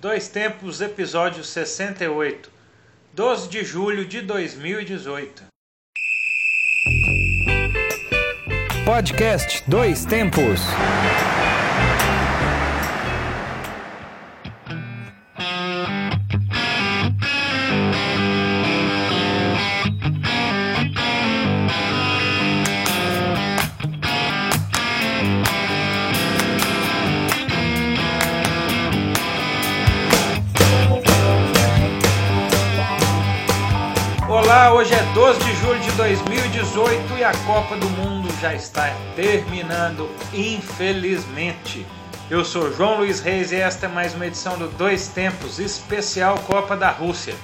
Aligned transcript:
Dois 0.00 0.28
Tempos, 0.28 0.80
episódio 0.80 1.42
68, 1.42 2.48
12 3.12 3.48
de 3.48 3.64
julho 3.64 4.04
de 4.04 4.20
2018. 4.20 5.42
Podcast 8.84 9.64
Dois 9.66 10.04
Tempos. 10.04 10.60
2018 36.78 37.18
e 37.18 37.24
a 37.24 37.32
Copa 37.44 37.76
do 37.76 37.90
Mundo 37.90 38.28
já 38.40 38.54
está 38.54 38.94
terminando, 39.16 40.08
infelizmente. 40.32 41.84
Eu 42.30 42.44
sou 42.44 42.72
João 42.72 42.98
Luiz 42.98 43.18
Reis 43.18 43.50
e 43.50 43.56
esta 43.56 43.86
é 43.86 43.88
mais 43.88 44.14
uma 44.14 44.28
edição 44.28 44.56
do 44.56 44.68
Dois 44.68 45.08
Tempos, 45.08 45.58
especial 45.58 46.38
Copa 46.46 46.76
da 46.76 46.90
Rússia. 46.90 47.34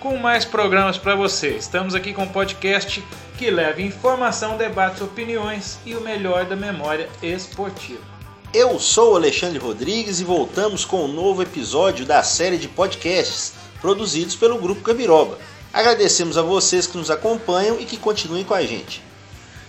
Com 0.00 0.16
mais 0.16 0.46
programas 0.46 0.96
para 0.96 1.14
você. 1.14 1.50
Estamos 1.50 1.94
aqui 1.94 2.14
com 2.14 2.22
um 2.22 2.28
podcast 2.28 3.04
que 3.36 3.50
leva 3.50 3.82
informação, 3.82 4.56
debates, 4.56 5.02
opiniões 5.02 5.78
e 5.84 5.94
o 5.94 6.00
melhor 6.00 6.46
da 6.46 6.56
memória 6.56 7.10
esportiva. 7.22 8.00
Eu 8.54 8.78
sou 8.78 9.16
Alexandre 9.16 9.58
Rodrigues 9.58 10.18
e 10.18 10.24
voltamos 10.24 10.86
com 10.86 11.04
um 11.04 11.12
novo 11.12 11.42
episódio 11.42 12.06
da 12.06 12.22
série 12.22 12.56
de 12.56 12.68
podcasts 12.68 13.52
produzidos 13.82 14.34
pelo 14.34 14.56
Grupo 14.56 14.80
Gabiroba. 14.80 15.36
Agradecemos 15.72 16.38
a 16.38 16.42
vocês 16.42 16.86
que 16.86 16.96
nos 16.96 17.10
acompanham 17.10 17.78
e 17.78 17.84
que 17.84 17.96
continuem 17.96 18.44
com 18.44 18.54
a 18.54 18.62
gente. 18.62 19.02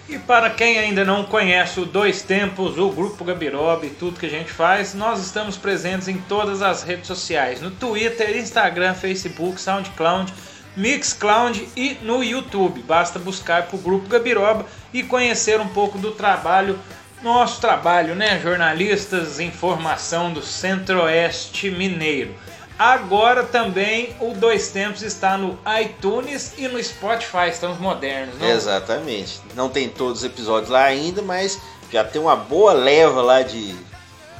E 0.09 0.17
para 0.17 0.49
quem 0.49 0.79
ainda 0.79 1.05
não 1.05 1.23
conhece 1.23 1.79
o 1.79 1.85
Dois 1.85 2.23
Tempos, 2.23 2.79
o 2.79 2.89
Grupo 2.89 3.23
Gabiroba 3.23 3.85
e 3.85 3.91
tudo 3.91 4.19
que 4.19 4.25
a 4.25 4.29
gente 4.29 4.51
faz, 4.51 4.95
nós 4.95 5.19
estamos 5.19 5.55
presentes 5.55 6.07
em 6.07 6.17
todas 6.17 6.63
as 6.63 6.81
redes 6.81 7.05
sociais: 7.05 7.61
no 7.61 7.69
Twitter, 7.69 8.35
Instagram, 8.35 8.95
Facebook, 8.95 9.61
SoundCloud, 9.61 10.33
Mixcloud 10.75 11.67
e 11.75 11.97
no 12.01 12.23
YouTube. 12.23 12.81
Basta 12.81 13.19
buscar 13.19 13.67
por 13.67 13.79
Grupo 13.81 14.07
Gabiroba 14.09 14.65
e 14.91 15.03
conhecer 15.03 15.59
um 15.59 15.67
pouco 15.67 15.99
do 15.99 16.11
trabalho, 16.11 16.79
nosso 17.21 17.61
trabalho, 17.61 18.15
né? 18.15 18.39
Jornalistas, 18.41 19.39
informação 19.39 20.33
do 20.33 20.41
Centro-Oeste 20.41 21.69
Mineiro. 21.69 22.33
Agora 22.79 23.43
também 23.43 24.15
o 24.21 24.33
Dois 24.33 24.69
Tempos 24.69 25.01
está 25.01 25.37
no 25.37 25.59
iTunes 25.81 26.53
e 26.57 26.65
no 26.69 26.81
Spotify, 26.81 27.49
estamos 27.49 27.77
modernos, 27.77 28.39
não? 28.39 28.49
Exatamente. 28.49 29.41
Não 29.53 29.67
tem 29.67 29.89
todos 29.89 30.19
os 30.19 30.23
episódios 30.23 30.69
lá 30.69 30.85
ainda, 30.85 31.21
mas 31.21 31.59
já 31.91 32.05
tem 32.05 32.21
uma 32.21 32.37
boa 32.37 32.71
leva 32.71 33.21
lá 33.21 33.41
de 33.41 33.75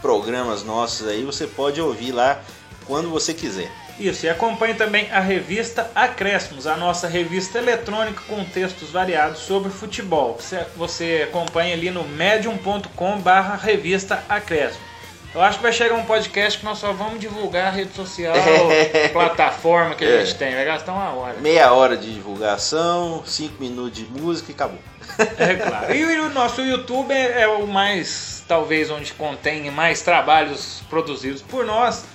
programas 0.01 0.63
nossos 0.63 1.05
aí. 1.05 1.25
Você 1.25 1.47
pode 1.47 1.81
ouvir 1.81 2.13
lá 2.13 2.39
quando 2.87 3.09
você 3.09 3.33
quiser. 3.33 3.69
Isso, 3.99 4.25
e 4.25 4.29
acompanhe 4.29 4.73
também 4.73 5.11
a 5.11 5.19
revista 5.19 5.91
Acréscimos, 5.93 6.65
a 6.65 6.77
nossa 6.77 7.09
revista 7.09 7.57
eletrônica 7.57 8.21
com 8.29 8.41
textos 8.45 8.89
variados 8.89 9.39
sobre 9.39 9.69
futebol. 9.69 10.39
Você, 10.39 10.65
você 10.77 11.27
acompanha 11.29 11.73
ali 11.73 11.91
no 11.91 12.05
medium.com 12.05 13.19
barra 13.19 13.57
revista 13.57 14.23
Acréscimos. 14.29 14.88
Eu 15.33 15.41
acho 15.41 15.58
que 15.58 15.63
vai 15.63 15.72
chegar 15.72 15.94
um 15.95 16.05
podcast 16.05 16.58
que 16.59 16.66
nós 16.66 16.80
só 16.80 16.91
vamos 16.91 17.19
divulgar 17.19 17.67
a 17.67 17.69
rede 17.69 17.94
social, 17.94 18.33
plataforma 19.13 19.94
que 19.94 20.03
a 20.03 20.08
É. 20.09 20.25
gente 20.25 20.38
tem. 20.38 20.55
Vai 20.55 20.66
gastar 20.66 20.91
uma 20.94 21.11
hora. 21.13 21.36
Meia 21.39 21.71
hora 21.71 21.95
de 21.95 22.11
divulgação, 22.13 23.23
cinco 23.25 23.61
minutos 23.61 23.94
de 23.94 24.05
música 24.05 24.52
e 24.52 24.55
acabou. 24.55 24.80
É 25.38 25.55
claro. 25.55 25.93
E 25.95 26.20
o 26.20 26.30
nosso 26.31 26.61
YouTube 26.61 27.14
é, 27.14 27.42
é 27.43 27.48
o 27.48 27.67
mais, 27.67 28.43
talvez, 28.48 28.89
onde 28.89 29.14
contém 29.14 29.70
mais 29.70 30.02
trabalhos 30.02 30.81
produzidos 30.89 31.42
por 31.43 31.64
nós. 31.65 32.05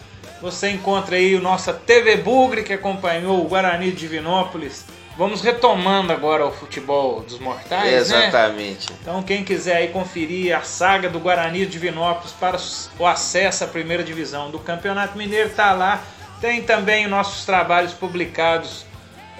Você 0.42 0.70
encontra 0.70 1.14
aí 1.16 1.36
o 1.36 1.40
nossa 1.40 1.72
TV 1.72 2.16
Bugre, 2.16 2.64
que 2.64 2.72
acompanhou 2.72 3.40
o 3.44 3.48
Guarani 3.48 3.90
de 3.92 3.96
Divinópolis. 3.96 4.84
Vamos 5.16 5.42
retomando 5.42 6.12
agora 6.12 6.44
o 6.44 6.50
futebol 6.50 7.20
dos 7.20 7.38
mortais, 7.38 8.10
né? 8.10 8.26
Exatamente. 8.26 8.92
Então 9.00 9.22
quem 9.22 9.44
quiser 9.44 9.76
aí 9.76 9.88
conferir 9.88 10.56
a 10.56 10.62
saga 10.62 11.08
do 11.08 11.20
Guarani 11.20 11.60
de 11.60 11.66
Divinópolis 11.66 12.32
para 12.32 12.58
o 12.98 13.06
acesso 13.06 13.62
à 13.62 13.66
primeira 13.68 14.02
divisão 14.02 14.50
do 14.50 14.58
Campeonato 14.58 15.16
Mineiro, 15.16 15.50
tá 15.50 15.72
lá. 15.72 16.02
Tem 16.40 16.62
também 16.62 17.06
nossos 17.06 17.44
trabalhos 17.44 17.92
publicados. 17.92 18.84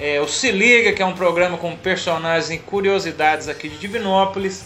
é, 0.00 0.20
o 0.20 0.28
Se 0.28 0.50
Liga, 0.50 0.92
que 0.92 1.02
é 1.02 1.06
um 1.06 1.12
programa 1.12 1.56
com 1.58 1.76
personagens 1.76 2.50
e 2.50 2.58
curiosidades 2.58 3.48
aqui 3.48 3.68
de 3.68 3.76
Divinópolis. 3.78 4.64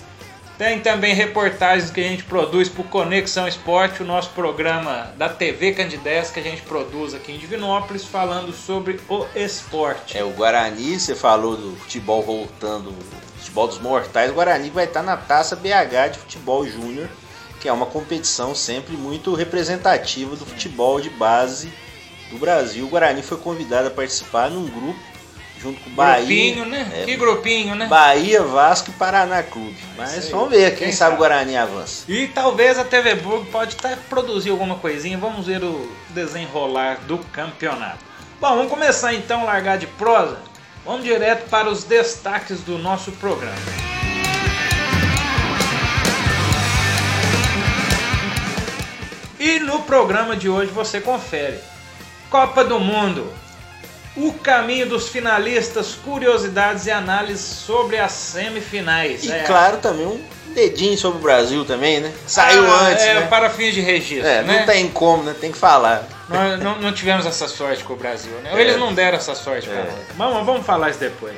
Tem 0.59 0.81
também 0.81 1.15
reportagens 1.15 1.89
que 1.89 2.01
a 2.01 2.03
gente 2.03 2.25
produz 2.25 2.69
por 2.69 2.85
Conexão 2.87 3.47
Esporte, 3.47 4.03
o 4.03 4.05
nosso 4.05 4.31
programa 4.31 5.15
da 5.17 5.29
TV 5.29 5.71
Candidez 5.71 6.33
que 6.33 6.41
a 6.41 6.43
gente 6.43 6.63
produz 6.63 7.15
aqui 7.15 7.31
em 7.31 7.39
Divinópolis, 7.39 8.05
falando 8.05 8.53
sobre 8.53 8.99
o 9.09 9.25
esporte. 9.37 10.19
É 10.19 10.25
o 10.25 10.31
Guarani, 10.31 10.99
você 10.99 11.15
falou 11.15 11.57
do 11.57 11.77
futebol 11.77 12.25
voltando, 12.25 12.93
futebol 13.37 13.69
dos 13.69 13.79
mortais. 13.79 14.33
O 14.33 14.35
Guarani 14.35 14.69
vai 14.69 14.87
estar 14.87 15.05
na 15.05 15.17
Taça 15.17 15.55
BH 15.55 16.11
de 16.15 16.19
Futebol 16.19 16.67
Júnior, 16.67 17.09
que 17.61 17.69
é 17.69 17.73
uma 17.73 17.87
competição 17.87 18.53
sempre 18.53 18.97
muito 18.97 19.35
representativa 19.35 20.35
do 20.35 20.45
futebol 20.45 21.01
de 21.01 21.09
base 21.09 21.73
do 22.33 22.39
Brasil. 22.39 22.85
O 22.85 22.89
Guarani 22.89 23.23
foi 23.23 23.39
convidado 23.39 23.87
a 23.87 23.93
participar 23.93 24.51
num 24.51 24.67
grupo 24.67 24.99
junto 25.61 25.81
com 25.81 25.91
o 25.91 25.93
Bahia. 25.93 26.55
Grupinho, 26.55 26.65
né? 26.67 26.91
É, 26.95 27.05
Que 27.05 27.17
grupinho, 27.17 27.75
né? 27.75 27.87
Bahia, 27.87 28.43
Vasco 28.43 28.91
e 28.91 28.93
Paraná 28.95 29.43
Clube. 29.43 29.77
Mas 29.97 30.27
aí. 30.27 30.31
vamos 30.31 30.51
ver, 30.51 30.71
quem, 30.71 30.89
Quem 30.89 30.93
sabe 30.93 31.17
o 31.17 31.19
Guarani 31.19 31.57
avança. 31.57 32.05
E 32.09 32.29
talvez 32.29 32.79
a 32.79 32.85
TV 32.85 33.17
Burgo 33.17 33.47
pode 33.47 33.77
até 33.77 33.97
produzir 34.09 34.51
alguma 34.51 34.77
coisinha. 34.77 35.19
Vamos 35.19 35.47
ver 35.47 35.63
o 35.63 35.91
desenrolar 36.11 37.01
do 37.07 37.19
campeonato. 37.19 38.05
Bom, 38.41 38.57
vamos 38.57 38.71
começar 38.71 39.15
então 39.15 39.43
a 39.43 39.45
largar 39.45 39.79
de 39.79 39.87
prosa. 39.87 40.39
Vamos 40.85 41.05
direto 41.05 41.49
para 41.51 41.69
os 41.69 41.85
destaques 41.85 42.61
do 42.61 42.79
nosso 42.79 43.13
programa. 43.13 43.57
E 49.39 49.59
no 49.61 49.83
programa 49.83 50.37
de 50.37 50.49
hoje 50.49 50.71
você 50.73 51.01
confere. 51.01 51.59
Copa 52.31 52.65
do 52.65 52.81
Mundo. 52.81 53.33
O 54.19 54.33
caminho 54.33 54.89
dos 54.89 55.09
finalistas, 55.09 55.95
curiosidades 55.95 56.87
e 56.87 56.91
análises 56.91 57.45
sobre 57.45 57.99
as 57.99 58.11
semifinais. 58.13 59.25
E 59.25 59.31
É, 59.31 59.45
claro, 59.45 59.77
também 59.79 60.07
um 60.07 60.21
dedinho 60.53 60.99
sobre 60.99 61.19
o 61.19 61.23
Brasil 61.23 61.65
também, 61.65 62.01
né? 62.01 62.13
Saiu 62.27 62.67
ah, 62.67 62.89
antes, 62.89 63.05
é, 63.05 63.15
né? 63.15 63.27
Para 63.29 63.49
fins 63.49 63.75
de 63.75 63.81
registro, 63.81 64.27
É, 64.27 64.43
né? 64.43 64.59
não 64.59 64.67
tem 64.67 64.89
como, 64.89 65.23
né? 65.23 65.35
Tem 65.41 65.53
que 65.53 65.59
falar. 65.59 66.05
Nós 66.29 66.59
não, 66.61 66.81
não 66.81 66.93
tivemos 66.93 67.27
essa 67.27 67.47
sorte 67.47 67.85
com 67.85 67.93
o 67.93 67.97
Brasil, 67.97 68.33
né? 68.43 68.51
É. 68.55 68.61
Eles 68.61 68.77
não 68.77 68.93
deram 68.93 69.19
essa 69.19 69.37
sorte 69.37 69.69
pra 69.69 69.79
É. 69.79 69.85
nós. 69.85 70.17
Vamos, 70.17 70.45
vamos 70.47 70.67
falar 70.67 70.91
isso 70.91 70.99
depois. 70.99 71.35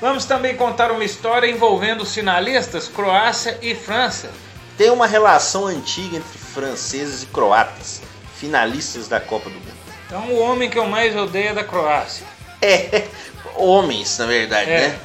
Vamos 0.00 0.24
também 0.24 0.56
contar 0.56 0.90
uma 0.90 1.04
história 1.04 1.46
envolvendo 1.46 2.02
os 2.02 2.12
finalistas 2.12 2.88
Croácia 2.88 3.56
e 3.62 3.76
França. 3.76 4.28
Tem 4.76 4.90
uma 4.90 5.06
relação 5.06 5.66
antiga 5.66 6.16
entre 6.16 6.38
franceses 6.38 7.22
e 7.22 7.26
croatas, 7.26 8.02
finalistas 8.36 9.06
da 9.06 9.20
Copa 9.20 9.48
do 9.48 9.54
Mundo. 9.54 9.83
Então, 10.06 10.28
o 10.28 10.38
homem 10.40 10.68
que 10.70 10.78
eu 10.78 10.86
mais 10.86 11.16
odeio 11.16 11.48
é 11.50 11.54
da 11.54 11.64
Croácia. 11.64 12.26
É, 12.60 13.04
homens, 13.56 14.18
na 14.18 14.26
verdade, 14.26 14.70
É. 14.70 14.88
né? 14.88 14.98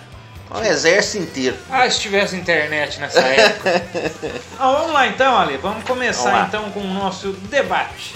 Um 0.51 0.63
exército 0.63 1.23
inteiro. 1.23 1.55
Ah, 1.69 1.87
se 1.87 1.99
tivesse 1.99 2.35
internet 2.35 2.99
nessa 2.99 3.19
época. 3.21 3.83
Ah, 4.59 4.71
vamos 4.73 4.91
lá 4.93 5.07
então, 5.07 5.37
Ale. 5.37 5.57
Vamos 5.57 5.83
começar 5.85 6.31
Vamos 6.31 6.47
então 6.47 6.71
com 6.71 6.81
o 6.81 6.93
nosso 6.93 7.31
debate. 7.31 8.15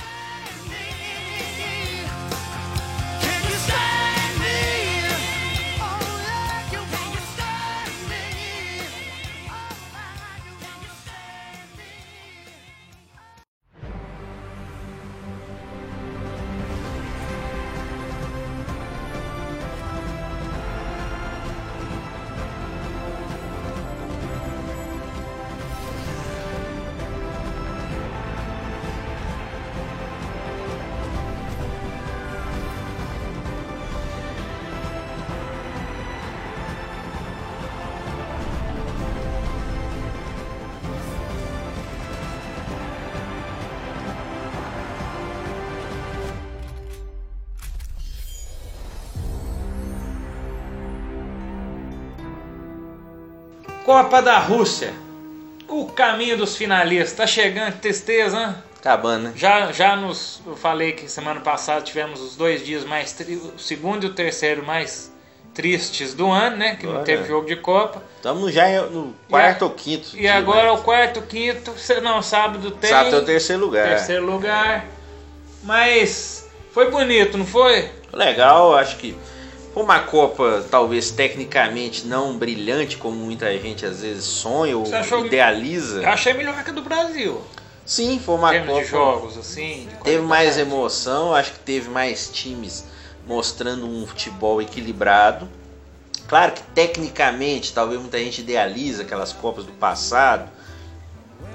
Copa 53.93 54.23
da 54.23 54.39
Rússia. 54.39 54.91
O 55.67 55.85
caminho 55.85 56.35
dos 56.35 56.57
finalistas. 56.57 57.13
Tá 57.13 57.27
chegando, 57.27 57.73
que 57.73 57.79
tristeza, 57.81 58.35
hein? 58.39 58.55
Acabando, 58.79 59.25
né? 59.25 59.33
Já, 59.35 59.71
já 59.71 59.95
nos. 59.95 60.41
Eu 60.47 60.55
falei 60.55 60.93
que 60.93 61.07
semana 61.07 61.39
passada 61.41 61.81
tivemos 61.81 62.19
os 62.19 62.35
dois 62.35 62.65
dias 62.65 62.83
mais. 62.83 63.13
Tri, 63.13 63.35
o 63.35 63.59
segundo 63.59 64.03
e 64.03 64.07
o 64.07 64.13
terceiro 64.15 64.65
mais 64.65 65.13
tristes 65.53 66.15
do 66.15 66.31
ano, 66.31 66.57
né? 66.57 66.75
Que 66.75 66.87
não 66.87 67.03
teve 67.03 67.27
jogo 67.27 67.45
de 67.45 67.55
Copa. 67.55 68.01
Estamos 68.15 68.51
já 68.51 68.81
no 68.81 69.13
quarto 69.29 69.65
ou 69.65 69.69
quinto. 69.69 70.17
E 70.17 70.21
dia, 70.21 70.37
agora 70.37 70.63
né? 70.63 70.71
o 70.71 70.77
quarto, 70.79 71.21
quinto. 71.21 71.71
Não, 72.01 72.19
sábado 72.23 72.71
tem. 72.71 72.89
Sábado 72.89 73.17
é 73.17 73.19
o 73.19 73.25
terceiro 73.25 73.61
lugar. 73.61 73.89
terceiro 73.89 74.25
lugar. 74.25 74.87
Mas 75.61 76.49
foi 76.71 76.89
bonito, 76.89 77.37
não 77.37 77.45
foi? 77.45 77.91
Legal, 78.11 78.75
acho 78.75 78.97
que 78.97 79.15
uma 79.81 79.99
Copa 80.01 80.63
talvez 80.69 81.09
tecnicamente 81.11 82.05
não 82.05 82.37
brilhante 82.37 82.97
como 82.97 83.15
muita 83.17 83.51
gente 83.57 83.85
às 83.85 84.01
vezes 84.01 84.23
sonha 84.23 84.77
ou 84.77 84.93
achou- 84.95 85.25
idealiza. 85.25 86.01
Eu 86.03 86.09
achei 86.09 86.33
melhor 86.33 86.63
que 86.63 86.69
a 86.69 86.73
do 86.73 86.81
Brasil. 86.83 87.41
Sim, 87.85 88.19
foi 88.23 88.35
uma 88.35 88.53
Copa 88.59 88.81
de 88.81 88.87
jogos, 88.87 89.37
assim. 89.37 89.87
de 89.89 89.95
teve 90.03 90.21
mais 90.23 90.57
emoção, 90.57 91.33
acho 91.33 91.51
que 91.53 91.59
teve 91.59 91.89
mais 91.89 92.29
times 92.29 92.85
mostrando 93.27 93.85
um 93.87 94.05
futebol 94.05 94.61
equilibrado. 94.61 95.49
Claro 96.27 96.53
que 96.53 96.61
tecnicamente, 96.73 97.73
talvez 97.73 97.99
muita 97.99 98.17
gente 98.17 98.41
idealiza 98.41 99.01
aquelas 99.03 99.33
Copas 99.33 99.65
do 99.65 99.71
passado, 99.73 100.49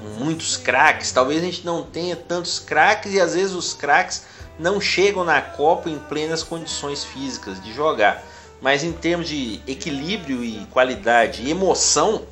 com 0.01 0.23
muitos 0.25 0.57
craques. 0.57 1.11
Talvez 1.13 1.43
a 1.43 1.45
gente 1.47 1.65
não 1.65 1.83
tenha 1.83 2.15
tantos 2.15 2.59
craques 2.59 3.15
e 3.15 3.21
às 3.21 3.35
vezes 3.35 3.53
os 3.55 3.73
craques 3.73 4.25
não 4.59 4.81
chegam 4.81 5.25
na 5.25 5.41
Copa 5.41 5.89
em 5.89 5.99
plenas 5.99 6.43
condições 6.43 7.05
físicas 7.05 7.63
de 7.63 7.73
jogar. 7.73 8.23
Mas 8.61 8.83
em 8.83 8.93
termos 8.93 9.29
de 9.29 9.61
equilíbrio 9.67 10.43
e 10.45 10.67
qualidade 10.71 11.43
e 11.43 11.51
emoção, 11.51 12.23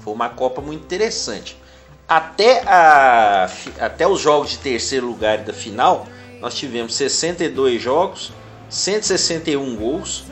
foi 0.00 0.12
uma 0.12 0.28
Copa 0.28 0.60
muito 0.60 0.84
interessante. 0.84 1.56
Até, 2.08 2.62
a, 2.66 3.50
até 3.80 4.06
os 4.06 4.20
jogos 4.20 4.50
de 4.50 4.58
terceiro 4.58 5.06
lugar 5.06 5.40
e 5.40 5.42
da 5.42 5.52
final, 5.52 6.06
nós 6.40 6.54
tivemos 6.54 6.94
62 6.94 7.82
jogos, 7.82 8.32
161 8.68 9.74
gols, 9.74 10.24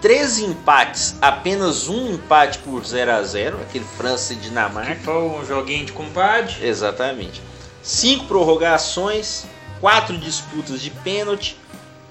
13 0.00 0.46
empates, 0.46 1.14
apenas 1.22 1.88
um 1.88 2.14
empate 2.14 2.58
por 2.58 2.84
0 2.84 3.12
a 3.12 3.22
0 3.22 3.60
aquele 3.62 3.84
França 3.84 4.32
e 4.32 4.36
Que 4.36 4.42
Dinamarca. 4.42 4.96
foi 5.04 5.14
um 5.14 5.46
joguinho 5.46 5.86
de 5.86 5.92
compadre. 5.92 6.56
Exatamente. 6.60 7.40
Cinco 7.84 8.24
prorrogações, 8.24 9.44
quatro 9.82 10.16
disputas 10.16 10.80
de 10.80 10.90
pênalti, 10.90 11.56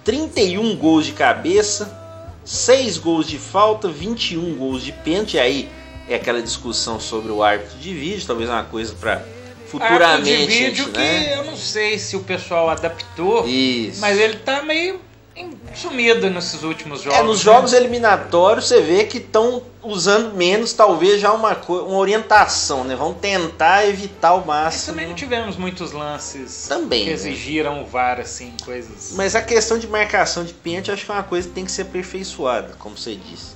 31 0.03 0.75
gols 0.75 1.05
de 1.05 1.13
cabeça, 1.13 1.97
6 2.43 2.97
gols 2.97 3.25
de 3.25 3.39
falta, 3.39 3.87
21 3.87 4.55
gols 4.57 4.83
de 4.83 4.91
pênalti. 4.91 5.37
E 5.37 5.39
aí 5.39 5.69
é 6.09 6.15
aquela 6.15 6.41
discussão 6.41 6.99
sobre 6.99 7.31
o 7.31 7.41
árbitro 7.41 7.77
de 7.77 7.93
vídeo, 7.93 8.27
talvez 8.27 8.49
uma 8.49 8.65
coisa 8.65 8.93
para 8.93 9.13
Árbitro 9.13 9.41
futuramente, 9.67 10.47
de 10.47 10.47
vídeo 10.47 10.85
gente, 10.85 10.91
que 10.91 10.99
né? 10.99 11.37
eu 11.37 11.45
não 11.45 11.55
sei 11.55 11.97
se 11.97 12.17
o 12.17 12.23
pessoal 12.23 12.69
adaptou, 12.69 13.47
Isso. 13.47 14.01
mas 14.01 14.19
ele 14.19 14.35
tá 14.35 14.61
meio 14.63 14.99
sumido 15.75 16.29
nesses 16.29 16.63
últimos 16.63 17.01
jogos. 17.01 17.19
É, 17.19 17.23
nos 17.23 17.39
né? 17.39 17.43
jogos 17.43 17.73
eliminatórios 17.73 18.67
você 18.67 18.81
vê 18.81 19.05
que 19.05 19.17
estão 19.17 19.63
usando 19.83 20.33
menos, 20.35 20.73
talvez 20.73 21.19
já 21.19 21.31
uma, 21.31 21.53
uma 21.53 21.97
orientação, 21.97 22.83
né? 22.83 22.95
Vão 22.95 23.13
tentar 23.13 23.87
evitar 23.87 24.33
o 24.33 24.37
Mas 24.39 24.47
máximo. 24.47 24.93
também 24.93 25.07
não 25.07 25.15
tivemos 25.15 25.57
muitos 25.57 25.91
lances 25.91 26.67
Também, 26.67 27.01
que 27.01 27.07
né? 27.07 27.13
exigiram 27.13 27.81
o 27.81 27.85
VAR, 27.85 28.19
assim, 28.19 28.53
coisas. 28.63 29.13
Mas 29.13 29.35
a 29.35 29.41
questão 29.41 29.77
de 29.79 29.87
marcação 29.87 30.43
de 30.43 30.53
pênalti 30.53 30.89
eu 30.89 30.93
acho 30.93 31.05
que 31.05 31.11
é 31.11 31.15
uma 31.15 31.23
coisa 31.23 31.47
que 31.47 31.53
tem 31.53 31.65
que 31.65 31.71
ser 31.71 31.83
aperfeiçoada, 31.83 32.75
como 32.77 32.97
você 32.97 33.15
disse. 33.15 33.55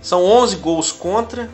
São 0.00 0.22
11 0.22 0.56
gols 0.56 0.92
contra, 0.92 1.48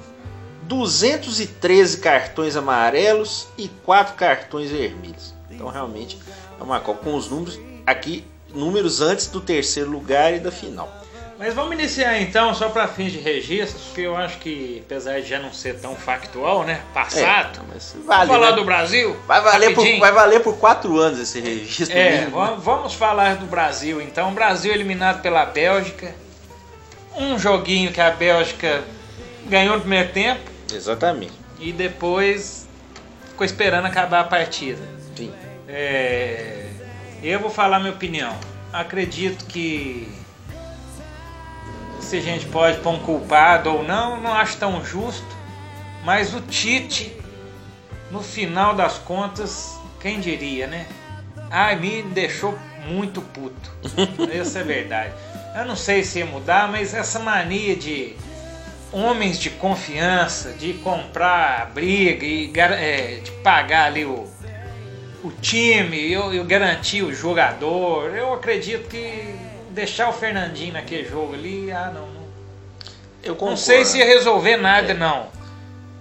213 0.65 1.99
cartões 1.99 2.57
amarelos 2.57 3.49
e 3.59 3.69
4 3.85 4.15
cartões 4.15 4.71
vermelhos. 4.71 5.35
Então 5.51 5.69
realmente 5.69 6.19
é 6.59 6.63
uma 6.63 6.81
Copa 6.81 7.05
com 7.05 7.15
os 7.15 7.29
números 7.29 7.59
aqui, 7.87 8.25
números 8.55 9.01
antes 9.01 9.27
do 9.27 9.41
terceiro 9.41 9.91
lugar 9.91 10.35
e 10.35 10.41
da 10.41 10.51
final. 10.51 11.01
Mas 11.41 11.55
vamos 11.55 11.73
iniciar 11.73 12.21
então, 12.21 12.55
só 12.55 12.69
para 12.69 12.87
fins 12.87 13.13
de 13.13 13.19
registro, 13.19 13.81
porque 13.87 14.03
eu 14.03 14.15
acho 14.15 14.37
que, 14.37 14.83
apesar 14.85 15.23
de 15.23 15.27
já 15.27 15.39
não 15.39 15.51
ser 15.51 15.81
tão 15.81 15.97
factual, 15.97 16.65
né? 16.65 16.83
Passado. 16.93 17.61
É, 17.61 17.73
mas 17.73 17.93
Vamos 17.93 18.07
vale, 18.07 18.31
falar 18.31 18.51
né? 18.51 18.57
do 18.57 18.65
Brasil? 18.65 19.17
vai, 19.27 19.41
valer 19.41 19.75
por, 19.75 19.99
vai 19.99 20.13
valer 20.13 20.41
por 20.41 20.59
4 20.59 20.99
anos 20.99 21.19
esse 21.19 21.41
registro. 21.41 21.97
É, 21.97 22.19
mínimo. 22.19 22.33
vamos, 22.33 22.63
vamos 22.63 22.95
falar 22.95 23.37
do 23.37 23.47
Brasil 23.47 24.03
então. 24.03 24.35
Brasil 24.35 24.71
eliminado 24.71 25.23
pela 25.23 25.47
Bélgica. 25.47 26.15
Um 27.17 27.39
joguinho 27.39 27.91
que 27.91 28.03
a 28.03 28.11
Bélgica 28.11 28.85
ganhou 29.47 29.77
no 29.77 29.81
primeiro 29.81 30.13
tempo 30.13 30.43
Exatamente. 30.71 31.33
e 31.59 31.73
depois 31.73 32.69
ficou 33.31 33.47
esperando 33.47 33.87
acabar 33.87 34.21
a 34.21 34.25
partida. 34.25 34.83
Sim. 35.17 35.33
É, 35.67 36.60
eu 37.23 37.41
vou 37.41 37.51
falar 37.51 37.79
minha 37.79 37.93
opinião. 37.93 38.37
Acredito 38.73 39.45
que 39.47 40.09
se 42.01 42.17
a 42.17 42.21
gente 42.21 42.47
pode 42.47 42.79
pôr 42.79 42.91
um 42.95 42.99
culpado 43.01 43.71
ou 43.71 43.83
não, 43.83 44.21
não 44.21 44.33
acho 44.33 44.57
tão 44.57 44.85
justo. 44.85 45.27
Mas 46.05 46.35
o 46.35 46.41
Tite, 46.41 47.13
no 48.11 48.23
final 48.23 48.75
das 48.75 48.99
contas, 48.99 49.79
quem 50.01 50.19
diria, 50.19 50.67
né? 50.67 50.87
Ai, 51.51 51.77
me 51.77 52.03
deixou 52.03 52.59
muito 52.87 53.21
puto. 53.21 53.71
Essa 54.33 54.59
é 54.59 54.63
a 54.63 54.65
verdade. 54.65 55.15
Eu 55.57 55.65
não 55.65 55.77
sei 55.77 56.03
se 56.03 56.21
ia 56.21 56.27
mudar, 56.27 56.69
mas 56.71 56.95
essa 56.95 57.19
mania 57.19 57.77
de 57.77 58.17
homens 58.93 59.39
de 59.39 59.51
confiança, 59.51 60.53
de 60.53 60.75
comprar 60.75 61.71
briga 61.73 62.25
e 62.25 62.53
é, 62.57 63.21
de 63.23 63.31
pagar 63.43 63.87
ali 63.87 64.05
o, 64.05 64.29
o 65.23 65.31
time, 65.31 66.11
eu, 66.13 66.33
eu 66.33 66.45
garantir 66.45 67.03
o 67.03 67.13
jogador. 67.13 68.15
Eu 68.17 68.33
acredito 68.35 68.89
que 68.89 69.35
deixar 69.71 70.09
o 70.09 70.13
Fernandinho 70.13 70.73
naquele 70.73 71.09
jogo 71.09 71.35
ali, 71.35 71.71
ah 71.71 71.91
não. 71.95 72.07
Não, 72.07 72.21
Eu 73.23 73.31
não 73.31 73.37
concordo. 73.37 73.61
sei 73.61 73.85
se 73.85 73.99
ia 73.99 74.05
resolver 74.05 74.57
nada, 74.57 74.95
não. 74.95 75.27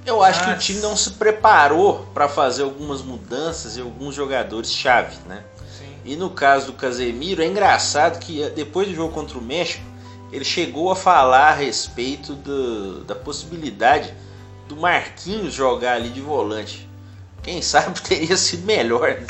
Eu 0.06 0.24
acho 0.24 0.40
que 0.42 0.48
o 0.50 0.54
Mas- 0.54 0.64
time 0.66 0.80
não 0.80 0.96
se 0.96 1.12
preparou 1.12 2.08
para 2.14 2.28
fazer 2.30 2.64
algumas 2.64 3.02
mudanças 3.02 3.78
e 3.78 3.82
alguns 3.82 4.16
jogadores 4.16 4.72
chave, 4.74 5.18
né? 5.28 5.44
Sim. 5.78 5.86
E 6.06 6.16
no 6.16 6.30
caso 6.32 6.68
do 6.68 6.74
Casemiro, 6.74 7.44
é 7.44 7.46
engraçado 7.46 8.18
que 8.20 8.42
eh, 8.42 8.50
depois 8.50 8.88
do 8.88 8.96
jogo 8.96 9.14
contra 9.14 9.38
o 9.38 9.42
México, 9.42 9.84
ele 10.32 10.46
chegou 10.46 10.90
a 10.92 10.96
falar 10.96 11.50
a 11.50 11.54
respeito 11.54 12.34
do- 12.34 13.04
da 13.04 13.14
possibilidade 13.14 14.14
do 14.68 14.76
Marquinhos 14.78 15.54
jogar 15.54 15.94
ali 15.96 16.10
de 16.10 16.22
volante. 16.22 16.89
Quem 17.50 17.64
sabe 17.64 18.00
teria 18.08 18.38
sido 18.38 18.64
melhor, 18.68 19.10
né? 19.10 19.26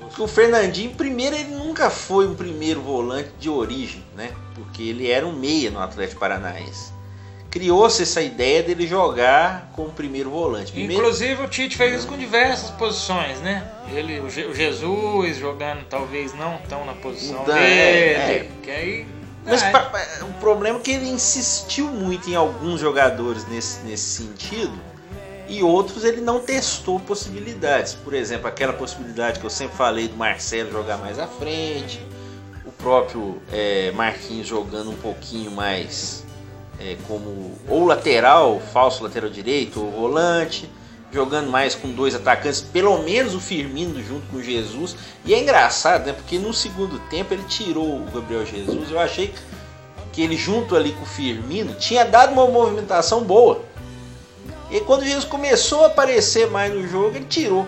Porque 0.00 0.20
o 0.20 0.26
Fernandinho, 0.26 0.90
primeiro, 0.94 1.36
ele 1.36 1.54
nunca 1.54 1.88
foi 1.88 2.26
um 2.26 2.34
primeiro 2.34 2.82
volante 2.82 3.30
de 3.38 3.48
origem, 3.48 4.04
né? 4.16 4.32
Porque 4.52 4.82
ele 4.82 5.08
era 5.08 5.24
um 5.24 5.32
meia 5.32 5.70
no 5.70 5.80
Atlético 5.80 6.18
Paranaense. 6.18 6.92
Criou-se 7.50 8.02
essa 8.02 8.20
ideia 8.20 8.62
dele 8.64 8.84
jogar 8.86 9.70
como 9.76 9.90
primeiro 9.90 10.28
volante. 10.30 10.72
Primeiro, 10.72 11.02
Inclusive 11.02 11.42
o 11.44 11.48
Tite 11.48 11.76
fez 11.76 11.98
isso 12.00 12.08
com 12.08 12.18
diversas 12.18 12.70
posições, 12.70 13.38
né? 13.40 13.64
Ele, 13.94 14.18
o, 14.20 14.28
Je- 14.28 14.46
o 14.46 14.54
Jesus 14.54 15.36
jogando 15.38 15.84
talvez 15.88 16.34
não 16.34 16.58
tão 16.68 16.84
na 16.84 16.94
posição 16.94 17.40
Mudando, 17.40 17.58
dele, 17.58 17.68
é, 17.70 18.48
é. 18.66 18.70
aí 18.72 19.06
Mas 19.46 19.62
ah, 19.62 19.70
pa- 19.70 20.06
o 20.22 20.32
problema 20.40 20.78
é 20.78 20.82
que 20.82 20.90
ele 20.90 21.08
insistiu 21.08 21.86
muito 21.88 22.28
em 22.28 22.34
alguns 22.34 22.80
jogadores 22.80 23.46
nesse, 23.46 23.80
nesse 23.82 24.22
sentido 24.22 24.72
e 25.52 25.62
outros 25.62 26.02
ele 26.02 26.22
não 26.22 26.40
testou 26.40 26.98
possibilidades. 26.98 27.92
Por 27.92 28.14
exemplo, 28.14 28.46
aquela 28.46 28.72
possibilidade 28.72 29.38
que 29.38 29.44
eu 29.44 29.50
sempre 29.50 29.76
falei 29.76 30.08
do 30.08 30.16
Marcelo 30.16 30.72
jogar 30.72 30.96
mais 30.96 31.18
à 31.18 31.26
frente, 31.26 32.00
o 32.64 32.72
próprio 32.72 33.42
é, 33.52 33.92
Marquinhos 33.92 34.46
jogando 34.46 34.90
um 34.90 34.96
pouquinho 34.96 35.50
mais 35.50 36.24
é, 36.80 36.96
como 37.06 37.52
ou 37.68 37.84
lateral, 37.84 38.62
falso 38.72 39.04
lateral 39.04 39.28
direito, 39.28 39.78
ou 39.78 39.90
volante, 39.90 40.70
jogando 41.12 41.50
mais 41.50 41.74
com 41.74 41.90
dois 41.90 42.14
atacantes, 42.14 42.62
pelo 42.62 43.02
menos 43.02 43.34
o 43.34 43.40
Firmino 43.40 44.02
junto 44.02 44.26
com 44.28 44.38
o 44.38 44.42
Jesus. 44.42 44.96
E 45.22 45.34
é 45.34 45.38
engraçado, 45.38 46.06
né? 46.06 46.14
Porque 46.14 46.38
no 46.38 46.54
segundo 46.54 46.98
tempo 47.10 47.34
ele 47.34 47.44
tirou 47.44 47.98
o 47.98 48.10
Gabriel 48.10 48.46
Jesus. 48.46 48.90
Eu 48.90 48.98
achei 48.98 49.34
que 50.14 50.22
ele 50.22 50.36
junto 50.38 50.74
ali 50.74 50.92
com 50.92 51.02
o 51.02 51.06
Firmino 51.06 51.74
tinha 51.74 52.06
dado 52.06 52.32
uma 52.32 52.46
movimentação 52.46 53.22
boa. 53.22 53.70
E 54.72 54.80
quando 54.80 55.02
o 55.02 55.04
Jesus 55.04 55.26
começou 55.26 55.84
a 55.84 55.88
aparecer 55.88 56.50
mais 56.50 56.72
no 56.72 56.88
jogo, 56.88 57.16
ele 57.16 57.26
tirou. 57.26 57.66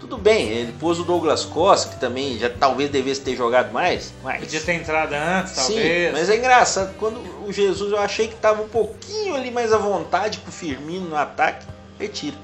Tudo 0.00 0.18
bem, 0.18 0.48
ele 0.48 0.72
pôs 0.78 0.98
o 0.98 1.04
Douglas 1.04 1.44
Costa, 1.44 1.94
que 1.94 2.00
também 2.00 2.36
já 2.36 2.50
talvez 2.50 2.90
devesse 2.90 3.20
ter 3.22 3.36
jogado 3.36 3.72
mais. 3.72 4.12
Mas... 4.22 4.40
podia 4.40 4.60
ter 4.60 4.74
entrado 4.74 5.14
antes, 5.14 5.52
Sim, 5.52 5.74
talvez. 5.74 6.12
mas 6.12 6.28
é 6.28 6.36
engraçado. 6.36 6.94
Quando 6.98 7.20
o 7.46 7.52
Jesus 7.52 7.92
eu 7.92 7.98
achei 7.98 8.28
que 8.28 8.34
estava 8.34 8.60
um 8.60 8.68
pouquinho 8.68 9.34
ali 9.34 9.50
mais 9.50 9.72
à 9.72 9.78
vontade 9.78 10.38
com 10.38 10.50
o 10.50 10.52
Firmino 10.52 11.08
no 11.08 11.16
ataque, 11.16 11.64
retira. 11.98 12.36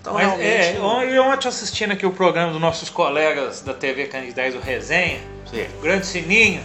Então 0.00 0.14
Mas, 0.14 0.26
realmente. 0.26 0.46
é, 0.48 0.76
eu 1.16 1.22
ontem 1.22 1.48
assistindo 1.48 1.92
aqui 1.92 2.04
o 2.04 2.10
programa 2.12 2.52
dos 2.52 2.60
nossos 2.60 2.90
colegas 2.90 3.60
da 3.60 3.72
TV 3.72 4.06
10, 4.06 4.54
o 4.56 4.58
Resenha, 4.58 5.20
Certo. 5.50 5.78
o 5.78 5.80
Grande 5.80 6.06
Sininho, 6.06 6.62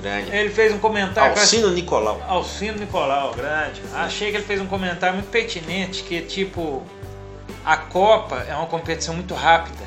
Grande. 0.00 0.34
Ele 0.34 0.50
fez 0.50 0.72
um 0.72 0.78
comentário. 0.78 1.34
que 1.34 1.40
Alcino 1.40 1.70
Nicolau. 1.70 2.22
Alcino 2.28 2.78
Nicolau, 2.78 3.32
grande. 3.34 3.82
Achei 3.94 4.30
que 4.30 4.36
ele 4.36 4.44
fez 4.44 4.60
um 4.60 4.66
comentário 4.66 5.16
muito 5.16 5.30
pertinente, 5.30 6.02
que 6.04 6.20
tipo, 6.22 6.84
a 7.64 7.76
Copa 7.76 8.44
é 8.48 8.54
uma 8.54 8.66
competição 8.66 9.14
muito 9.14 9.34
rápida. 9.34 9.84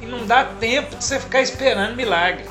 E 0.00 0.06
não 0.06 0.26
dá 0.26 0.44
tempo 0.44 0.96
de 0.96 1.04
você 1.04 1.18
ficar 1.20 1.40
esperando 1.40 1.94
milagre. 1.94 2.44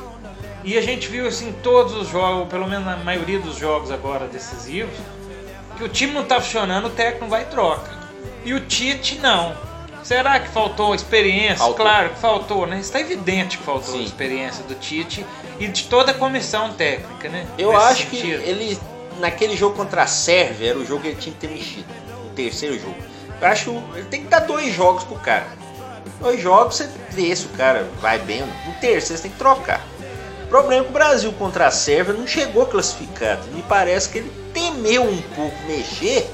E 0.64 0.78
a 0.78 0.82
gente 0.82 1.08
viu 1.08 1.28
assim 1.28 1.54
todos 1.62 1.94
os 1.94 2.08
jogos, 2.10 2.40
ou 2.40 2.46
pelo 2.48 2.68
menos 2.68 2.86
na 2.86 2.98
maioria 2.98 3.40
dos 3.40 3.58
jogos 3.58 3.92
agora 3.92 4.28
decisivos, 4.28 4.98
que 5.78 5.84
o 5.84 5.90
time 5.90 6.14
não 6.14 6.24
tá 6.24 6.42
funcionando, 6.42 6.88
o 6.88 6.90
técnico 6.90 7.28
vai 7.28 7.44
e 7.44 7.46
troca. 7.46 7.92
E 8.44 8.54
o 8.54 8.62
Tite 8.62 9.20
não. 9.20 9.56
Será 10.06 10.40
que 10.40 10.50
faltou 10.50 10.94
experiência? 10.94 11.58
Faltou. 11.58 11.84
Claro 11.84 12.10
que 12.12 12.20
faltou, 12.20 12.68
né? 12.68 12.80
Está 12.80 13.00
evidente 13.00 13.58
que 13.58 13.64
faltou 13.64 13.96
Sim. 13.96 14.04
experiência 14.04 14.64
do 14.66 14.76
Tite 14.76 15.26
e 15.60 15.68
de 15.68 15.86
toda 15.86 16.12
a 16.12 16.14
comissão 16.14 16.72
técnica, 16.74 17.28
né? 17.28 17.48
Eu 17.58 17.74
Nesse 17.74 17.86
acho 17.86 18.08
que 18.08 18.18
sentido. 18.18 18.44
ele, 18.44 18.80
naquele 19.20 19.58
jogo 19.58 19.76
contra 19.76 20.04
a 20.04 20.08
Sérvia, 20.08 20.70
era 20.70 20.78
o 20.78 20.86
jogo 20.86 21.02
que 21.02 21.08
ele 21.08 21.16
tinha 21.16 21.34
que 21.34 21.42
ter 21.42 21.52
mexido. 21.52 21.88
O 22.24 22.30
terceiro 22.36 22.80
jogo. 22.80 22.96
Eu 23.42 23.48
acho 23.48 23.72
que 23.72 23.98
ele 23.98 24.08
tem 24.08 24.22
que 24.22 24.28
dar 24.28 24.42
dois 24.42 24.72
jogos 24.72 25.04
pro 25.06 25.16
cara. 25.16 25.48
Dois 26.22 26.40
jogos, 26.40 26.76
você 26.76 26.88
vê 27.10 27.36
se 27.36 27.48
o 27.48 27.50
cara 27.50 27.90
vai 28.00 28.20
bem. 28.20 28.42
No 28.42 28.74
terceiro, 28.80 29.18
você 29.18 29.24
tem 29.24 29.32
que 29.32 29.40
trocar. 29.40 29.84
O 30.44 30.48
problema 30.50 30.84
é 30.84 30.86
que 30.86 30.92
o 30.92 30.94
Brasil 30.94 31.34
contra 31.34 31.66
a 31.66 31.72
Sérvia 31.72 32.14
não 32.14 32.28
chegou 32.28 32.68
classificado. 32.68 33.48
Me 33.48 33.64
parece 33.64 34.10
que 34.10 34.20
ele 34.20 34.32
temeu 34.54 35.02
um 35.02 35.22
pouco 35.36 35.58
mexer 35.66 36.30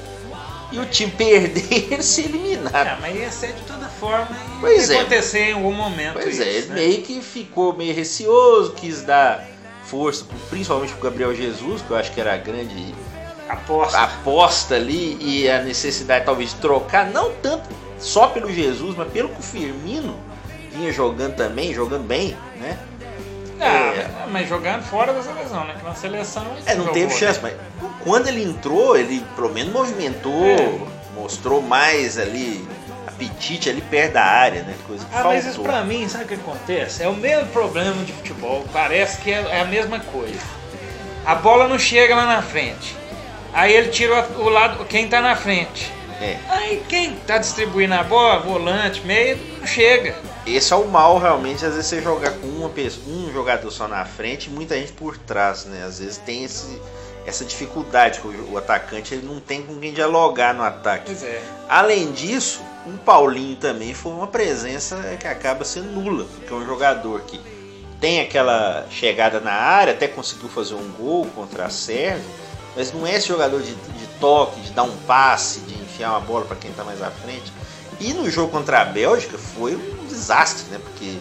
e 0.72 0.78
o 0.78 0.86
time 0.86 1.12
perder 1.12 1.66
e 1.70 1.92
ele 1.94 2.02
ser 2.02 2.24
eliminado. 2.24 2.74
Ah, 2.74 2.98
mas 3.00 3.14
ia 3.16 3.30
ser 3.30 3.52
de 3.52 3.60
toda 3.62 3.86
forma 3.88 4.28
e 4.56 4.60
Pois 4.60 4.88
ia 4.88 4.96
é. 4.96 5.00
acontecer 5.00 5.50
em 5.50 5.52
algum 5.52 5.72
momento. 5.72 6.14
Pois 6.14 6.34
isso, 6.34 6.42
é, 6.42 6.48
ele 6.48 6.66
né? 6.68 6.74
meio 6.74 7.02
que 7.02 7.20
ficou 7.20 7.72
meio 7.76 7.94
receoso, 7.94 8.72
quis 8.72 9.02
dar 9.02 9.46
força, 9.84 10.24
principalmente 10.48 10.92
pro 10.94 11.02
Gabriel 11.02 11.34
Jesus, 11.34 11.82
que 11.82 11.90
eu 11.90 11.96
acho 11.96 12.10
que 12.12 12.20
era 12.20 12.34
a 12.34 12.38
grande 12.38 12.94
Aposta. 13.48 13.98
aposta 13.98 14.74
ali 14.76 15.18
e 15.20 15.50
a 15.50 15.62
necessidade 15.62 16.24
talvez 16.24 16.50
de 16.50 16.56
trocar, 16.56 17.10
não 17.10 17.32
tanto 17.42 17.68
só 17.98 18.28
pelo 18.28 18.50
Jesus, 18.50 18.96
mas 18.96 19.12
pelo 19.12 19.28
que 19.28 19.40
o 19.40 19.42
Firmino 19.42 20.18
vinha 20.72 20.90
jogando 20.92 21.34
também, 21.36 21.74
jogando 21.74 22.04
bem, 22.04 22.34
né? 22.56 22.78
Ah, 23.64 24.26
mas 24.30 24.48
jogando 24.48 24.82
fora 24.82 25.12
da 25.12 25.22
seleção, 25.22 25.64
né? 25.64 25.74
Que 25.78 25.84
na 25.84 25.94
seleção. 25.94 26.44
ele 26.56 26.62
É, 26.66 26.70
não 26.74 26.84
jogou, 26.84 26.92
teve 26.94 27.12
né? 27.12 27.18
chance, 27.18 27.40
mas 27.42 27.54
quando 28.02 28.28
ele 28.28 28.42
entrou, 28.44 28.96
ele 28.96 29.24
pelo 29.36 29.50
menos 29.52 29.72
movimentou, 29.72 30.32
É. 30.44 30.78
mostrou 31.14 31.62
mais 31.62 32.18
ali 32.18 32.66
apetite 33.06 33.68
ali 33.70 33.80
perto 33.80 34.14
da 34.14 34.24
área, 34.24 34.62
né? 34.62 34.74
Coisa 34.86 35.04
que 35.04 35.10
Ah, 35.12 35.14
faltou. 35.22 35.32
mas 35.32 35.46
isso 35.46 35.60
pra 35.60 35.82
mim, 35.82 36.08
sabe 36.08 36.24
o 36.24 36.28
que 36.28 36.34
acontece? 36.34 37.02
É 37.02 37.08
o 37.08 37.14
mesmo 37.14 37.46
problema 37.48 38.02
de 38.04 38.12
futebol, 38.12 38.64
parece 38.72 39.18
que 39.20 39.30
é, 39.32 39.40
é 39.50 39.60
a 39.60 39.64
mesma 39.64 40.00
coisa. 40.00 40.40
A 41.24 41.34
bola 41.36 41.68
não 41.68 41.78
chega 41.78 42.16
lá 42.16 42.26
na 42.26 42.42
frente. 42.42 42.96
Aí 43.52 43.72
ele 43.72 43.88
tira 43.90 44.26
o 44.38 44.48
lado, 44.48 44.84
quem 44.86 45.06
tá 45.08 45.20
na 45.20 45.36
frente. 45.36 45.92
É. 46.20 46.36
Aí 46.48 46.82
quem 46.88 47.14
tá 47.26 47.38
distribuindo 47.38 47.94
a 47.94 48.02
bola, 48.02 48.38
volante, 48.40 49.02
meio, 49.04 49.38
não 49.60 49.66
chega. 49.66 50.14
Esse 50.46 50.72
é 50.72 50.76
o 50.76 50.88
mal 50.88 51.18
realmente, 51.18 51.64
às 51.64 51.74
vezes 51.74 51.86
você 51.86 52.02
jogar 52.02 52.32
com 52.32 52.46
uma 52.48 52.68
pessoa, 52.68 53.06
um 53.06 53.32
jogador 53.32 53.70
só 53.70 53.86
na 53.86 54.04
frente 54.04 54.46
e 54.46 54.50
muita 54.50 54.76
gente 54.76 54.92
por 54.92 55.16
trás, 55.16 55.64
né? 55.66 55.84
Às 55.84 56.00
vezes 56.00 56.18
tem 56.18 56.42
esse, 56.44 56.80
essa 57.24 57.44
dificuldade 57.44 58.20
que 58.20 58.26
o, 58.26 58.52
o 58.52 58.58
atacante 58.58 59.14
ele 59.14 59.24
não 59.24 59.38
tem 59.38 59.62
com 59.62 59.78
quem 59.78 59.92
dialogar 59.92 60.52
no 60.52 60.64
ataque. 60.64 61.12
É. 61.24 61.42
Além 61.68 62.10
disso, 62.10 62.60
o 62.84 62.98
Paulinho 62.98 63.56
também 63.56 63.94
foi 63.94 64.10
uma 64.10 64.26
presença 64.26 64.96
que 65.20 65.28
acaba 65.28 65.64
sendo 65.64 65.88
nula, 65.92 66.24
porque 66.24 66.52
é 66.52 66.56
um 66.56 66.66
jogador 66.66 67.20
que 67.20 67.40
tem 68.00 68.20
aquela 68.20 68.84
chegada 68.90 69.38
na 69.38 69.52
área, 69.52 69.92
até 69.92 70.08
conseguiu 70.08 70.48
fazer 70.48 70.74
um 70.74 70.90
gol 70.98 71.24
contra 71.36 71.66
a 71.66 71.70
Sérvia, 71.70 72.24
mas 72.74 72.92
não 72.92 73.06
é 73.06 73.14
esse 73.14 73.28
jogador 73.28 73.62
de, 73.62 73.72
de 73.72 74.06
toque, 74.18 74.60
de 74.60 74.72
dar 74.72 74.82
um 74.82 74.96
passe, 75.06 75.60
de 75.60 75.74
enfiar 75.74 76.10
uma 76.10 76.20
bola 76.20 76.44
para 76.44 76.56
quem 76.56 76.72
está 76.72 76.82
mais 76.82 77.00
à 77.00 77.12
frente. 77.12 77.52
E 78.04 78.12
no 78.14 78.28
jogo 78.30 78.50
contra 78.50 78.80
a 78.80 78.84
Bélgica 78.84 79.38
foi 79.38 79.74
um 79.76 80.06
desastre, 80.06 80.64
né? 80.70 80.78
Porque 80.82 81.16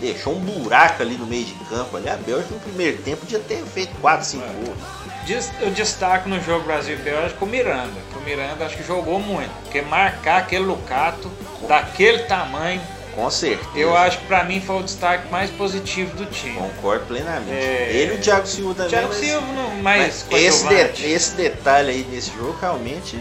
deixou 0.00 0.34
um 0.34 0.40
buraco 0.40 1.02
ali 1.02 1.14
no 1.16 1.26
meio 1.26 1.44
de 1.44 1.54
campo. 1.68 1.96
Ali. 1.96 2.08
A 2.08 2.16
Bélgica 2.16 2.54
no 2.54 2.60
primeiro 2.60 2.98
tempo 3.02 3.18
podia 3.18 3.38
ter 3.38 3.62
feito 3.64 3.92
4, 4.00 4.26
5 4.26 4.44
gols. 4.64 4.78
Dis- 5.26 5.50
Eu 5.60 5.70
destaco 5.70 6.28
no 6.28 6.40
jogo 6.42 6.64
Brasil 6.64 6.94
e 6.94 6.98
Bélgica 6.98 7.44
o 7.44 7.48
Miranda. 7.48 7.92
O 8.16 8.20
Miranda 8.20 8.64
acho 8.66 8.76
que 8.76 8.82
jogou 8.82 9.18
muito. 9.20 9.50
Porque 9.62 9.80
marcar 9.82 10.38
aquele 10.38 10.64
Lucato 10.64 11.30
daquele 11.68 12.20
tamanho, 12.20 12.80
Com 13.14 13.30
certeza. 13.30 13.78
eu 13.78 13.96
acho 13.96 14.18
que 14.18 14.26
pra 14.26 14.44
mim 14.44 14.60
foi 14.60 14.76
o 14.76 14.82
destaque 14.82 15.30
mais 15.30 15.50
positivo 15.50 16.16
do 16.16 16.26
time. 16.26 16.56
Concordo 16.56 17.04
plenamente. 17.06 17.50
É. 17.52 17.90
Ele 17.92 18.14
e 18.14 18.16
o 18.16 18.20
Thiago 18.20 18.46
Silva 18.46 18.74
também. 18.74 18.90
Thiago 18.90 19.08
mas- 19.08 19.16
Silva 19.18 19.46
não 19.52 19.70
mais 19.82 20.24
Mas 20.30 20.40
esse, 20.42 20.66
de- 20.92 21.06
esse 21.12 21.34
detalhe 21.34 21.90
aí 21.90 22.06
nesse 22.10 22.30
jogo 22.36 22.56
realmente 22.60 23.18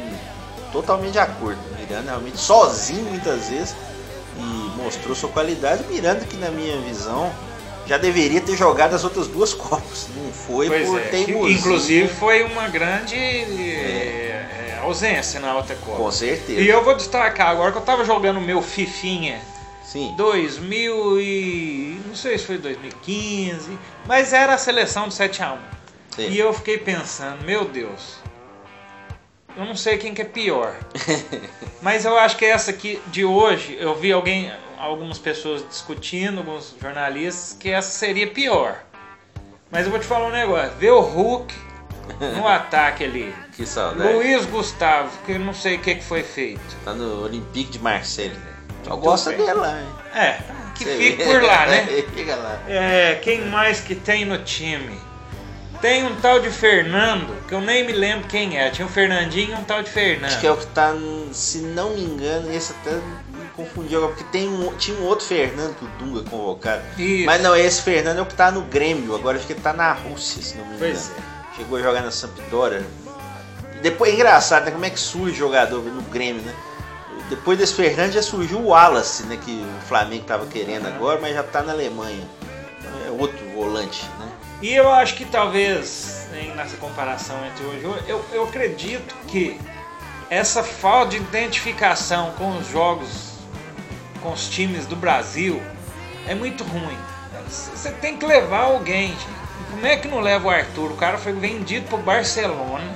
totalmente 0.71 1.11
de 1.13 1.19
acordo. 1.19 1.59
O 1.73 1.75
Miranda 1.89 2.11
realmente 2.11 2.37
sozinho 2.37 3.03
muitas 3.05 3.49
vezes 3.49 3.75
e 4.37 4.77
mostrou 4.81 5.15
sua 5.15 5.29
qualidade. 5.29 5.83
Miranda 5.89 6.23
que 6.25 6.37
na 6.37 6.49
minha 6.51 6.77
visão 6.81 7.31
já 7.87 7.97
deveria 7.97 8.39
ter 8.39 8.55
jogado 8.55 8.93
as 8.93 9.03
outras 9.03 9.27
duas 9.27 9.53
copas. 9.55 10.07
Não 10.15 10.31
foi 10.31 10.67
Pois 10.67 10.87
por 10.87 10.99
é, 10.99 11.03
teimosia. 11.05 11.57
inclusive 11.57 12.07
foi 12.07 12.43
uma 12.43 12.67
grande 12.67 13.15
é, 13.15 14.75
é, 14.75 14.79
ausência 14.81 15.39
na 15.39 15.55
outra 15.55 15.75
Copa. 15.75 15.97
Com 15.97 16.11
certeza. 16.11 16.61
E 16.61 16.67
eu 16.69 16.83
vou 16.83 16.95
destacar 16.95 17.47
agora 17.49 17.71
que 17.71 17.77
eu 17.79 17.81
tava 17.81 18.05
jogando 18.05 18.37
o 18.37 18.41
meu 18.41 18.61
Fifinha 18.61 19.41
Sim. 19.83 20.13
2000 20.15 21.19
e 21.19 22.01
não 22.05 22.15
sei 22.15 22.37
se 22.37 22.45
foi 22.45 22.59
2015, 22.59 23.75
mas 24.05 24.33
era 24.33 24.53
a 24.53 24.57
seleção 24.57 25.07
do 25.07 25.13
7 25.13 25.41
a 25.41 25.53
1. 25.53 25.57
sim. 26.15 26.29
E 26.29 26.37
eu 26.37 26.53
fiquei 26.53 26.77
pensando, 26.77 27.43
meu 27.43 27.65
Deus, 27.65 28.18
eu 29.57 29.65
não 29.65 29.75
sei 29.75 29.97
quem 29.97 30.13
que 30.13 30.21
é 30.21 30.25
pior. 30.25 30.75
Mas 31.81 32.05
eu 32.05 32.17
acho 32.17 32.37
que 32.37 32.45
essa 32.45 32.71
aqui 32.71 33.01
de 33.07 33.23
hoje, 33.25 33.77
eu 33.79 33.95
vi 33.95 34.11
alguém, 34.11 34.51
algumas 34.77 35.17
pessoas 35.17 35.65
discutindo, 35.67 36.39
alguns 36.39 36.75
jornalistas, 36.81 37.55
que 37.59 37.69
essa 37.69 37.89
seria 37.91 38.27
pior. 38.27 38.75
Mas 39.71 39.85
eu 39.85 39.91
vou 39.91 39.99
te 39.99 40.05
falar 40.05 40.27
um 40.27 40.31
negócio, 40.31 40.71
ver 40.77 40.91
o 40.91 40.99
Hulk 40.99 41.53
no 42.37 42.47
ataque 42.47 43.03
ali. 43.03 43.33
Que 43.55 43.65
saudade. 43.65 44.13
Luiz 44.13 44.45
Gustavo, 44.45 45.11
que 45.25 45.33
eu 45.33 45.39
não 45.39 45.53
sei 45.53 45.75
o 45.75 45.79
que, 45.79 45.95
que 45.95 46.03
foi 46.03 46.23
feito. 46.23 46.61
Tá 46.83 46.93
no 46.93 47.23
Olympique 47.23 47.71
de 47.73 47.79
Marseille. 47.79 48.35
Só 48.83 48.91
Muito 48.91 49.03
gosta 49.03 49.29
bem. 49.31 49.39
dele 49.39 49.53
lá, 49.53 49.79
hein? 49.79 49.87
É, 50.15 50.37
que 50.75 50.85
Você 50.85 50.97
fique 50.97 51.23
vê. 51.23 51.25
por 51.25 51.43
lá, 51.43 51.65
né? 51.65 51.85
Fica 52.15 52.35
lá. 52.35 52.59
É, 52.67 53.15
quem 53.21 53.45
mais 53.47 53.81
que 53.81 53.93
tem 53.93 54.23
no 54.25 54.37
time? 54.39 54.97
Tem 55.81 56.05
um 56.05 56.15
tal 56.17 56.41
de 56.41 56.49
Fernando, 56.49 57.33
que 57.47 57.53
eu 57.53 57.61
nem 57.61 57.85
me 57.85 57.93
lembro 57.93 58.27
quem 58.27 58.57
é. 58.57 58.69
Tinha 58.69 58.85
um 58.85 58.89
Fernandinho 58.89 59.51
e 59.51 59.53
um 59.55 59.63
tal 59.63 59.81
de 59.81 59.89
Fernando. 59.89 60.25
Acho 60.25 60.39
que 60.39 60.47
é 60.47 60.51
o 60.51 60.57
que 60.57 60.67
tá, 60.67 60.93
se 61.31 61.59
não 61.59 61.91
me 61.91 62.01
engano, 62.01 62.53
esse 62.53 62.73
até 62.73 62.91
me 62.91 63.49
confundiu 63.55 63.99
agora, 63.99 64.13
porque 64.13 64.29
tem 64.29 64.49
um, 64.49 64.75
tinha 64.75 64.97
um 64.97 65.05
outro 65.05 65.25
Fernando 65.25 65.75
que 65.75 65.85
o 65.85 65.87
Dunga 65.97 66.29
convocado. 66.29 66.81
Isso. 66.97 67.25
Mas 67.25 67.41
não, 67.41 67.55
esse 67.55 67.81
Fernando 67.81 68.17
é 68.17 68.21
o 68.21 68.25
que 68.25 68.35
tá 68.35 68.51
no 68.51 68.61
Grêmio, 68.63 69.15
agora 69.15 69.37
acho 69.37 69.47
que 69.47 69.53
ele 69.53 69.61
tá 69.61 69.71
na 69.71 69.93
Rússia, 69.93 70.41
se 70.41 70.57
não 70.57 70.65
me 70.65 70.75
engano. 70.75 70.91
Pois 70.91 71.11
é. 71.11 71.55
Chegou 71.55 71.77
a 71.77 71.81
jogar 71.81 72.01
na 72.01 72.11
Sampdoria. 72.11 72.85
Depois 73.81 74.11
é 74.11 74.15
engraçado, 74.15 74.65
né? 74.65 74.71
Como 74.71 74.83
é 74.83 74.89
que 74.89 74.99
surge 74.99 75.37
jogador 75.37 75.81
no 75.81 76.01
Grêmio, 76.03 76.41
né? 76.41 76.53
Depois 77.29 77.57
desse 77.57 77.73
Fernando 77.73 78.11
já 78.11 78.21
surgiu 78.21 78.59
o 78.59 78.67
Wallace, 78.67 79.23
né? 79.23 79.37
Que 79.37 79.51
o 79.51 79.87
Flamengo 79.87 80.25
tava 80.25 80.45
querendo 80.45 80.87
agora, 80.87 81.19
mas 81.21 81.33
já 81.33 81.43
tá 81.43 81.61
na 81.61 81.71
Alemanha. 81.71 82.27
Então 82.79 82.91
é 83.07 83.11
outro 83.11 83.37
volante, 83.55 84.05
né? 84.19 84.28
E 84.61 84.73
eu 84.73 84.91
acho 84.91 85.15
que 85.15 85.25
talvez, 85.25 86.27
nessa 86.55 86.75
comparação 86.77 87.37
entre 87.45 87.63
hoje 87.65 87.79
e 87.79 88.09
eu, 88.09 88.25
eu 88.33 88.43
acredito 88.43 89.15
que 89.27 89.59
essa 90.29 90.61
falta 90.61 91.11
de 91.11 91.17
identificação 91.17 92.33
com 92.37 92.57
os 92.57 92.67
jogos, 92.67 93.35
com 94.21 94.33
os 94.33 94.49
times 94.49 94.85
do 94.85 94.97
Brasil, 94.97 95.61
é 96.27 96.35
muito 96.35 96.63
ruim. 96.63 96.97
Você 97.47 97.91
tem 97.93 98.17
que 98.17 98.25
levar 98.25 98.65
alguém, 98.65 99.07
gente. 99.07 99.39
Como 99.71 99.85
é 99.85 99.95
que 99.95 100.07
não 100.07 100.19
leva 100.19 100.47
o 100.47 100.51
Arthur? 100.51 100.91
O 100.91 100.97
cara 100.97 101.17
foi 101.17 101.31
vendido 101.31 101.87
pro 101.87 101.97
Barcelona 101.97 102.95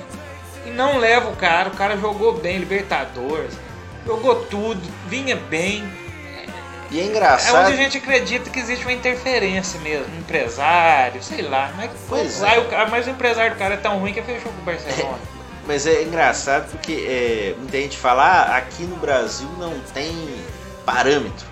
e 0.66 0.70
não 0.70 0.98
leva 0.98 1.30
o 1.30 1.36
cara. 1.36 1.70
O 1.70 1.76
cara 1.76 1.96
jogou 1.96 2.34
bem, 2.34 2.58
Libertadores, 2.58 3.58
jogou 4.06 4.44
tudo, 4.46 4.80
vinha 5.08 5.34
bem. 5.34 5.88
E 6.94 7.00
é 7.00 7.02
É 7.02 7.06
engraçado. 7.06 7.64
onde 7.64 7.72
a 7.72 7.76
gente 7.76 7.98
acredita 7.98 8.48
que 8.48 8.60
existe 8.60 8.84
uma 8.84 8.92
interferência 8.92 9.80
mesmo, 9.80 10.14
um 10.14 10.20
empresário, 10.20 11.20
sei 11.20 11.42
lá. 11.42 11.72
Mas, 11.76 11.90
Pois 12.08 12.40
é. 12.40 12.58
o 12.60 12.90
mas 12.90 13.08
o 13.08 13.10
empresário 13.10 13.52
do 13.54 13.58
cara 13.58 13.74
é 13.74 13.76
tão 13.76 13.98
ruim 13.98 14.12
que 14.12 14.22
fechou 14.22 14.52
com 14.52 14.60
o 14.60 14.64
Barcelona. 14.64 15.18
Mas 15.66 15.86
é 15.86 16.02
engraçado 16.02 16.70
porque 16.70 16.92
é, 16.92 17.54
muita 17.58 17.78
gente 17.78 17.96
fala, 17.96 18.22
ah, 18.22 18.56
aqui 18.58 18.82
no 18.82 18.96
Brasil 18.96 19.48
não 19.58 19.80
tem 19.94 20.14
parâmetro. 20.84 21.46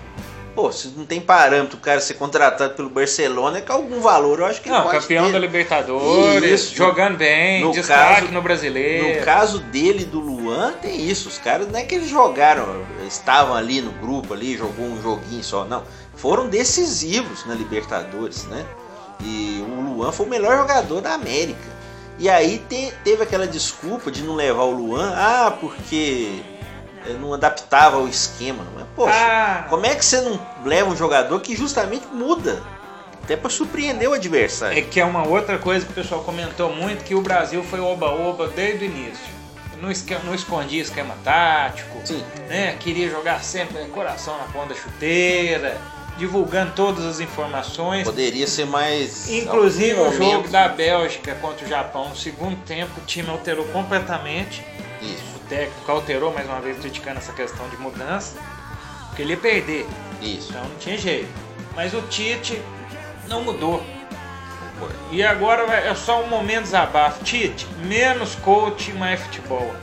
Pô, 0.55 0.71
se 0.71 0.89
não 0.89 1.03
tem 1.05 1.19
parâmetro 1.19 1.77
o 1.77 1.79
cara 1.79 1.99
ser 1.99 2.13
contratado 2.13 2.75
pelo 2.75 2.87
Barcelona, 2.89 3.57
é 3.57 3.61
com 3.61 3.73
algum 3.73 3.99
valor, 3.99 4.39
eu 4.39 4.45
acho 4.45 4.61
que 4.61 4.69
Não, 4.69 4.87
campeão 4.87 5.25
ter. 5.25 5.31
da 5.31 5.39
Libertadores, 5.39 6.61
Isso. 6.61 6.75
jogando 6.75 7.17
bem, 7.17 7.63
No 7.63 7.71
destaque 7.71 8.21
caso- 8.21 8.31
no 8.33 8.41
brasileiro. 8.41 9.19
No 9.19 9.25
caso 9.25 9.59
dele 9.59 10.03
e 10.03 10.05
do 10.05 10.19
Luan, 10.19 10.73
tem 10.73 11.09
isso. 11.09 11.27
Os 11.27 11.39
caras 11.39 11.67
não 11.71 11.79
é 11.79 11.83
que 11.83 11.95
eles 11.95 12.07
jogaram, 12.09 12.83
estavam 13.07 13.55
ali 13.55 13.81
no 13.81 13.91
grupo 13.93 14.33
ali, 14.33 14.55
jogou 14.55 14.85
um 14.85 15.01
joguinho 15.01 15.43
só, 15.43 15.65
não. 15.65 15.83
Foram 16.15 16.47
decisivos 16.47 17.45
na 17.45 17.55
Libertadores, 17.55 18.43
né? 18.45 18.63
E 19.21 19.63
o 19.67 19.81
Luan 19.81 20.11
foi 20.11 20.25
o 20.25 20.29
melhor 20.29 20.55
jogador 20.57 21.01
da 21.01 21.13
América. 21.13 21.73
E 22.19 22.29
aí 22.29 22.59
te- 22.69 22.93
teve 23.03 23.23
aquela 23.23 23.47
desculpa 23.47 24.11
de 24.11 24.21
não 24.21 24.35
levar 24.35 24.63
o 24.63 24.71
Luan, 24.71 25.13
ah, 25.15 25.51
porque 25.59 26.41
não 27.19 27.33
adaptava 27.33 27.97
ao 27.97 28.07
esquema. 28.07 28.65
Mas, 28.75 28.85
poxa, 28.95 29.13
Ah. 29.15 29.65
como 29.69 29.85
é 29.85 29.95
que 29.95 30.03
você 30.05 30.21
não 30.21 30.39
leva 30.65 30.89
um 30.89 30.95
jogador 30.95 31.39
que 31.41 31.55
justamente 31.55 32.05
muda? 32.07 32.61
Até 33.23 33.37
para 33.37 33.49
surpreender 33.49 34.09
o 34.09 34.13
adversário. 34.13 34.77
É 34.77 34.81
que 34.81 34.99
é 34.99 35.05
uma 35.05 35.25
outra 35.25 35.57
coisa 35.57 35.85
que 35.85 35.91
o 35.91 35.95
pessoal 35.95 36.21
comentou 36.23 36.73
muito, 36.73 37.03
que 37.05 37.15
o 37.15 37.21
Brasil 37.21 37.63
foi 37.63 37.79
oba-oba 37.79 38.47
desde 38.49 38.83
o 38.83 38.87
início. 38.87 39.33
Não, 39.81 39.89
esque- 39.91 40.17
não 40.23 40.33
escondia 40.35 40.81
esquema 40.81 41.15
tático, 41.23 41.99
Sim. 42.05 42.23
né? 42.49 42.75
queria 42.79 43.09
jogar 43.09 43.43
sempre 43.43 43.83
coração 43.85 44.37
na 44.37 44.45
ponta 44.45 44.73
da 44.73 44.75
chuteira, 44.75 45.77
divulgando 46.17 46.71
todas 46.73 47.03
as 47.05 47.19
informações. 47.19 48.03
Poderia 48.05 48.47
ser 48.47 48.65
mais. 48.65 49.29
Inclusive 49.29 49.99
o 49.99 50.11
jogo 50.13 50.47
da 50.49 50.67
Bélgica 50.69 51.35
contra 51.35 51.65
o 51.65 51.69
Japão, 51.69 52.09
no 52.09 52.15
segundo 52.15 52.55
tempo, 52.65 52.91
o 52.97 53.05
time 53.05 53.29
alterou 53.29 53.65
completamente. 53.67 54.65
Técnico 55.49 55.91
alterou, 55.91 56.33
mais 56.33 56.47
uma 56.47 56.61
vez, 56.61 56.79
criticando 56.79 57.17
essa 57.17 57.33
questão 57.33 57.67
de 57.69 57.77
mudança, 57.77 58.37
porque 59.07 59.21
ele 59.21 59.33
ia 59.33 59.37
perder, 59.37 59.87
isso. 60.21 60.49
então 60.49 60.63
não 60.63 60.75
tinha 60.77 60.97
jeito. 60.97 61.29
Mas 61.75 61.93
o 61.93 62.01
Tite 62.03 62.61
não 63.27 63.43
mudou. 63.43 63.83
E 65.11 65.23
agora 65.23 65.63
é 65.73 65.93
só 65.95 66.21
um 66.21 66.27
momento 66.27 66.63
desabafo. 66.63 67.23
Tite, 67.23 67.67
menos 67.85 68.35
coach, 68.35 68.91
mais 68.93 69.21
futebol. 69.21 69.73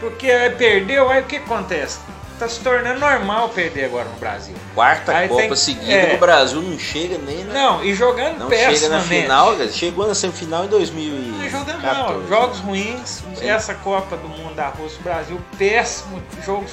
Porque 0.00 0.30
aí 0.30 0.50
perdeu, 0.50 1.08
aí 1.08 1.22
o 1.22 1.24
que 1.24 1.36
acontece? 1.36 2.00
Tá 2.38 2.48
se 2.48 2.60
tornando 2.60 2.98
normal 2.98 3.48
perder 3.50 3.84
agora 3.84 4.06
no 4.06 4.16
Brasil. 4.18 4.54
Quarta 4.74 5.16
Aí 5.16 5.28
Copa 5.28 5.42
tem- 5.42 5.56
seguida 5.56 5.92
é. 5.92 6.16
Brasil 6.16 6.60
não 6.60 6.76
chega 6.78 7.16
nem 7.18 7.44
na. 7.44 7.54
Não, 7.54 7.84
e 7.84 7.94
jogando 7.94 8.38
Não 8.40 8.50
chega 8.50 8.62
na 8.64 8.70
pessimamente. 8.70 9.22
final, 9.22 9.68
chegou 9.70 10.06
na 10.08 10.14
semifinal 10.16 10.60
em 10.64 10.68
Não 10.68 10.70
2014. 10.78 11.50
joga 11.50 11.78
mal, 11.78 12.26
jogos 12.28 12.58
ruins. 12.58 13.22
Sim. 13.36 13.48
Essa 13.48 13.74
Copa 13.74 14.16
do 14.16 14.28
Mundo 14.28 14.54
da 14.54 14.68
Rússia, 14.68 14.98
Brasil 15.02 15.40
péssimo, 15.56 16.20
jogos, 16.44 16.72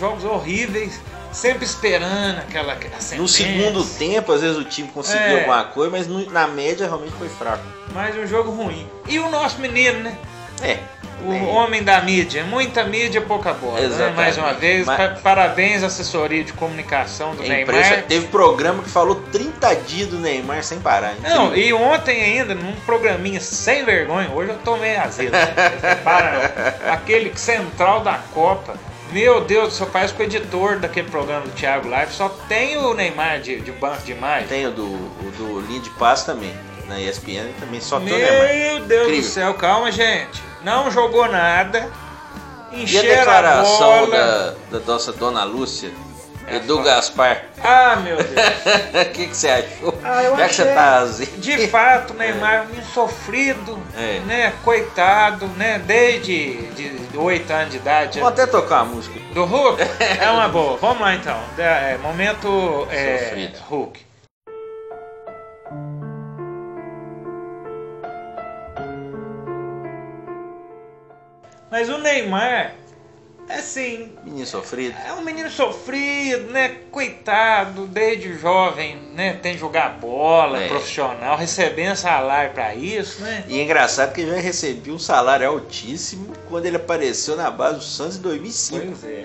jogos 0.00 0.24
horríveis, 0.24 0.98
sempre 1.30 1.66
esperando 1.66 2.38
aquela 2.38 2.72
aquela 2.72 2.96
No 2.96 3.02
sentença. 3.28 3.32
segundo 3.34 3.84
tempo, 3.84 4.32
às 4.32 4.40
vezes 4.40 4.56
o 4.56 4.64
time 4.64 4.88
conseguiu 4.88 5.26
É. 5.26 5.38
alguma 5.40 5.64
coisa, 5.64 5.90
mas 5.90 6.06
na 6.32 6.46
média 6.46 6.86
realmente 6.86 7.12
foi 7.18 7.28
fraco. 7.28 7.62
Mas 7.92 8.16
um 8.16 8.26
jogo 8.26 8.50
ruim. 8.50 8.88
E 9.06 9.18
o 9.18 9.28
nosso 9.30 9.58
menino, 9.60 9.98
né? 10.00 10.16
É. 10.62 10.78
O 11.24 11.46
homem 11.46 11.82
da 11.82 12.00
mídia, 12.00 12.44
muita 12.44 12.84
mídia, 12.84 13.20
pouca 13.20 13.52
bola. 13.52 13.80
né? 13.80 14.12
Mais 14.16 14.36
uma 14.36 14.52
vez, 14.52 14.86
Mas- 14.86 14.96
pa- 14.96 15.20
parabéns 15.22 15.82
à 15.82 15.86
assessoria 15.86 16.42
de 16.44 16.52
comunicação 16.52 17.34
do 17.34 17.44
É 17.44 17.48
Neymar. 17.48 18.02
Teve 18.08 18.26
programa 18.28 18.82
que 18.82 18.88
falou 18.90 19.16
30 19.32 19.74
dias 19.74 20.08
do 20.08 20.18
Neymar 20.18 20.62
sem 20.64 20.80
parar. 20.80 21.14
Não, 21.22 21.46
Incrível. 21.48 21.68
e 21.68 21.72
ontem 21.72 22.22
ainda, 22.22 22.54
num 22.54 22.72
programinha 22.86 23.40
sem 23.40 23.84
vergonha, 23.84 24.30
hoje 24.30 24.50
eu 24.50 24.58
tomei 24.58 24.96
azedo. 24.96 25.32
né? 25.32 25.46
Para 26.02 26.74
aquele 26.92 27.32
central 27.36 28.00
da 28.00 28.18
Copa. 28.34 28.74
Meu 29.12 29.42
Deus 29.42 29.74
céu, 29.76 29.86
parece 29.92 30.14
que 30.14 30.22
o 30.22 30.24
editor 30.24 30.78
daquele 30.78 31.08
programa 31.10 31.42
do 31.42 31.50
Thiago 31.52 31.86
Live 31.88 32.12
só 32.14 32.30
tem 32.48 32.78
o 32.78 32.94
Neymar 32.94 33.40
de, 33.40 33.60
de 33.60 33.70
banco 33.70 34.02
de 34.04 34.12
imagem. 34.12 34.48
Tem 34.48 34.66
o 34.66 34.70
do, 34.70 34.84
o 34.84 35.32
do 35.36 35.60
linha 35.68 35.80
de 35.80 35.90
passe 35.90 36.24
também. 36.24 36.54
Na 36.88 36.98
ESPN 36.98 37.52
também 37.60 37.80
só 37.80 38.00
tem 38.00 38.12
o 38.12 38.16
Neymar. 38.16 38.48
Meu 38.48 38.80
Deus 38.86 39.02
Incrível. 39.02 39.20
do 39.20 39.22
céu, 39.28 39.54
calma, 39.54 39.92
gente. 39.92 40.40
Não 40.64 40.90
jogou 40.90 41.28
nada. 41.28 41.90
E 42.70 42.76
a 42.76 42.82
Encheram 42.84 43.12
a 43.12 43.16
declaração 43.16 44.06
bola. 44.06 44.54
da, 44.70 44.78
da 44.78 44.86
nossa 44.86 45.12
dona 45.12 45.44
Lúcia, 45.44 45.90
É 46.46 46.56
Edu 46.56 46.78
foda. 46.78 46.88
Gaspar, 46.90 47.42
Ah, 47.62 47.96
meu 47.96 48.16
Deus. 48.16 48.30
o 48.30 49.10
que, 49.12 49.26
que 49.28 49.36
você 49.36 49.48
achou? 49.50 49.98
Ah, 50.02 50.22
eu 50.22 50.36
Já 50.36 50.48
que 50.48 50.54
você 50.54 50.64
tá 50.72 50.96
azedo. 50.96 51.38
De 51.40 51.66
fato, 51.68 52.12
o 52.12 52.16
Neymar 52.18 52.54
é 52.54 52.78
um 52.80 52.82
sofrido, 52.94 53.78
É. 53.94 54.20
né? 54.20 54.52
Coitado, 54.64 55.46
né? 55.48 55.82
Desde 55.84 56.56
de 56.72 57.16
8 57.16 57.52
anos 57.52 57.70
de 57.72 57.76
idade. 57.76 58.20
Vou 58.20 58.28
até 58.30 58.46
tocar 58.46 58.82
uma 58.84 58.94
música. 58.94 59.20
Do 59.34 59.44
Hulk? 59.44 59.82
É 60.18 60.30
uma 60.30 60.48
boa. 60.48 60.78
Vamos 60.78 61.00
lá 61.02 61.14
então. 61.14 61.38
Da- 61.56 61.62
é, 61.64 61.98
momento 61.98 62.86
é, 62.90 63.18
Sofrido. 63.18 63.58
Hulk. 63.68 64.00
Mas 71.72 71.88
o 71.88 71.96
Neymar, 71.96 72.74
assim, 73.48 74.12
Menino 74.22 74.44
sofrido. 74.46 74.94
é 75.08 75.14
um 75.14 75.22
menino 75.22 75.48
sofrido, 75.50 76.50
né? 76.52 76.68
Coitado, 76.90 77.86
desde 77.86 78.34
jovem, 78.38 78.96
né? 79.14 79.38
Tem 79.42 79.54
que 79.54 79.58
jogar 79.58 79.98
bola, 79.98 80.62
É. 80.62 80.68
profissional, 80.68 81.34
recebendo 81.34 81.96
salário 81.96 82.52
pra 82.52 82.74
isso, 82.74 83.22
né? 83.22 83.44
E 83.48 83.58
é 83.58 83.62
engraçado 83.62 84.12
que 84.12 84.26
já 84.26 84.34
recebeu 84.34 84.92
um 84.92 84.98
salário 84.98 85.48
altíssimo 85.48 86.34
quando 86.46 86.66
ele 86.66 86.76
apareceu 86.76 87.36
na 87.36 87.50
base 87.50 87.78
do 87.78 87.84
Santos 87.84 88.18
em 88.18 88.20
2005. 88.20 88.84
Pois 89.00 89.04
é. 89.04 89.24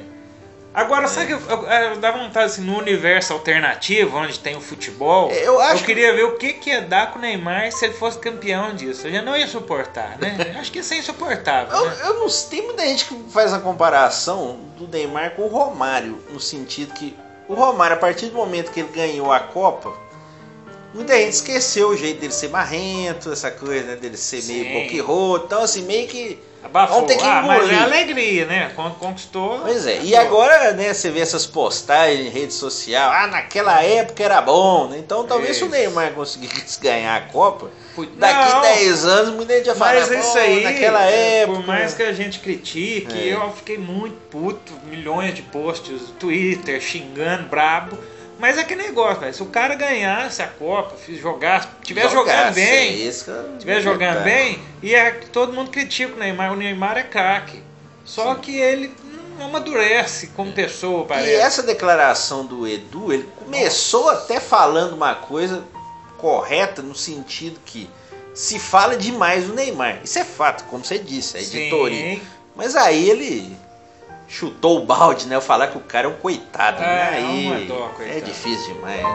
Agora, 0.74 1.08
sabe 1.08 1.28
que 1.28 1.34
eu, 1.34 1.40
eu, 1.50 1.64
eu 1.64 1.98
dá 1.98 2.12
vontade 2.12 2.46
assim, 2.46 2.62
no 2.62 2.78
universo 2.78 3.34
alternativo, 3.34 4.16
onde 4.18 4.38
tem 4.40 4.56
o 4.56 4.62
futebol, 4.62 5.32
É, 5.32 5.48
eu 5.48 5.60
acho 5.60 5.80
que- 5.80 5.88
queria 5.88 6.14
ver 6.14 6.26
o 6.26 6.36
que, 6.38 6.54
que 6.54 6.70
ia 6.70 6.82
dar 6.82 7.12
com 7.12 7.18
o 7.18 7.22
Neymar 7.22 7.72
se 7.72 7.86
ele 7.86 7.94
fosse 7.96 8.20
campeão 8.20 8.76
disso. 8.76 9.08
Eu 9.08 9.12
já 9.14 9.22
não 9.24 9.36
ia 9.36 9.48
suportar, 9.48 10.18
né? 10.20 10.36
Acho 10.60 10.72
que 10.72 10.78
ia 10.78 10.84
ser 10.84 10.98
insuportável. 10.98 11.76
Eu, 11.76 11.86
né? 11.90 11.98
eu 12.04 12.14
não 12.20 12.30
sei, 12.30 12.50
tem 12.60 12.68
muita 12.68 12.86
gente 12.86 13.06
que 13.06 13.16
faz 13.32 13.54
a 13.54 13.60
comparação 13.60 14.60
do 14.78 14.88
Neymar 14.88 15.32
com 15.32 15.44
o 15.44 15.48
Romário, 15.48 16.22
no 16.30 16.40
sentido 16.40 16.94
que 16.94 17.18
o 17.48 17.54
Romário, 17.56 17.96
a 17.96 18.00
partir 18.00 18.28
do 18.28 18.36
momento 18.36 18.72
que 18.72 18.82
ele 18.82 18.90
ganhou 18.94 19.32
a 19.32 19.40
Copa, 19.40 19.94
muita 20.94 21.16
gente 21.18 21.34
esqueceu 21.34 21.90
o 21.90 21.98
jeito 21.98 22.20
dele 22.20 22.34
ser 22.34 22.50
marrento, 22.50 23.32
essa 23.32 23.52
coisa, 23.52 23.84
né, 23.88 23.96
dele 23.96 24.18
ser 24.18 24.42
Sim. 24.42 24.54
meio 24.64 24.82
boquirroto, 24.84 25.46
então 25.46 25.62
assim, 25.64 25.84
meio 25.84 26.08
que... 26.08 26.40
Abafou. 26.64 26.96
Vamos 26.98 27.12
ter 27.14 27.20
que 27.20 27.24
ah, 27.24 27.44
mas 27.46 27.70
é 27.72 27.76
alegria, 27.76 28.46
né? 28.46 28.72
Quando 28.76 28.96
conquistou. 28.96 29.60
Pois 29.60 29.86
é, 29.86 30.02
e 30.02 30.16
acabou. 30.16 30.42
agora, 30.42 30.74
né, 30.74 30.92
você 30.94 31.10
vê 31.12 31.20
essas 31.22 31.46
postagens 31.46 32.26
em 32.26 32.30
rede 32.30 32.52
social, 32.52 33.12
ah, 33.12 33.28
naquela 33.28 33.82
época 33.84 34.24
era 34.24 34.42
bom, 34.42 34.88
né? 34.88 34.98
Então 34.98 35.24
talvez 35.26 35.56
se 35.56 35.64
o 35.64 35.68
Isso. 35.68 35.72
Neymar 35.76 36.12
conseguisse 36.14 36.80
ganhar 36.82 37.16
a 37.16 37.22
Copa, 37.22 37.70
Put- 37.96 38.12
daqui 38.18 38.54
Não, 38.54 38.62
10 38.62 39.06
anos 39.06 39.36
muita 39.36 39.56
gente 39.56 39.68
ia 39.68 39.76
falar, 39.76 39.94
Mas 39.94 40.10
"Pô, 40.10 40.16
isso 40.16 40.38
aí, 40.40 40.64
naquela 40.64 41.06
é, 41.06 41.42
época... 41.44 41.60
por 41.60 41.68
mais 41.68 41.94
que 41.94 42.04
a 42.04 42.12
gente 42.12 42.40
critique, 42.40 43.30
É. 43.30 43.34
eu 43.36 43.52
fiquei 43.54 43.78
muito 43.78 44.16
puto, 44.30 44.74
milhões 44.90 45.36
de 45.36 45.44
posts 45.44 46.02
Twitter, 46.20 46.82
xingando, 46.82 47.44
brabo. 47.50 47.98
Mas 48.40 48.58
é 48.58 48.64
que 48.64 48.76
negócio, 48.76 49.20
velho. 49.20 49.34
Se 49.34 49.42
o 49.44 49.48
cara 49.48 49.74
ganhasse 49.76 50.42
a 50.42 50.48
Copa, 50.48 50.96
jogasse, 51.16 51.68
tivesse 51.84 52.14
jogando 52.14 52.54
bem, 52.54 53.02
é 53.02 53.06
eu- 53.06 53.10
estiver 53.10 53.82
jogando 53.82 54.24
bem, 54.24 54.60
e 54.82 54.94
é 54.94 55.12
todo 55.32 55.54
mundo 55.54 55.72
critica 55.72 56.14
o 56.14 56.20
Neymar. 56.20 56.54
O 56.54 56.56
Neymar 56.56 56.98
é 56.98 57.04
craque. 57.04 57.62
Só 58.06 58.36
Sim. 58.36 58.42
que 58.42 58.58
ele 58.60 58.94
não 59.40 59.48
amadurece 59.48 60.28
como 60.28 60.52
pessoa, 60.54 61.06
parece. 61.06 61.30
E 61.30 61.34
essa 61.36 61.64
declaração 61.64 62.46
do 62.46 62.68
Edu, 62.68 63.12
ele 63.12 63.28
começou 63.38 64.10
até 64.10 64.40
falando 64.40 64.94
uma 64.94 65.16
coisa 65.16 65.64
correta 66.18 66.82
no 66.82 66.96
sentido 66.96 67.60
que 67.66 67.90
se 68.34 68.60
fala 68.60 68.96
demais 68.96 69.46
do 69.46 69.54
Neymar. 69.54 70.00
Isso 70.04 70.20
é 70.20 70.24
fato, 70.24 70.64
como 70.66 70.86
você 70.86 71.00
disse, 71.00 71.38
é 71.38 71.42
editoria. 71.42 72.16
Sim. 72.16 72.22
Mas 72.56 72.76
aí 72.76 73.10
ele 73.10 73.56
chutou 74.28 74.78
o 74.78 74.86
balde, 74.86 75.28
né? 75.28 75.36
Eu 75.36 75.42
falar 75.42 75.68
que 75.68 75.78
o 75.78 75.82
cara 75.82 76.08
é 76.08 76.10
um 76.10 76.16
coitado, 76.16 76.80
né? 76.82 76.88
É, 76.88 77.18
Aí 77.18 77.66
dó, 77.68 77.90
coitado. 77.96 78.18
é 78.18 78.22
difícil 78.22 78.74
demais. 78.76 79.06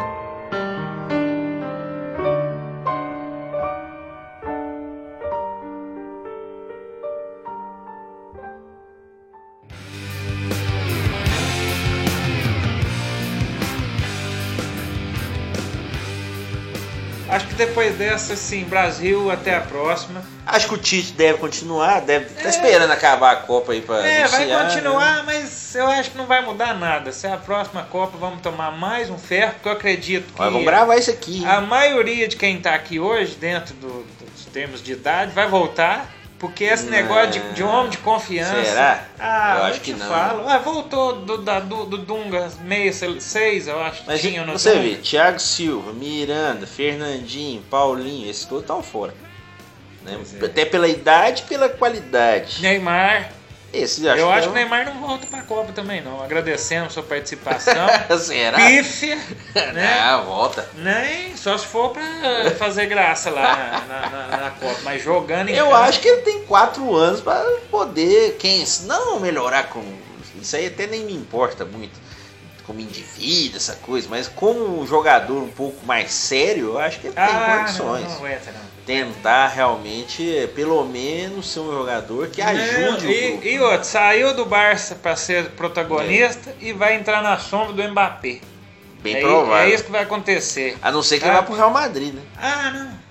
Depois 17.66 17.94
dessa, 17.96 18.32
assim, 18.34 18.64
Brasil, 18.64 19.30
até 19.30 19.54
a 19.56 19.60
próxima. 19.60 20.22
Acho 20.44 20.68
que 20.68 20.74
o 20.74 20.78
Tite 20.78 21.12
deve 21.12 21.38
continuar, 21.38 22.00
deve 22.00 22.26
estar 22.26 22.48
esperando 22.48 22.90
acabar 22.90 23.32
a 23.32 23.36
Copa 23.36 23.72
aí 23.72 23.80
pra 23.80 24.04
É, 24.04 24.26
vai 24.26 24.42
anunciar, 24.42 24.64
né? 24.64 24.64
continuar, 24.74 25.24
mas 25.24 25.74
eu 25.74 25.86
acho 25.86 26.10
que 26.10 26.18
não 26.18 26.26
vai 26.26 26.44
mudar 26.44 26.74
nada. 26.74 27.12
Se 27.12 27.26
é 27.26 27.32
a 27.32 27.36
próxima 27.36 27.82
Copa, 27.84 28.16
vamos 28.18 28.40
tomar 28.42 28.72
mais 28.72 29.08
um 29.08 29.16
ferro, 29.18 29.52
porque 29.54 29.68
eu 29.68 29.72
acredito 29.72 30.32
que 30.32 30.38
Mas 30.38 30.50
vamos 30.52 30.66
gravar 30.66 30.96
isso 30.96 31.10
aqui. 31.10 31.44
a 31.46 31.60
maioria 31.60 32.26
de 32.26 32.36
quem 32.36 32.60
tá 32.60 32.74
aqui 32.74 32.98
hoje, 32.98 33.36
dentro 33.36 33.74
do- 33.74 34.04
dos 34.34 34.44
termos 34.52 34.82
de 34.82 34.92
idade, 34.92 35.32
vai 35.32 35.46
voltar. 35.46 36.10
Porque 36.42 36.64
esse 36.64 36.84
Não. 36.86 36.90
negócio 36.90 37.30
de, 37.30 37.52
de 37.54 37.62
homem 37.62 37.88
de 37.88 37.98
confiança. 37.98 38.64
Será? 38.64 39.04
Ah, 39.18 39.54
Eu 39.58 39.64
acho 39.66 39.80
que 39.80 39.92
não. 39.92 40.08
falo. 40.08 40.46
Ah, 40.48 40.58
voltou 40.58 41.20
do, 41.20 41.38
da, 41.38 41.60
do, 41.60 41.86
do 41.86 41.98
Dunga 41.98 42.50
66, 42.50 43.68
eu 43.68 43.80
acho. 43.80 44.00
que 44.02 44.06
Mas 44.08 44.20
tinha 44.20 44.44
no 44.44 44.58
você 44.58 44.70
Dunga. 44.74 44.82
vê, 44.82 44.94
Thiago 44.96 45.38
Silva, 45.38 45.92
Miranda, 45.92 46.66
Fernandinho, 46.66 47.62
Paulinho, 47.70 48.28
esses 48.28 48.44
todos 48.44 48.64
estão 48.64 48.82
fora. 48.82 49.14
né? 50.02 50.18
É. 50.40 50.44
Até 50.44 50.64
pela 50.64 50.88
idade 50.88 51.44
e 51.46 51.48
pela 51.48 51.68
qualidade. 51.68 52.60
Neymar. 52.60 53.30
Esse 53.72 54.04
Eu 54.04 54.30
acho, 54.30 54.40
que 54.40 54.42
que 54.42 54.48
o 54.48 54.52
Neymar 54.52 54.84
não 54.84 55.00
volta 55.00 55.26
pra 55.26 55.40
Copa 55.42 55.72
também, 55.72 56.02
não. 56.02 56.22
Agradecemos 56.22 56.92
sua 56.92 57.02
participação. 57.02 57.72
Será? 58.18 58.58
Pífia, 58.58 59.16
né? 59.72 59.98
Ah, 60.00 60.18
volta. 60.18 60.68
Nem 60.76 61.34
só 61.36 61.56
se 61.56 61.66
for 61.66 61.90
pra 61.90 62.02
fazer 62.58 62.86
graça 62.86 63.30
lá 63.30 63.84
na, 63.88 64.08
na- 64.08 64.36
na 64.44 64.50
Copa, 64.50 64.78
mas 64.84 65.02
jogando 65.02 65.48
em 65.48 65.54
Eu 65.54 65.64
campo- 65.70 65.76
acho 65.76 66.00
que 66.00 66.08
ele 66.08 66.20
tem 66.22 66.42
quatro 66.44 66.94
anos 66.94 67.20
para 67.22 67.42
poder, 67.70 68.36
quem 68.38 68.62
não 68.82 69.18
melhorar 69.18 69.64
como. 69.70 69.86
Isso 70.40 70.54
aí 70.56 70.66
até 70.66 70.86
nem 70.86 71.04
me 71.04 71.14
importa 71.14 71.64
muito, 71.64 71.98
como 72.66 72.78
indivíduo, 72.80 73.56
essa 73.56 73.76
coisa, 73.76 74.06
mas 74.10 74.28
como 74.28 74.80
um 74.82 74.86
jogador 74.86 75.42
um 75.42 75.50
pouco 75.50 75.84
mais 75.86 76.12
sério, 76.12 76.66
eu 76.72 76.78
acho 76.78 77.00
que 77.00 77.06
ele 77.06 77.14
tem 77.14 77.24
Ah, 77.24 77.58
condições. 77.60 78.02
não, 78.04 78.10
não 78.10 78.16
aguenta, 78.18 78.52
não. 78.52 78.71
Tentar 78.86 79.48
realmente, 79.48 80.48
pelo 80.56 80.84
menos, 80.84 81.52
ser 81.52 81.60
um 81.60 81.70
jogador 81.72 82.26
que 82.28 82.42
ajude 82.42 82.80
Não, 82.80 82.88
o 82.94 82.96
grupo. 83.00 83.46
e, 83.46 83.54
e 83.54 83.60
outro, 83.60 83.84
saiu 83.86 84.34
do 84.34 84.44
Barça 84.44 84.96
pra 84.96 85.14
ser 85.14 85.50
protagonista 85.50 86.54
e 86.60 86.72
vai 86.72 86.96
entrar 86.96 87.22
na 87.22 87.38
sombra 87.38 87.72
do 87.74 87.90
Mbappé. 87.92 88.40
Bem 89.00 89.16
é, 89.16 89.20
provável. 89.20 89.56
é 89.56 89.70
isso 89.74 89.84
que 89.84 89.90
vai 89.92 90.02
acontecer. 90.02 90.76
A 90.82 90.90
não 90.90 91.02
ser 91.02 91.16
que 91.18 91.22
Tá? 91.22 91.28
ele 91.28 91.36
vá 91.36 91.42
pro 91.44 91.54
Real 91.54 91.70
Madrid, 91.70 92.12
né? 92.14 92.22
Ah, 92.36 92.70
não. 92.74 93.02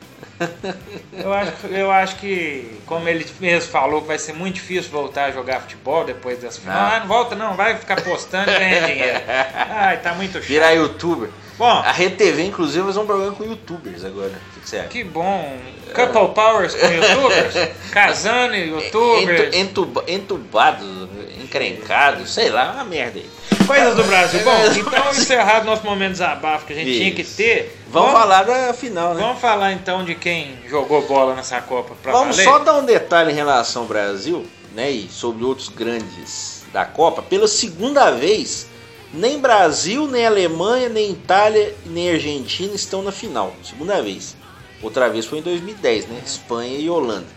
Eu 1.13 1.31
acho, 1.31 1.51
eu 1.67 1.91
acho 1.91 2.15
que, 2.15 2.79
como 2.87 3.07
ele 3.07 3.25
mesmo 3.39 3.69
falou, 3.71 4.01
vai 4.01 4.17
ser 4.17 4.33
muito 4.33 4.55
difícil 4.55 4.89
voltar 4.89 5.25
a 5.25 5.31
jogar 5.31 5.59
futebol 5.61 6.03
depois 6.03 6.39
dessa 6.39 6.59
final. 6.59 6.75
Ah. 6.75 6.99
Não 7.01 7.07
volta 7.07 7.35
não, 7.35 7.53
vai 7.55 7.77
ficar 7.77 8.01
postando 8.01 8.49
e 8.49 8.57
ganhar 8.57 8.87
dinheiro. 8.87 9.19
Ai, 9.69 9.97
tá 9.97 10.13
muito 10.15 10.33
chato. 10.39 10.45
Virar 10.47 10.71
youtuber. 10.71 11.29
Bom, 11.61 11.67
A 11.85 11.91
Rede 11.91 12.15
TV, 12.15 12.43
inclusive, 12.43 12.79
vai 12.79 12.87
fazer 12.87 12.99
um 13.03 13.05
programa 13.05 13.35
com 13.35 13.43
youtubers 13.43 14.03
agora. 14.03 14.29
O 14.29 14.53
que, 14.55 14.59
que 14.61 14.67
você 14.69 14.77
acha? 14.79 14.87
que 14.87 15.03
bom. 15.03 15.57
Couple 15.93 16.33
Powers 16.33 16.73
com 16.73 16.87
youtubers. 16.87 17.53
Casando 17.91 18.55
youtubers. 18.55 19.53
Entu- 19.55 19.57
entuba- 19.57 20.03
entubado, 20.07 21.09
encrencado, 21.43 22.25
sei 22.27 22.49
lá, 22.49 22.71
uma 22.71 22.83
merda 22.85 23.19
aí. 23.19 23.29
Coisas 23.67 23.95
do 23.95 24.03
Brasil. 24.05 24.39
Bom, 24.43 24.51
então 24.75 25.11
encerrado 25.11 25.65
nosso 25.65 25.85
momento 25.85 26.07
de 26.07 26.13
desabafo 26.13 26.65
que 26.65 26.73
a 26.73 26.75
gente 26.75 26.89
Isso. 26.89 26.99
tinha 26.99 27.11
que 27.13 27.23
ter. 27.23 27.77
Vamos 27.89 28.11
falar 28.11 28.43
da 28.43 28.73
final, 28.73 29.13
né? 29.13 29.21
Vamos 29.21 29.39
falar 29.39 29.71
então 29.73 30.03
de 30.03 30.15
quem 30.15 30.57
jogou 30.67 31.05
bola 31.07 31.35
nessa 31.35 31.61
Copa 31.61 31.93
pra 32.01 32.11
Vamos 32.11 32.37
valer? 32.37 32.49
só 32.49 32.59
dar 32.59 32.77
um 32.79 32.85
detalhe 32.85 33.31
em 33.31 33.35
relação 33.35 33.83
ao 33.83 33.87
Brasil, 33.87 34.45
né, 34.73 34.89
e 34.89 35.07
sobre 35.09 35.43
outros 35.43 35.69
grandes 35.69 36.63
da 36.73 36.85
Copa. 36.85 37.21
Pela 37.21 37.47
segunda 37.47 38.09
vez, 38.11 38.67
nem 39.13 39.39
Brasil, 39.39 40.07
nem 40.07 40.25
Alemanha, 40.25 40.89
nem 40.89 41.11
Itália, 41.11 41.75
nem 41.85 42.11
Argentina 42.11 42.73
estão 42.75 43.01
na 43.01 43.11
final. 43.11 43.53
Segunda 43.63 44.01
vez. 44.01 44.35
Outra 44.81 45.09
vez 45.09 45.25
foi 45.25 45.39
em 45.39 45.41
2010, 45.43 46.07
né? 46.07 46.21
Espanha 46.25 46.77
e 46.77 46.89
Holanda. 46.89 47.27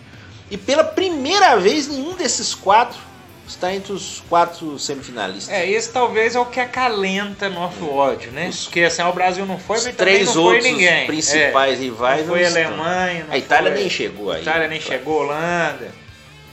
E 0.51 0.57
pela 0.57 0.85
primeira 0.85 1.57
vez, 1.57 1.89
nenhum 1.89 2.15
desses 2.15 2.55
quatro 2.55 2.99
está 3.47 3.75
entre 3.75 3.93
os 3.93 4.23
quatro 4.29 4.79
semifinalistas. 4.79 5.53
É, 5.55 5.69
esse 5.69 5.91
talvez 5.93 6.35
é 6.35 6.41
o 6.41 6.47
que 6.47 6.59
acalenta 6.61 7.49
nosso 7.51 7.87
ódio, 7.87 8.31
né? 8.33 8.49
Os- 8.49 8.65
Porque 8.65 8.81
assim, 8.83 9.03
o 9.03 9.13
Brasil 9.13 9.45
não 9.45 9.59
foi, 9.59 9.79
mas 9.83 9.95
três 9.95 10.27
não 10.29 10.33
foi 10.35 10.43
outros 10.45 10.65
ninguém. 10.65 11.07
principais 11.07 11.79
É, 11.79 11.83
rivais 11.83 12.27
não 12.27 12.35
foi 12.35 12.43
não. 12.43 12.49
Alemanha, 12.49 13.25
não 13.29 13.35
A 13.35 13.39
Itália 13.39 13.71
foi- 13.73 13.81
nem 13.81 13.91
chegou 13.91 14.31
aí. 14.33 14.39
A 14.39 14.43
Itália 14.43 14.69
nem 14.69 14.81
chegou, 14.81 15.21
Holanda. 15.23 16.04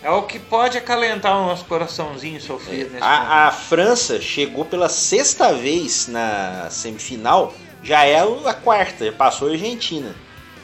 É 0.03 0.09
o 0.09 0.23
que 0.23 0.39
pode 0.39 0.77
acalentar 0.77 1.37
o 1.37 1.45
nosso 1.45 1.65
coraçãozinho 1.65 2.41
sofrido 2.41 2.91
nesse 2.91 3.03
momento. 3.03 3.03
A, 3.03 3.47
a 3.47 3.51
França 3.51 4.19
chegou 4.19 4.65
pela 4.65 4.89
sexta 4.89 5.53
vez 5.53 6.07
na 6.07 6.67
semifinal, 6.71 7.53
já 7.83 8.03
é 8.05 8.19
a 8.19 8.53
quarta, 8.53 9.05
já 9.05 9.11
passou 9.11 9.47
a 9.49 9.51
Argentina. 9.51 10.15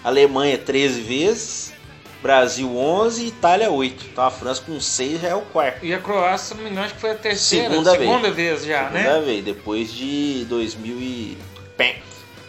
Alemanha 0.04 0.58
13 0.58 1.02
vezes, 1.02 1.74
Brasil 2.22 2.76
11 2.76 3.26
e 3.26 3.28
Itália 3.28 3.70
8. 3.70 4.06
Então 4.12 4.24
a 4.24 4.32
França 4.32 4.62
com 4.66 4.80
6 4.80 5.22
já 5.22 5.28
é 5.30 5.36
o 5.36 5.42
quarto. 5.42 5.86
E 5.86 5.94
a 5.94 6.00
Croácia, 6.00 6.56
não 6.56 6.64
me 6.64 6.70
engano, 6.72 6.86
acho 6.86 6.96
que 6.96 7.02
foi 7.02 7.12
a 7.12 7.16
terceira, 7.16 7.70
Segunda 7.70 7.92
vez. 7.92 8.10
segunda 8.10 8.32
vez, 8.32 8.66
já, 8.66 8.90
Segunda 8.90 9.20
né? 9.20 9.26
vez, 9.26 9.46
depois 9.46 9.94
de 9.94 10.46
2000 10.50 10.96
e... 10.98 11.38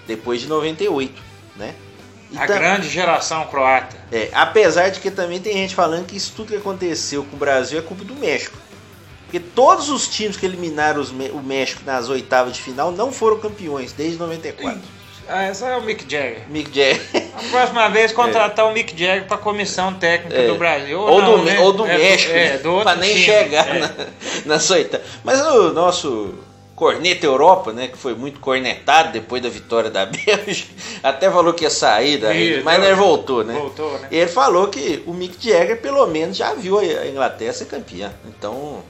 Depois 0.06 0.40
de 0.40 0.48
98, 0.48 1.12
né? 1.56 1.74
A 2.36 2.44
Então- 2.44 2.58
grande 2.58 2.88
geração 2.88 3.46
croata. 3.46 3.96
É, 4.12 4.28
apesar 4.32 4.90
de 4.90 5.00
que 5.00 5.10
também 5.10 5.40
tem 5.40 5.54
gente 5.54 5.74
falando 5.74 6.06
que 6.06 6.16
isso 6.16 6.32
tudo 6.36 6.48
que 6.48 6.56
aconteceu 6.56 7.24
com 7.24 7.36
o 7.36 7.38
Brasil 7.38 7.78
é 7.78 7.82
culpa 7.82 8.04
do 8.04 8.14
México. 8.14 8.56
Porque 9.24 9.40
todos 9.40 9.88
os 9.90 10.08
times 10.08 10.36
que 10.36 10.46
eliminaram 10.46 11.00
os 11.00 11.10
o 11.10 11.42
México 11.42 11.82
nas 11.84 12.08
oitavas 12.08 12.54
de 12.54 12.62
final 12.62 12.90
não 12.90 13.12
foram 13.12 13.38
campeões 13.38 13.92
desde 13.92 14.18
94. 14.18 14.80
Ah, 15.30 15.42
essa 15.42 15.66
é 15.66 15.76
o 15.76 15.82
Mick 15.82 16.04
Jagger. 16.10 16.44
Mick 16.48 16.70
Jagger. 16.74 17.02
A 17.36 17.50
próxima 17.50 17.88
vez 17.90 18.12
contratar 18.14 18.64
o 18.66 18.72
Mick 18.72 18.92
Jagger 18.98 19.26
para 19.26 19.36
comissão 19.36 19.92
técnica 19.92 20.34
É. 20.38 20.46
do 20.46 20.54
Brasil. 20.54 20.98
Ou, 20.98 21.20
não, 21.20 21.38
do, 21.38 21.44
né? 21.44 21.58
ou 21.60 21.72
do 21.74 21.84
É 21.86 21.98
México, 21.98 22.32
é, 22.34 22.56
pra 22.82 22.94
nem 22.94 23.10
time. 23.12 23.24
chegar 23.26 23.68
É. 23.76 23.78
na, 23.80 23.90
nas 24.46 24.70
oitavas. 24.70 25.06
Mas 25.22 25.38
o 25.42 25.74
nosso 25.74 26.34
corneta 26.78 27.26
Europa, 27.26 27.72
né, 27.72 27.88
que 27.88 27.98
foi 27.98 28.14
muito 28.14 28.38
cornetado 28.38 29.10
depois 29.10 29.42
da 29.42 29.48
vitória 29.48 29.90
da 29.90 30.06
Bélgica, 30.06 30.72
até 31.02 31.28
falou 31.28 31.52
que 31.52 31.64
ia 31.64 31.70
sair 31.70 32.18
da 32.18 32.30
rede, 32.32 32.62
mas 32.62 32.80
ele 32.82 32.94
voltou, 32.94 33.42
né? 33.42 33.52
Voltou, 33.54 33.98
né? 33.98 34.06
E 34.12 34.16
ele 34.16 34.30
falou 34.30 34.68
que 34.68 35.02
o 35.04 35.12
Mick 35.12 35.36
Jagger 35.44 35.80
pelo 35.80 36.06
menos 36.06 36.36
já 36.36 36.54
viu 36.54 36.78
a 36.78 37.06
Inglaterra 37.06 37.52
ser 37.52 37.64
campeã. 37.64 38.12
Então, 38.26 38.82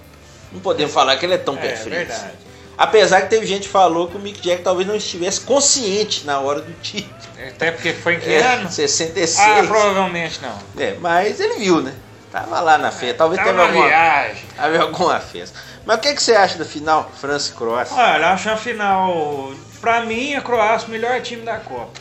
não 0.53 0.61
podemos 0.61 0.93
falar 0.93 1.17
que 1.17 1.25
ele 1.25 1.35
é 1.35 1.39
tão 1.39 1.55
É, 1.55 1.59
pé 1.61 1.77
frio. 1.77 1.95
verdade. 1.95 2.33
Apesar 2.77 3.23
que 3.23 3.31
teve 3.31 3.45
gente 3.47 3.63
que 3.63 3.73
falou 3.73 4.07
que 4.07 4.17
o 4.17 4.21
Mick 4.21 4.37
Jagger 4.39 4.63
talvez 4.63 4.87
não 4.87 4.95
estivesse 4.95 5.41
consciente 5.41 6.27
na 6.27 6.39
hora 6.41 6.61
do 6.61 6.73
título. 6.81 7.17
Até 7.49 7.71
porque 7.71 7.93
foi 7.95 8.15
em 8.17 8.21
que 8.21 8.31
É, 8.31 8.43
ano? 8.43 8.71
66. 8.71 9.39
Ah, 9.39 9.65
provavelmente 9.67 10.41
não. 10.43 10.59
É, 10.81 10.95
mas 11.01 11.41
ele 11.41 11.55
viu, 11.55 11.81
né? 11.81 11.95
Tava 12.31 12.61
lá 12.61 12.77
na 12.77 12.91
festa. 12.91 13.15
Talvez 13.15 13.41
Tava 13.43 13.51
teve 13.53 13.63
alguma, 13.67 13.87
viagem. 13.87 14.45
alguma 14.81 15.19
festa. 15.19 15.59
Mas 15.89 15.97
o 15.97 16.01
que, 16.03 16.15
que 16.17 16.23
você 16.23 16.35
acha 16.35 16.59
da 16.59 16.67
final? 16.67 17.11
França 17.19 17.51
e 17.51 17.57
Croácia? 17.57 17.97
Olha, 17.97 18.25
eu 18.25 18.29
acho 18.29 18.51
a 18.51 18.59
final. 18.59 19.55
Pra 19.81 20.05
mim, 20.05 20.35
a 20.35 20.43
Croácia 20.43 20.87
o 20.87 20.91
melhor 20.91 21.19
time 21.23 21.41
da 21.41 21.57
Copa. 21.57 21.99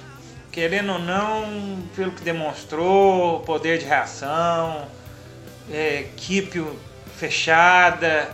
Querendo 0.51 0.91
ou 0.91 0.99
não, 0.99 1.81
pelo 1.95 2.11
que 2.11 2.21
demonstrou, 2.21 3.39
poder 3.45 3.77
de 3.77 3.85
reação, 3.85 4.89
é, 5.71 6.01
equipe 6.01 6.61
fechada. 7.15 8.29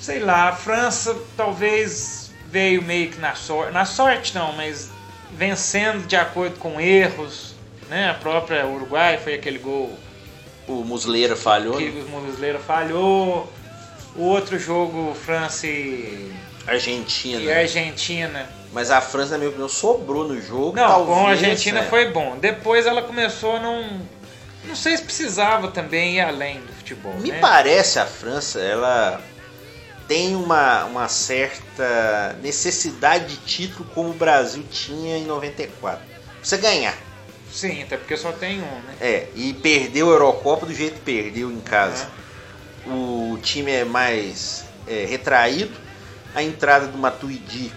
Sei 0.00 0.18
lá, 0.18 0.48
a 0.48 0.52
França 0.52 1.16
talvez 1.36 2.32
veio 2.50 2.82
meio 2.82 3.12
que 3.12 3.20
na 3.20 3.36
sorte. 3.36 3.72
Na 3.72 3.84
sorte 3.84 4.34
não, 4.34 4.52
mas 4.54 4.90
vencendo 5.30 6.08
de 6.08 6.16
acordo 6.16 6.58
com 6.58 6.80
erros. 6.80 7.54
Né? 7.88 8.10
A 8.10 8.14
própria 8.14 8.66
Uruguai 8.66 9.16
foi 9.16 9.34
aquele 9.34 9.60
gol 9.60 9.96
O 10.66 10.82
Musleira 10.82 11.36
falhou. 11.36 11.76
que 11.76 11.88
né? 11.88 12.04
o 12.04 12.20
Muslera 12.20 12.58
falhou. 12.58 13.48
O 14.16 14.22
outro 14.22 14.58
jogo, 14.58 15.14
França 15.14 15.66
e, 15.66 16.32
Argentina. 16.66 17.40
e 17.40 17.52
Argentina. 17.52 18.48
Mas 18.72 18.90
a 18.90 19.00
França, 19.00 19.32
na 19.32 19.38
minha 19.38 19.50
opinião, 19.50 19.68
sobrou 19.68 20.26
no 20.26 20.40
jogo. 20.40 20.76
Não, 20.76 20.86
talvez, 20.86 21.18
com 21.18 21.26
a 21.26 21.30
Argentina 21.30 21.80
é. 21.80 21.82
foi 21.84 22.10
bom. 22.10 22.36
Depois 22.38 22.86
ela 22.86 23.02
começou 23.02 23.56
a 23.56 23.60
não. 23.60 24.00
Não 24.64 24.74
sei 24.74 24.96
se 24.96 25.02
precisava 25.02 25.68
também 25.68 26.16
ir 26.16 26.20
além 26.20 26.60
do 26.60 26.72
futebol. 26.72 27.14
Me 27.14 27.30
né? 27.30 27.38
parece 27.40 27.98
a 27.98 28.06
França, 28.06 28.58
ela 28.58 29.22
tem 30.08 30.34
uma, 30.34 30.84
uma 30.84 31.08
certa 31.08 32.36
necessidade 32.42 33.26
de 33.26 33.36
título 33.36 33.88
como 33.94 34.10
o 34.10 34.14
Brasil 34.14 34.64
tinha 34.70 35.16
em 35.16 35.24
94. 35.24 36.00
Você 36.42 36.56
ganhar. 36.56 36.96
Sim, 37.50 37.82
até 37.82 37.96
porque 37.96 38.16
só 38.16 38.32
tem 38.32 38.60
um, 38.60 38.80
né? 38.82 38.94
É, 39.00 39.26
e 39.34 39.54
perdeu 39.54 40.08
a 40.08 40.12
Eurocopa 40.12 40.66
do 40.66 40.74
jeito 40.74 40.94
que 40.94 41.00
perdeu 41.00 41.50
em 41.50 41.60
casa. 41.60 42.08
O 42.88 43.38
time 43.42 43.72
é 43.72 43.84
mais 43.84 44.64
é, 44.86 45.04
retraído. 45.04 45.76
A 46.34 46.42
entrada 46.42 46.86
do 46.86 46.98
Matuidi 46.98 47.72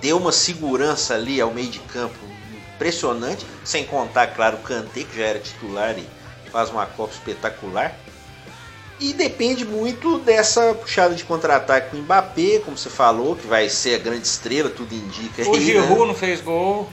deu 0.00 0.18
uma 0.18 0.32
segurança 0.32 1.14
ali 1.14 1.40
ao 1.40 1.52
meio 1.52 1.68
de 1.68 1.78
campo 1.80 2.18
impressionante. 2.74 3.46
Sem 3.64 3.84
contar, 3.84 4.28
claro, 4.28 4.56
o 4.56 4.60
Kanté, 4.60 5.04
que 5.04 5.16
já 5.16 5.24
era 5.24 5.38
titular 5.38 5.96
e 5.98 6.06
faz 6.50 6.70
uma 6.70 6.86
Copa 6.86 7.12
espetacular. 7.12 7.94
E 8.98 9.14
depende 9.14 9.64
muito 9.64 10.18
dessa 10.18 10.74
puxada 10.74 11.14
de 11.14 11.24
contra-ataque 11.24 11.90
com 11.90 11.96
o 11.96 12.00
Mbappé, 12.00 12.60
como 12.62 12.76
você 12.76 12.90
falou, 12.90 13.34
que 13.34 13.46
vai 13.46 13.66
ser 13.70 13.94
a 13.94 13.98
grande 13.98 14.26
estrela, 14.26 14.68
tudo 14.68 14.94
indica. 14.94 15.42
O 15.48 15.54
aí, 15.54 15.64
Giroud 15.64 16.00
né? 16.00 16.06
não 16.06 16.14
fez 16.14 16.42
gol. 16.42 16.86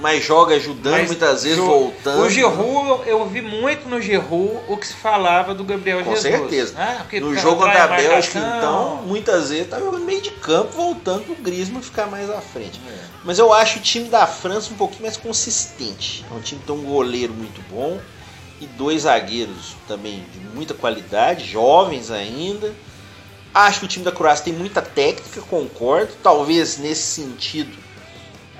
Mas 0.00 0.24
joga 0.24 0.54
ajudando, 0.56 0.92
mas 0.92 1.06
muitas 1.06 1.42
vezes 1.44 1.58
voltando. 1.58 2.22
O 2.22 2.30
Giroud, 2.30 3.08
eu 3.08 3.26
vi 3.26 3.42
muito 3.42 3.88
no 3.88 4.00
Giroud 4.00 4.58
o 4.68 4.76
que 4.76 4.86
se 4.86 4.94
falava 4.94 5.54
do 5.54 5.62
Gabriel 5.62 6.02
Com 6.02 6.14
Jesus. 6.14 6.34
certeza. 6.34 6.74
Ah, 6.78 6.96
porque 7.00 7.20
No 7.20 7.36
jogo 7.36 7.62
trai 7.62 7.76
contra 7.76 7.84
a 7.84 7.88
marcação. 7.88 8.10
Bélgica, 8.10 8.38
então, 8.56 9.02
muitas 9.06 9.50
vezes 9.50 9.68
tá 9.68 9.78
jogando 9.78 10.04
meio 10.04 10.22
de 10.22 10.30
campo, 10.30 10.72
voltando 10.72 11.24
pro 11.24 11.34
Griezmann 11.36 11.82
ficar 11.82 12.06
mais 12.06 12.30
à 12.30 12.40
frente. 12.40 12.80
É. 12.88 12.98
Mas 13.24 13.38
eu 13.38 13.52
acho 13.52 13.78
o 13.78 13.82
time 13.82 14.08
da 14.08 14.26
França 14.26 14.72
um 14.72 14.76
pouquinho 14.76 15.02
mais 15.02 15.16
consistente. 15.16 16.24
É 16.30 16.34
um 16.34 16.40
time 16.40 16.60
que 16.60 16.66
tem 16.66 16.74
um 16.74 16.84
goleiro 16.84 17.34
muito 17.34 17.60
bom 17.70 18.00
e 18.60 18.66
dois 18.66 19.02
zagueiros 19.02 19.74
também 19.86 20.24
de 20.32 20.40
muita 20.54 20.74
qualidade, 20.74 21.44
jovens 21.46 22.10
ainda. 22.10 22.72
Acho 23.52 23.80
que 23.80 23.84
o 23.86 23.88
time 23.88 24.04
da 24.04 24.12
Croácia 24.12 24.44
tem 24.44 24.54
muita 24.54 24.80
técnica, 24.80 25.40
concordo. 25.42 26.12
Talvez 26.22 26.78
nesse 26.78 27.02
sentido, 27.02 27.76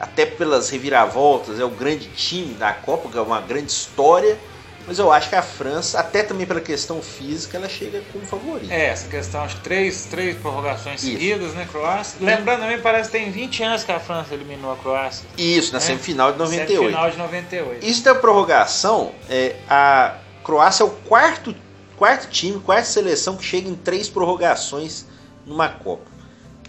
até 0.01 0.25
pelas 0.25 0.71
reviravoltas, 0.71 1.61
é 1.61 1.65
o 1.65 1.69
grande 1.69 2.09
time 2.09 2.55
da 2.55 2.73
Copa, 2.73 3.11
é 3.17 3.21
uma 3.21 3.41
grande 3.41 3.71
história. 3.71 4.39
Mas 4.87 4.99
eu 4.99 5.13
acho 5.13 5.29
que 5.29 5.37
a 5.37 5.43
França, 5.43 6.01
até 6.01 6.23
também 6.23 6.47
pela 6.47 6.61
questão 6.61 7.03
física, 7.03 7.59
ela 7.59 7.69
chega 7.69 8.03
como 8.11 8.25
favorita. 8.27 8.73
É, 8.73 8.87
essa 8.87 9.07
questão, 9.09 9.43
acho 9.43 9.57
que 9.57 9.63
três, 9.63 10.07
três 10.07 10.37
prorrogações 10.39 11.03
Isso. 11.03 11.13
seguidas, 11.13 11.53
né, 11.55 11.69
Croácia? 11.71 12.17
Lembrando 12.19 12.61
também, 12.61 12.81
parece 12.81 13.11
que 13.11 13.19
tem 13.19 13.31
20 13.31 13.63
anos 13.63 13.85
que 13.85 13.93
a 13.93 14.01
França 14.01 14.33
eliminou 14.35 14.73
a 14.73 14.77
Croácia. 14.77 15.27
Isso, 15.37 15.71
na 15.73 15.79
É. 15.79 15.81
semifinal 15.83 16.33
de 16.33 16.39
98. 16.39 16.81
Semifinal 16.81 17.11
de 17.11 17.19
98. 17.19 17.87
Isso 17.87 18.03
da 18.03 18.15
prorrogação, 18.15 19.13
é, 19.29 19.57
a 19.69 20.17
Croácia 20.43 20.83
é 20.83 20.87
o 20.87 20.91
quarto, 20.91 21.55
quarto 21.97 22.29
time, 22.31 22.59
quarta 22.59 22.87
seleção 22.87 23.37
que 23.37 23.45
chega 23.45 23.69
em 23.69 23.77
três 23.77 24.09
prorrogações 24.09 25.05
numa 25.47 25.69
Copa. 25.69 26.10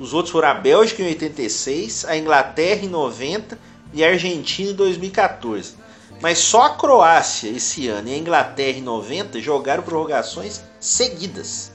Os 0.01 0.15
outros 0.15 0.31
foram 0.31 0.47
a 0.47 0.53
Bélgica 0.55 1.03
em 1.03 1.05
86, 1.09 2.05
a 2.05 2.17
Inglaterra 2.17 2.81
em 2.83 2.89
90 2.89 3.55
e 3.93 4.03
a 4.03 4.07
Argentina 4.07 4.71
em 4.71 4.73
2014. 4.73 5.75
Mas 6.19 6.39
só 6.39 6.63
a 6.63 6.69
Croácia 6.71 7.49
esse 7.49 7.87
ano 7.87 8.09
e 8.09 8.15
a 8.15 8.17
Inglaterra 8.17 8.79
em 8.79 8.81
90 8.81 9.39
jogaram 9.39 9.83
prorrogações 9.83 10.63
seguidas. 10.79 11.71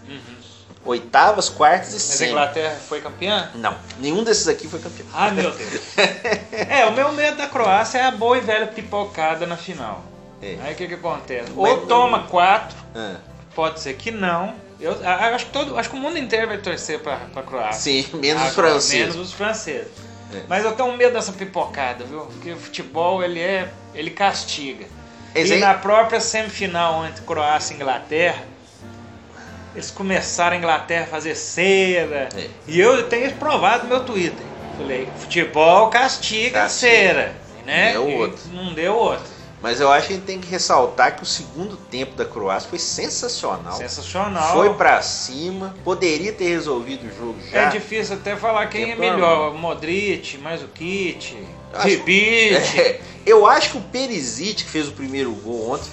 Oitavas, 0.84 1.48
quartas 1.48 1.90
e 1.90 1.94
Mas 1.94 2.22
a. 2.22 2.26
Inglaterra 2.26 2.76
foi 2.88 3.00
campeã? 3.00 3.48
Não, 3.54 3.76
nenhum 4.00 4.24
desses 4.24 4.48
aqui 4.48 4.66
foi 4.66 4.80
campeão. 4.80 5.06
Ai 5.14 5.30
meu 5.30 5.52
Deus. 5.52 5.82
é, 6.50 6.84
o 6.86 6.92
meu 6.92 7.12
medo 7.12 7.36
da 7.36 7.46
Croácia 7.46 7.98
é 7.98 8.02
a 8.06 8.10
boa 8.10 8.36
e 8.38 8.40
velha 8.40 8.66
pipocada 8.66 9.46
na 9.46 9.56
final. 9.56 10.02
É. 10.42 10.58
Aí 10.64 10.72
o 10.74 10.76
que, 10.76 10.88
que 10.88 10.94
acontece? 10.94 11.52
Ou 11.54 11.86
toma 11.86 12.24
quatro, 12.24 12.76
Ah, 12.92 13.18
pode 13.54 13.78
ser 13.78 13.94
que 13.94 14.10
não. 14.10 14.65
Eu, 14.80 14.92
a- 15.04 15.28
acho, 15.34 15.46
que 15.46 15.52
todo, 15.52 15.78
acho 15.78 15.88
que 15.90 15.96
o 15.96 15.98
mundo 15.98 16.18
inteiro 16.18 16.48
vai 16.48 16.58
torcer 16.58 16.98
pra, 17.00 17.16
pra 17.32 17.42
Croácia. 17.42 17.80
sim, 18.02 18.06
menos 18.18 18.42
os 18.48 18.54
franceses. 18.54 19.14
Menos 19.14 19.16
os 19.28 19.32
franceses. 19.32 19.88
É. 20.34 20.40
Mas 20.48 20.64
eu 20.64 20.72
tenho 20.72 20.94
medo 20.96 21.12
dessa 21.14 21.32
pipocada, 21.32 22.04
viu? 22.04 22.20
Porque 22.26 22.50
o 22.52 22.56
futebol 22.56 23.22
ele 23.22 23.40
é. 23.40 23.68
ele 23.94 24.10
castiga. 24.10 24.84
Eles 25.34 25.50
e 25.50 25.54
aí- 25.54 25.60
na 25.60 25.74
própria 25.74 26.20
semifinal 26.20 27.06
entre 27.06 27.22
Croácia 27.24 27.72
e 27.74 27.76
Inglaterra, 27.76 28.42
eles 29.74 29.90
começaram 29.90 30.56
a 30.56 30.58
Inglaterra 30.58 31.04
a 31.04 31.08
fazer 31.08 31.34
cera. 31.34 32.28
É. 32.36 32.48
E 32.66 32.80
eu 32.80 33.08
tenho 33.08 33.30
provado 33.34 33.84
no 33.84 33.90
meu 33.90 34.04
Twitter. 34.04 34.44
Falei, 34.76 35.08
futebol 35.18 35.88
castiga, 35.88 36.60
a 36.60 36.62
Castiga. 36.64 36.90
cera. 36.90 37.32
Né? 37.64 37.92
Deu 37.92 38.08
E 38.10 38.14
outro. 38.16 38.38
Não 38.52 38.72
deu 38.74 38.94
outro. 38.94 39.26
Mas 39.66 39.80
eu 39.80 39.90
acho 39.90 40.06
que 40.06 40.12
a 40.12 40.16
gente 40.16 40.26
tem 40.26 40.38
que 40.38 40.48
ressaltar 40.48 41.16
que 41.16 41.24
o 41.24 41.26
segundo 41.26 41.76
tempo 41.76 42.14
da 42.14 42.24
Croácia 42.24 42.70
foi 42.70 42.78
sensacional. 42.78 43.72
Sensacional. 43.72 44.52
Foi 44.52 44.72
pra 44.74 45.02
cima, 45.02 45.74
poderia 45.82 46.32
ter 46.32 46.46
resolvido 46.46 47.04
o 47.04 47.10
jogo 47.12 47.36
já. 47.50 47.62
É 47.62 47.68
difícil 47.70 48.14
até 48.14 48.36
falar 48.36 48.68
quem 48.68 48.84
é 48.84 48.86
Tempo 48.90 49.00
melhor. 49.00 49.52
Modric, 49.54 50.38
mais 50.38 50.62
o 50.62 50.68
Kit, 50.68 51.36
Ribic. 51.80 52.54
É, 52.78 53.00
eu 53.26 53.44
acho 53.44 53.72
que 53.72 53.78
o 53.78 53.80
Perisic 53.80 54.62
que 54.62 54.70
fez 54.70 54.86
o 54.86 54.92
primeiro 54.92 55.32
gol 55.32 55.72
ontem, 55.72 55.90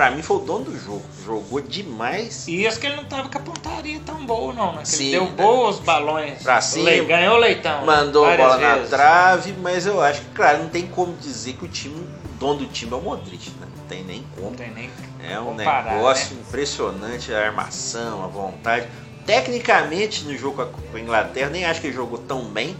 pra 0.00 0.10
mim 0.10 0.22
foi 0.22 0.38
o 0.38 0.40
dono 0.40 0.64
do 0.64 0.78
jogo. 0.78 1.02
Jogou 1.26 1.60
demais. 1.60 2.48
E 2.48 2.64
isso 2.64 2.80
que 2.80 2.86
ele 2.86 2.96
não 2.96 3.04
tava 3.04 3.28
com 3.28 3.36
a 3.36 3.40
pontaria 3.42 4.00
tão 4.00 4.24
boa, 4.24 4.50
não, 4.54 4.72
né? 4.72 4.80
Que 4.80 4.88
Sim, 4.88 5.02
ele 5.08 5.10
deu 5.10 5.24
né? 5.26 5.32
bons 5.36 5.78
balões. 5.80 6.42
Pra 6.42 6.58
cima. 6.62 6.88
Le- 6.88 7.04
Ganhou 7.04 7.34
o 7.36 7.38
leitão. 7.38 7.84
Mandou 7.84 8.24
a 8.24 8.34
bola 8.34 8.56
na 8.56 8.74
vezes. 8.76 8.88
trave, 8.88 9.52
mas 9.60 9.84
eu 9.84 10.00
acho 10.00 10.22
que, 10.22 10.28
claro, 10.28 10.62
não 10.62 10.70
tem 10.70 10.86
como 10.86 11.12
dizer 11.16 11.52
que 11.52 11.66
o 11.66 11.68
time, 11.68 11.96
o 12.00 12.28
dono 12.38 12.60
do 12.60 12.66
time 12.68 12.90
é 12.92 12.96
o 12.96 13.00
Modric, 13.02 13.50
né? 13.60 13.66
Não 13.76 13.84
tem 13.84 14.02
nem 14.02 14.24
como. 14.34 14.48
Não 14.48 14.56
tem 14.56 14.70
nem. 14.70 14.90
É 15.28 15.38
um 15.38 15.54
comparar, 15.54 15.94
negócio 15.96 16.34
né? 16.34 16.40
impressionante, 16.48 17.34
a 17.34 17.44
armação, 17.44 18.24
a 18.24 18.26
vontade. 18.26 18.88
Tecnicamente, 19.26 20.24
no 20.24 20.34
jogo 20.38 20.64
com 20.64 20.96
a- 20.96 20.98
Inglaterra, 20.98 21.50
nem 21.50 21.66
acho 21.66 21.78
que 21.82 21.88
ele 21.88 21.94
jogou 21.94 22.16
tão 22.18 22.44
bem, 22.44 22.74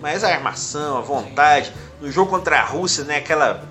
mas 0.00 0.22
a 0.22 0.28
armação, 0.28 0.96
a 0.98 1.00
vontade. 1.00 1.72
No 2.00 2.12
jogo 2.12 2.30
contra 2.30 2.60
a 2.60 2.64
Rússia, 2.64 3.02
né, 3.02 3.16
aquela 3.16 3.64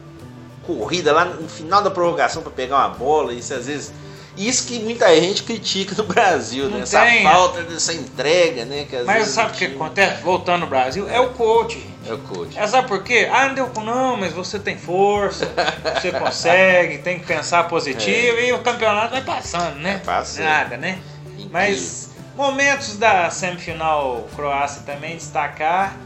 corrida 0.75 1.11
lá 1.11 1.25
no 1.25 1.49
final 1.49 1.81
da 1.81 1.89
prorrogação 1.89 2.41
para 2.41 2.51
pegar 2.51 2.77
uma 2.77 2.89
bola, 2.89 3.33
isso 3.33 3.53
às 3.53 3.65
vezes. 3.65 3.91
Isso 4.37 4.67
que 4.67 4.79
muita 4.79 5.13
gente 5.19 5.43
critica 5.43 5.93
no 5.97 6.03
Brasil, 6.03 6.69
né? 6.69 6.81
Essa 6.81 7.01
tem, 7.01 7.23
falta 7.23 7.61
dessa 7.63 7.93
entrega, 7.93 8.63
né? 8.63 8.85
Que 8.89 9.01
Mas 9.03 9.27
sabe 9.27 9.51
o 9.51 9.53
que 9.53 9.65
acontece? 9.65 10.21
Voltando 10.21 10.61
no 10.61 10.67
Brasil, 10.67 11.09
é 11.09 11.19
o 11.19 11.31
coach. 11.31 11.85
É 12.07 12.13
o 12.13 12.19
coach. 12.19 12.57
É, 12.57 12.65
sabe 12.65 12.87
por 12.87 13.03
quê? 13.03 13.27
Ah, 13.29 13.47
não 13.47 13.55
deu 13.55 13.67
com 13.67 13.81
não, 13.81 14.15
mas 14.15 14.31
você 14.31 14.57
tem 14.57 14.77
força, 14.77 15.51
você 15.93 16.11
consegue, 16.17 16.99
tem 16.99 17.19
que 17.19 17.25
pensar 17.25 17.67
positivo 17.67 18.39
e 18.39 18.53
o 18.53 18.59
campeonato 18.59 19.11
vai 19.11 19.23
passando, 19.23 19.75
né? 19.75 19.95
É, 19.95 19.97
passa. 19.97 20.41
Nada, 20.41 20.77
né? 20.77 20.99
Incrível. 21.31 21.49
Mas 21.51 22.09
momentos 22.37 22.95
da 22.95 23.29
semifinal 23.29 24.25
Croácia 24.33 24.83
também 24.85 25.17
destacar 25.17 25.97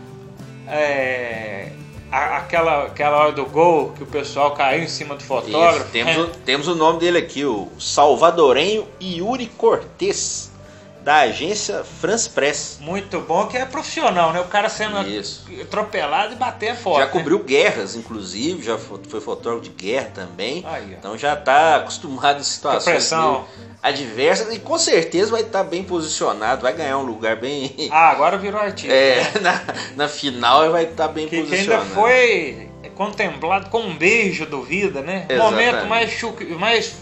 é, 0.68 1.70
a- 2.14 2.38
aquela, 2.38 2.84
aquela 2.86 3.18
hora 3.18 3.32
do 3.32 3.46
gol 3.46 3.92
que 3.98 4.04
o 4.04 4.06
pessoal 4.06 4.52
caiu 4.52 4.84
em 4.84 4.88
cima 4.88 5.16
do 5.16 5.24
fotógrafo. 5.24 5.80
Isso, 5.80 5.88
temos, 5.92 6.16
né? 6.16 6.22
o, 6.24 6.28
temos 6.46 6.68
o 6.68 6.76
nome 6.76 7.00
dele 7.00 7.18
aqui, 7.18 7.44
o 7.44 7.68
salvadorenho 7.80 8.88
Yuri 9.02 9.48
Cortes, 9.48 10.52
da 11.04 11.18
agência 11.18 11.84
France 11.84 12.30
Press. 12.30 12.78
Muito 12.80 13.20
bom, 13.22 13.46
que 13.48 13.58
é 13.58 13.66
profissional, 13.66 14.32
né? 14.32 14.40
O 14.40 14.46
cara 14.46 14.70
sendo 14.70 15.02
Isso. 15.08 15.46
atropelado 15.62 16.34
e 16.34 16.36
bater 16.38 16.76
foto. 16.76 17.00
já 17.00 17.06
né? 17.06 17.12
cobriu 17.12 17.40
guerras, 17.40 17.96
inclusive, 17.96 18.64
já 18.64 18.78
fo- 18.78 19.00
foi 19.10 19.20
fotógrafo 19.20 19.64
de 19.66 19.70
guerra 19.70 20.12
também. 20.14 20.64
Aí. 20.66 20.96
Então 20.98 21.18
já 21.18 21.34
está 21.34 21.76
acostumado 21.78 22.40
em 22.40 22.44
situações 22.44 23.12
adversas 23.82 24.54
e 24.56 24.60
com 24.60 24.78
certeza 24.78 25.32
vai 25.32 25.42
estar 25.42 25.64
bem 25.66 25.84
posicionado, 25.84 26.62
vai 26.62 26.72
ganhar 26.74 26.98
um 26.98 27.04
lugar 27.04 27.36
bem. 27.36 27.90
Ah, 27.92 28.10
agora 28.12 28.38
virou 28.38 28.62
artista. 28.62 28.94
É, 28.94 29.18
né? 29.22 29.32
na, 29.42 29.62
na 29.98 30.08
final 30.08 30.72
vai 30.72 30.86
estar 30.86 31.10
bem 31.10 31.28
Que, 31.28 31.42
que 31.42 31.50
posicionado. 31.50 31.84
ainda 31.84 31.94
foi 31.96 32.70
contemplado 32.96 33.70
com 33.70 33.80
um 33.80 33.96
beijo 33.96 34.46
do 34.46 34.62
Vida, 34.62 35.02
né? 35.02 35.26
Exatamente. 35.28 35.66
Momento 35.72 35.88
mais, 35.88 36.12
chuc... 36.12 36.44
mais 36.56 36.94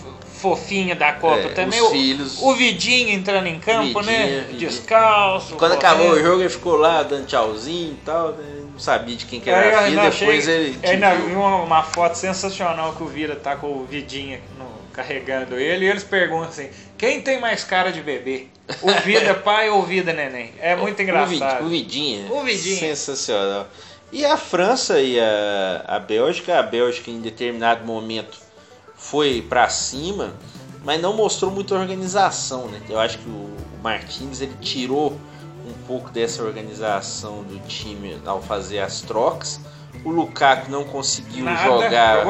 fofinho 0.41 0.95
da 0.95 1.13
Copa 1.13 1.39
É, 1.47 1.49
também. 1.49 1.79
os 1.81 1.87
o, 1.87 1.91
filhos. 1.91 2.41
o 2.41 2.53
Vidinho 2.55 3.09
entrando 3.09 3.47
em 3.47 3.59
campo, 3.59 4.01
né? 4.01 4.23
Vidinho, 4.25 4.43
Vidinho. 4.47 4.69
Descalço. 4.71 5.55
Quando 5.55 5.75
correndo. 5.75 5.85
acabou 5.85 6.11
o 6.11 6.19
jogo, 6.21 6.41
ele 6.41 6.49
ficou 6.49 6.75
lá 6.75 7.03
dando 7.03 7.25
tchauzinho 7.27 7.93
e 7.93 8.05
tal. 8.05 8.31
né? 8.33 8.61
Não 8.73 8.79
sabia 8.79 9.15
de 9.15 9.25
quem 9.25 9.39
que 9.39 9.49
era 9.49 9.61
Aí 9.61 9.71
eu 9.71 9.77
a 9.79 9.83
filha, 9.83 10.01
ainda 10.01 10.17
depois 10.17 10.47
achei- 10.47 10.55
ele. 10.65 10.79
ainda 10.83 11.15
vi 11.15 11.33
uma, 11.35 11.55
uma 11.57 11.83
foto 11.83 12.15
sensacional 12.15 12.93
que 12.93 13.03
o 13.03 13.07
Vira 13.07 13.35
tá 13.35 13.55
com 13.55 13.67
o 13.67 13.85
Vidinho 13.85 14.39
no- 14.57 14.81
carregando 14.91 15.57
ele 15.57 15.85
e 15.85 15.89
eles 15.89 16.03
perguntam 16.03 16.49
assim: 16.49 16.69
quem 16.97 17.21
tem 17.21 17.39
mais 17.39 17.63
cara 17.63 17.91
de 17.91 18.01
bebê? 18.01 18.47
O 18.81 18.91
Vida 19.03 19.33
pai 19.43 19.69
ou 19.69 19.79
o 19.79 19.83
Vida 19.83 20.11
neném? 20.13 20.51
É 20.59 20.75
muito 20.75 20.97
O 20.99 21.01
engraçado. 21.01 21.67
Vidinha. 21.69 22.31
O 22.31 22.41
Vidinha. 22.41 22.77
Sensacional. 22.77 23.67
E 24.11 24.25
a 24.25 24.35
França 24.35 24.99
e 24.99 25.17
a, 25.19 25.85
a 25.87 25.99
Bélgica, 25.99 26.59
a 26.59 26.63
Bélgica 26.63 27.09
em 27.11 27.21
determinado 27.21 27.85
momento 27.85 28.37
foi 29.01 29.41
pra 29.41 29.67
cima, 29.67 30.35
mas 30.85 31.01
não 31.01 31.13
mostrou 31.13 31.51
muita 31.51 31.73
organização, 31.73 32.67
né? 32.67 32.79
Eu 32.87 32.99
acho 32.99 33.17
que 33.17 33.27
o, 33.27 33.49
Martins 33.83 34.41
ele 34.41 34.55
tirou 34.61 35.17
um 35.67 35.73
pouco 35.87 36.11
dessa 36.11 36.43
organização 36.43 37.43
do 37.43 37.59
time 37.67 38.21
ao 38.23 38.39
fazer 38.43 38.77
as 38.77 39.01
trocas. 39.01 39.59
O 40.05 40.11
Lukaku 40.11 40.69
não 40.69 40.83
conseguiu 40.83 41.45
Nada, 41.45 41.63
jogar 41.63 42.25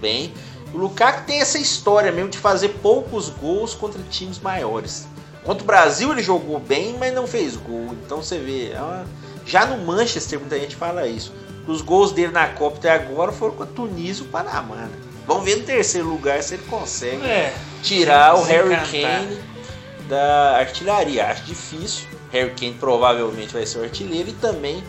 bem. 0.00 0.34
O 0.74 0.78
Lukaku 0.78 1.22
tem 1.26 1.40
essa 1.40 1.58
história 1.58 2.10
mesmo 2.10 2.28
de 2.28 2.38
fazer 2.38 2.70
poucos 2.82 3.28
gols 3.28 3.72
contra 3.72 4.02
times 4.10 4.40
maiores. 4.40 5.06
Contra 5.44 5.62
o 5.62 5.66
Brasil 5.66 6.10
ele 6.10 6.22
jogou 6.24 6.58
bem, 6.58 6.96
mas 6.98 7.14
não 7.14 7.26
fez 7.26 7.54
gol. 7.56 7.94
Então 8.04 8.20
você 8.20 8.36
vê, 8.38 8.72
é 8.72 9.04
já 9.46 9.64
no 9.64 9.78
Manchester 9.86 10.40
muita 10.40 10.58
gente 10.58 10.74
fala 10.74 11.06
isso. 11.06 11.32
Os 11.68 11.80
gols 11.80 12.10
dele 12.10 12.32
na 12.32 12.48
Copa 12.48 12.78
até 12.78 12.90
agora 12.90 13.30
foram 13.30 13.54
com 13.54 13.62
a 13.62 13.66
Tunísia 13.66 14.24
e 14.24 14.26
o 14.26 14.30
Panamá. 14.30 14.74
né? 14.74 15.09
Vamos 15.26 15.44
ver 15.44 15.56
no 15.56 15.64
terceiro 15.64 16.08
lugar 16.08 16.42
se 16.42 16.54
ele 16.54 16.64
consegue 16.68 17.24
É. 17.26 17.54
tirar 17.82 18.34
o 18.36 18.42
Harry. 18.42 18.74
Kane 18.90 19.38
da 20.08 20.56
artilharia. 20.58 21.26
Acho 21.26 21.44
difícil. 21.44 22.06
Harry 22.32 22.50
Kane 22.50 22.74
provavelmente 22.78 23.52
vai 23.52 23.64
ser 23.66 23.78
o 23.78 23.82
artilheiro 23.82 24.28
e 24.30 24.32
também 24.32 24.82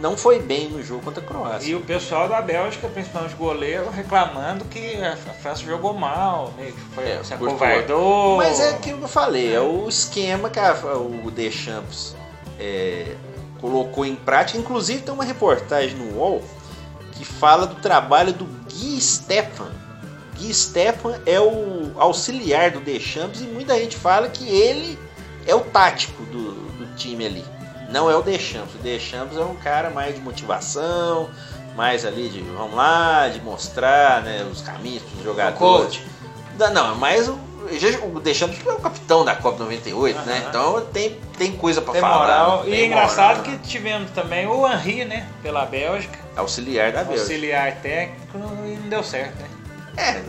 não 0.00 0.16
foi 0.16 0.38
bem 0.38 0.68
no 0.68 0.82
jogo 0.82 1.02
contra 1.02 1.22
a 1.22 1.26
Croácia. 1.26 1.70
E 1.70 1.74
o 1.74 1.80
pessoal 1.80 2.28
da 2.28 2.40
Bélgica, 2.42 2.86
principalmente 2.88 3.34
o 3.34 3.38
goleiro, 3.38 3.88
reclamando 3.90 4.64
que 4.66 4.96
a 5.02 5.16
França 5.16 5.62
jogou 5.62 5.94
mal, 5.94 6.52
né? 6.58 6.66
que 6.74 6.94
foi, 6.94 7.04
É, 7.04 7.20
se 7.24 7.32
acovardou. 7.32 8.36
Mas 8.36 8.60
é 8.60 8.70
aquilo 8.70 8.98
que 8.98 9.04
eu 9.04 9.08
falei, 9.08 9.54
é 9.54 9.60
o 9.60 9.88
esquema 9.88 10.50
que 10.50 10.58
a- 10.58 10.74
o 10.96 11.30
Deschamps 11.30 12.14
é, 12.58 13.14
colocou 13.60 14.04
em 14.04 14.14
prática. 14.14 14.58
Inclusive 14.58 15.00
tem 15.02 15.12
uma 15.14 15.24
reportagem 15.24 15.96
no 15.96 16.18
UOL 16.18 16.42
que 17.16 17.24
fala 17.24 17.66
do 17.66 17.76
trabalho 17.76 18.32
do 18.32 18.44
Gui 18.68 19.00
Stefan. 19.00 19.70
Gui 20.36 20.52
Stefan 20.52 21.18
é 21.24 21.40
o 21.40 21.92
auxiliar 21.96 22.70
do 22.70 22.80
Deschamps 22.80 23.40
e 23.40 23.44
muita 23.44 23.74
gente 23.78 23.96
fala 23.96 24.28
que 24.28 24.48
ele 24.48 24.98
é 25.46 25.54
o 25.54 25.60
tático 25.60 26.22
do, 26.24 26.52
do 26.72 26.94
time 26.94 27.26
ali. 27.26 27.44
Não 27.90 28.10
é 28.10 28.16
o 28.16 28.22
Deschamps. 28.22 28.74
O 28.74 28.78
Deschamps 28.78 29.36
é 29.36 29.40
um 29.40 29.54
cara 29.56 29.90
mais 29.90 30.14
de 30.14 30.20
motivação, 30.20 31.30
mais 31.76 32.04
ali 32.04 32.28
de 32.28 32.40
vamos 32.40 32.74
lá, 32.74 33.28
de 33.28 33.40
mostrar 33.40 34.22
né, 34.22 34.46
os 34.50 34.60
caminhos 34.60 35.02
para 35.02 35.18
os 35.18 35.24
jogadores. 35.24 36.00
Não, 36.58 36.92
é 36.92 36.94
mais 36.96 37.28
o. 37.28 37.38
O 38.14 38.20
Deschamps 38.20 38.58
é 38.66 38.72
o 38.72 38.78
capitão 38.78 39.24
da 39.24 39.34
Copa 39.34 39.58
98, 39.58 40.20
né? 40.22 40.38
Aham. 40.38 40.48
Então 40.48 40.86
tem, 40.92 41.18
tem 41.36 41.52
coisa 41.56 41.82
pra 41.82 41.92
Tem 41.92 42.00
falar. 42.00 42.18
moral. 42.18 42.64
né? 42.64 42.70
E 42.70 42.80
é 42.80 42.86
engraçado 42.86 43.38
moral. 43.38 43.52
que 43.52 43.68
tivemos 43.68 44.10
também 44.12 44.46
o 44.46 44.66
Henri, 44.66 45.04
né? 45.04 45.28
Pela 45.42 45.64
Bélgica. 45.66 46.18
Auxiliar 46.36 46.92
da 46.92 47.02
Bélgica. 47.04 47.20
Auxiliar 47.22 47.76
técnico 47.80 48.38
e 48.66 48.76
não 48.80 48.88
deu 48.88 49.02
certo, 49.02 49.36
né? 49.40 49.48
É, 49.96 50.22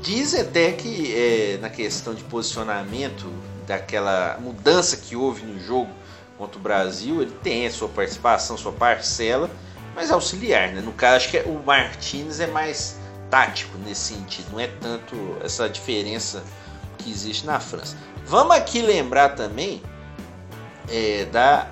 diz 0.00 0.34
até 0.34 0.72
que 0.72 1.14
é, 1.14 1.58
na 1.60 1.68
questão 1.68 2.14
de 2.14 2.24
posicionamento, 2.24 3.30
daquela 3.66 4.38
mudança 4.40 4.96
que 4.96 5.14
houve 5.14 5.42
no 5.44 5.60
jogo 5.60 5.90
contra 6.38 6.58
o 6.58 6.60
Brasil, 6.60 7.20
ele 7.22 7.32
tem 7.42 7.66
a 7.66 7.70
sua 7.70 7.88
participação, 7.88 8.56
sua 8.56 8.72
parcela, 8.72 9.50
mas 9.94 10.10
auxiliar, 10.10 10.68
né? 10.68 10.80
No 10.80 10.92
caso, 10.92 11.16
acho 11.16 11.30
que 11.30 11.38
o 11.40 11.62
Martins 11.64 12.40
é 12.40 12.46
mais 12.46 12.98
tático 13.30 13.76
nesse 13.78 14.14
sentido, 14.14 14.46
não 14.52 14.58
é 14.60 14.66
tanto 14.80 15.14
essa 15.44 15.68
diferença 15.68 16.42
que 17.02 17.10
existe 17.10 17.46
na 17.46 17.58
França. 17.60 17.96
Vamos 18.26 18.54
aqui 18.56 18.80
lembrar 18.82 19.30
também 19.30 19.82
é, 20.88 21.26
da 21.32 21.66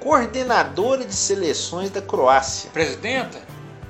coordenadora 0.00 1.04
de 1.04 1.14
seleções 1.14 1.90
da 1.90 2.00
Croácia, 2.00 2.70
Presidenta? 2.72 3.38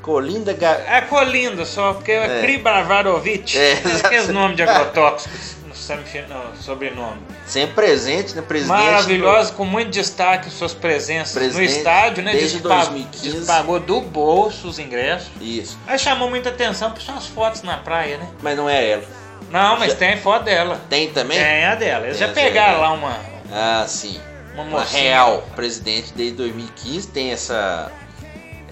Colinda 0.02 0.52
Ga... 0.54 0.70
É 0.86 1.02
Colinda 1.02 1.64
só, 1.66 1.92
porque 1.94 2.12
é, 2.12 2.38
É. 2.38 2.40
Kribravarovic. 2.42 3.56
É, 3.58 3.72
aqueles 3.74 4.04
exato. 4.12 4.32
nomes 4.32 4.56
de 4.56 4.62
agrotóxicos 4.62 5.56
no, 5.62 6.48
no 6.50 6.56
sobrenome. 6.62 7.20
sempre 7.46 7.74
presente, 7.74 8.34
né? 8.34 8.42
Presidente 8.42 8.76
Maravilhosa, 8.78 9.52
com 9.52 9.64
muito 9.64 9.90
destaque 9.90 10.50
suas 10.50 10.72
presenças 10.72 11.34
no 11.34 11.40
Presidente 11.40 11.78
estádio, 11.78 12.22
né? 12.22 12.32
desde 12.32 12.52
Diz 12.54 12.62
que 12.62 12.68
pag- 12.68 12.86
2015. 12.90 13.22
diz 13.30 13.40
que 13.40 13.46
pagou 13.46 13.80
do 13.80 14.00
bolso 14.00 14.68
os 14.68 14.78
ingressos. 14.78 15.28
do- 15.28 15.44
Isso, 15.44 15.78
Aí 15.86 15.98
chamou 15.98 16.28
muita 16.30 16.48
atenção 16.50 16.90
por 16.90 17.02
são 17.02 17.16
as 17.16 17.26
fotos 17.26 17.62
na 17.62 17.76
praia, 17.78 18.16
né? 18.18 18.28
mas 18.42 18.56
não 18.56 18.68
é 18.68 18.90
ela. 18.92 19.04
Não, 19.50 19.78
mas 19.78 19.92
Já- 19.92 19.98
tem 19.98 20.16
foto 20.18 20.44
dela. 20.44 20.80
Tem 20.90 21.10
também? 21.10 21.38
Tem 21.38 21.64
a 21.64 21.74
dela. 21.74 22.06
Eles 22.06 22.18
Tem 22.18 22.26
já 22.26 22.32
a 22.32 22.34
pegaram 22.34 22.72
dela. 22.80 22.88
lá 22.88 22.92
uma, 22.92 23.16
Ah, 23.52 23.84
sim. 23.88 24.20
uma 24.54 24.62
Uma 24.64 24.84
real 24.84 25.42
presidente 25.56 26.12
desde 26.14 26.36
2015 26.36 27.08
tem 27.08 27.30
essa 27.32 27.90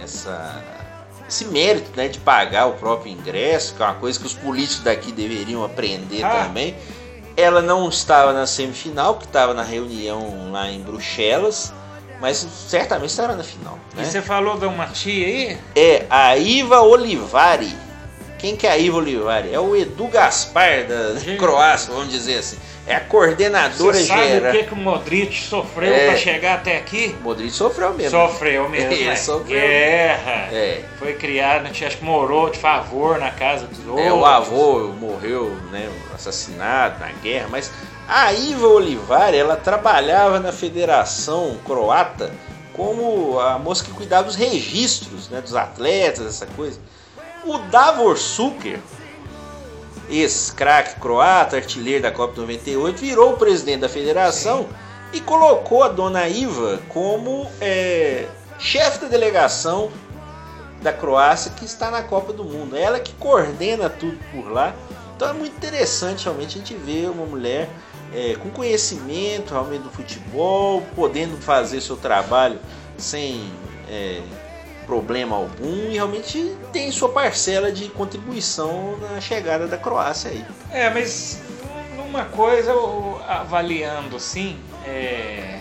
essa 0.02 0.62
esse 1.28 1.44
mérito 1.46 1.90
né, 1.96 2.06
de 2.06 2.20
pagar 2.20 2.66
o 2.66 2.74
próprio 2.74 3.10
ingresso, 3.12 3.74
que 3.74 3.82
é 3.82 3.86
uma 3.86 3.94
coisa 3.94 4.18
que 4.20 4.26
os 4.26 4.34
políticos 4.34 4.84
daqui 4.84 5.10
deveriam 5.10 5.64
aprender 5.64 6.22
Ah. 6.22 6.44
também. 6.44 6.76
Ela 7.36 7.60
não 7.60 7.88
estava 7.88 8.32
na 8.32 8.46
semifinal, 8.46 9.16
que 9.16 9.24
estava 9.24 9.52
na 9.52 9.62
reunião 9.64 10.52
lá 10.52 10.70
em 10.70 10.80
Bruxelas, 10.80 11.72
mas 12.20 12.46
certamente 12.68 13.10
estará 13.10 13.34
na 13.34 13.42
final. 13.42 13.76
E 13.94 13.96
Né? 13.96 14.04
você 14.04 14.22
falou 14.22 14.56
de 14.56 14.66
uma 14.66 14.86
tia 14.86 15.26
aí? 15.26 15.58
É 15.74 16.06
a 16.08 16.36
Iva 16.36 16.80
Olivari. 16.82 17.74
Quem 18.38 18.55
que 18.57 18.66
é 18.66 18.70
a 18.70 18.77
Iva 18.79 18.99
Olivari? 18.99 19.53
É 19.53 19.59
o 19.59 19.75
Edu 19.75 20.09
Gaspar 20.09 20.85
da 20.87 21.14
Gente. 21.18 21.38
Croácia, 21.38 21.92
vamos 21.92 22.11
dizer 22.11 22.38
assim. 22.38 22.59
É 22.87 22.94
a 22.94 23.01
coordenadora 23.01 23.96
Você 23.96 24.05
sabe 24.05 24.29
geral. 24.29 24.53
o 24.53 24.57
que, 24.57 24.62
que 24.64 24.72
o 24.72 24.77
Modric 24.77 25.42
sofreu 25.42 25.92
É. 25.92 26.07
pra 26.11 26.16
chegar 26.16 26.55
até 26.55 26.77
aqui? 26.77 27.16
O 27.20 27.22
Modric 27.25 27.51
sofreu 27.51 27.92
mesmo. 27.94 28.11
Sofreu 28.11 28.68
mesmo, 28.70 28.92
Ele 28.92 29.05
né? 29.07 29.16
sofreu. 29.16 29.61
Guerra. 29.61 30.49
É. 30.53 30.85
Foi 30.99 31.14
criado, 31.14 31.66
acho 31.66 31.96
que 31.99 32.05
morou 32.05 32.49
de 32.51 32.59
favor 32.59 33.18
na 33.18 33.31
casa 33.33 33.66
dos 33.66 33.85
outros. 33.88 34.07
É, 34.07 34.12
o 34.12 34.25
avô 34.25 34.88
morreu, 35.01 35.57
né, 35.72 35.88
assassinado 36.14 37.01
na 37.01 37.11
guerra, 37.22 37.49
mas 37.51 37.72
a 38.07 38.33
Iva 38.33 38.68
Olivari, 38.68 39.37
ela 39.37 39.57
trabalhava 39.57 40.38
na 40.38 40.53
Federação 40.53 41.57
Croata 41.64 42.31
como 42.72 43.40
a 43.40 43.59
moça 43.59 43.83
que 43.83 43.90
cuidava 43.90 44.25
dos 44.25 44.37
registros, 44.37 45.29
né, 45.31 45.40
dos 45.40 45.57
atletas, 45.57 46.25
essa 46.27 46.46
coisa. 46.46 46.79
O 47.46 47.59
Davor 47.70 48.18
Suker, 48.18 48.80
esse 50.11 50.52
craque 50.52 50.98
croata, 50.98 51.54
artilheiro 51.54 52.02
da 52.02 52.11
Copa 52.11 52.40
98, 52.40 52.98
virou 52.98 53.35
o 53.35 53.37
presidente 53.37 53.82
da 53.82 53.88
federação 53.88 54.66
e 55.12 55.20
colocou 55.20 55.85
a 55.85 55.88
dona 55.88 56.26
Iva 56.26 56.80
como 56.88 57.48
é, 57.61 58.26
chefe 58.59 58.98
da 58.98 59.06
delegação 59.06 59.92
da 60.82 60.92
Croácia 60.92 61.52
que 61.52 61.64
está 61.64 61.88
na 61.88 62.02
Copa 62.02 62.32
do 62.32 62.42
Mundo. 62.42 62.76
Ela 62.76 62.98
que 62.98 63.12
coordena 63.12 63.88
tudo 63.88 64.18
por 64.32 64.50
lá. 64.50 64.74
Então 65.14 65.28
é 65.28 65.32
muito 65.32 65.56
interessante 65.56 66.24
realmente 66.24 66.56
a 66.56 66.59
gente 66.59 66.74
ver 66.74 67.11
uma 67.11 67.26
mulher 67.26 67.70
é, 68.12 68.35
com 68.35 68.50
conhecimento 68.50 69.52
realmente 69.52 69.82
do 69.82 69.90
futebol, 69.90 70.82
podendo 70.96 71.37
fazer 71.37 71.80
seu 71.80 71.96
trabalho 71.96 72.59
sem 72.98 73.50
é, 73.88 74.20
problema 74.87 75.37
algum 75.37 75.90
e 75.90 75.94
realmente 75.94 76.57
tem 76.72 76.90
sua 76.90 77.09
parcela 77.09 77.72
de 77.72 77.88
contribuição 77.88 78.96
na 78.99 79.20
chegada 79.20 79.66
da 79.66 79.77
Croácia 79.77 80.31
aí. 80.31 80.44
É, 80.70 80.88
mas 80.90 81.42
numa 81.96 82.25
coisa, 82.25 82.72
avaliando 83.29 84.16
assim, 84.16 84.59
é, 84.87 85.59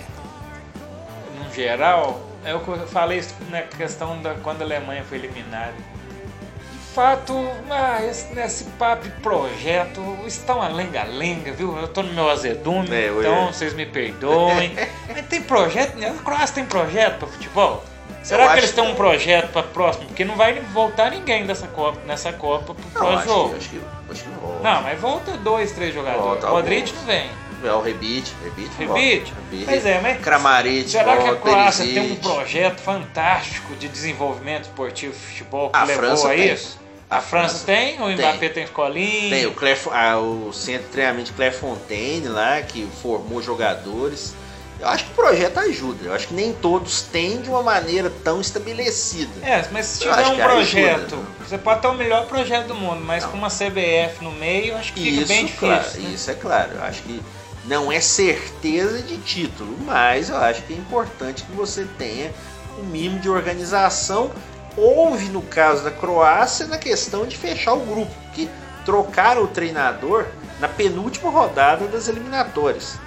no 1.38 1.54
geral, 1.54 2.22
é 2.46 2.54
o 2.54 2.60
que 2.60 2.68
eu 2.70 2.88
falei 2.88 3.24
na 3.50 3.64
questão 3.64 4.22
da 4.22 4.36
quando 4.36 4.62
a 4.62 4.66
Alemanha 4.66 5.04
foi 5.04 5.18
eliminada. 5.18 5.74
De 5.74 6.94
fato, 6.96 7.34
ah, 7.70 8.06
esse, 8.06 8.34
nesse 8.34 8.64
papo 8.80 9.04
de 9.04 9.10
projeto, 9.20 10.02
está 10.26 10.56
uma 10.56 10.70
lenga-lenga, 10.70 11.52
viu? 11.52 11.78
Eu 11.78 11.90
tô 11.90 12.02
no 12.02 12.14
meu 12.14 12.30
azedume, 12.30 12.90
É, 12.90 13.10
então 13.10 13.48
vocês 13.48 13.74
me 13.74 13.86
perdoem. 13.86 14.74
mas 15.10 15.26
tem 15.28 15.42
projeto, 15.42 15.98
né? 15.98 16.08
a 16.08 16.24
Croácia 16.24 16.56
tem 16.56 16.66
projeto 16.66 17.20
para 17.20 17.28
futebol? 17.28 17.84
Será 18.26 18.50
que 18.54 18.60
eles 18.60 18.72
têm 18.72 18.84
que- 18.86 18.92
um 18.92 18.96
projeto 18.96 19.52
para 19.52 19.64
próximo? 19.64 20.06
Porque 20.08 20.26
não 20.26 20.36
vai 20.36 20.60
voltar 20.60 21.12
ninguém 21.12 21.46
dessa 21.46 21.68
Copa, 21.68 22.00
nessa 22.06 22.34
Copa 22.34 22.74
pro 22.74 22.84
Não, 22.86 22.92
próximo 22.92 23.18
acho, 23.20 23.28
jogo. 23.28 23.50
que, 23.52 23.56
acho, 23.58 23.70
que, 23.70 23.82
acho 24.12 24.24
que 24.24 24.30
não 24.30 24.38
rola. 24.40 24.60
Não, 24.64 24.82
mas 24.82 25.00
volta 25.00 25.32
dois, 25.38 25.72
três 25.72 25.94
jogadores. 25.94 26.24
Volta 26.26 26.48
Modric 26.50 26.82
alguns. 26.90 26.96
não 27.00 27.06
vem. 27.06 27.30
É 27.64 27.72
o 27.72 27.82
Rebite, 27.82 28.34
Rebite. 28.44 28.70
volta. 28.86 29.00
Rebite? 29.02 29.34
Pois 29.66 29.86
é, 29.86 30.00
mas 30.02 30.20
Kramaric, 30.22 30.90
será 30.90 31.04
que 31.04 31.10
a 31.10 31.16
volta, 31.34 31.36
Croácia 31.42 31.86
tem 31.86 32.12
um 32.12 32.16
projeto 32.16 32.80
fantástico 32.82 33.76
de 33.76 33.88
desenvolvimento 33.88 34.64
esportivo 34.64 35.14
futebol 35.14 35.70
que 35.70 35.78
A 35.78 35.84
levou 35.84 36.04
França 36.04 36.28
a 36.28 36.32
tem. 36.32 36.52
isso? 36.54 36.80
A 37.10 37.18
A, 37.18 37.22
França, 37.22 37.50
França 37.60 37.66
tem? 37.66 38.02
O 38.02 38.06
tem. 38.08 38.16
Mbappé 38.18 38.50
tem 38.50 38.64
escolinha? 38.64 39.36
Tem 39.36 39.46
o, 39.46 39.52
Claire, 39.54 39.80
ah, 39.92 40.18
o 40.18 40.52
centro 40.52 40.84
de 40.88 40.92
treinamento 40.92 41.34
Clairefontaine 41.34 42.28
lá, 42.28 42.62
que 42.62 42.88
formou 43.02 43.42
jogadores. 43.42 44.36
Eu 44.80 44.88
acho 44.88 45.06
que 45.06 45.12
o 45.12 45.16
projeto 45.16 45.58
ajuda. 45.60 46.06
Eu 46.06 46.14
acho 46.14 46.28
que 46.28 46.34
nem 46.34 46.54
todos 46.54 47.02
têm 47.04 47.42
de 47.42 47.50
uma 47.50 47.64
maneira 47.64 48.12
tão 48.24 48.42
estabelecida. 48.42 49.32
É, 49.42 49.66
mas 49.72 49.86
se 49.86 50.00
tiver 50.00 50.12
um 50.12 50.36
que 50.36 50.42
ajuda, 50.42 50.48
projeto, 50.50 51.16
né? 51.16 51.26
você 51.48 51.58
pode 51.58 51.82
ter 51.82 51.88
o 51.88 51.94
melhor 51.94 52.26
projeto 52.28 52.68
do 52.68 52.76
mundo, 52.76 53.02
mas 53.02 53.24
Não. 53.24 53.32
com 53.32 53.38
uma 53.38 53.50
CBF 53.50 54.22
no 54.22 54.32
meio, 54.32 54.74
eu 54.74 54.78
acho 54.78 54.94
que 54.94 55.02
fica 55.02 55.22
Isso, 55.22 55.28
bem 55.28 55.46
difícil. 55.46 55.68
claro, 55.68 56.02
né? 56.02 56.10
isso 56.14 56.32
é 56.32 56.34
claro. 56.34 56.72
Eu 56.76 56.84
acho 56.84 57.02
que 57.04 57.22
não 57.66 57.92
é 57.92 58.00
certeza 58.00 59.02
de 59.02 59.18
título, 59.18 59.78
mas 59.86 60.30
eu 60.30 60.38
acho 60.38 60.62
que 60.64 60.74
é 60.74 60.78
importante 60.78 61.44
que 61.44 61.52
você 61.54 61.88
tenha 61.98 62.32
um 62.78 62.84
mínimo 62.84 63.20
de 63.20 63.30
organização. 63.30 64.30
Houve 64.78 65.30
no 65.30 65.42
caso 65.42 65.84
da 65.84 65.92
Croácia 65.92 66.68
na 66.68 66.78
questão 66.78 67.26
de 67.26 67.38
fechar 67.38 67.74
o 67.74 67.80
grupo, 67.80 68.12
que 68.34 68.50
trocaram 68.84 69.44
o 69.44 69.48
treinador 69.48 70.26
na 70.60 70.68
penúltima 70.68 71.30
rodada 71.30 71.88
das 71.88 72.08
eliminatórias. 72.08 72.98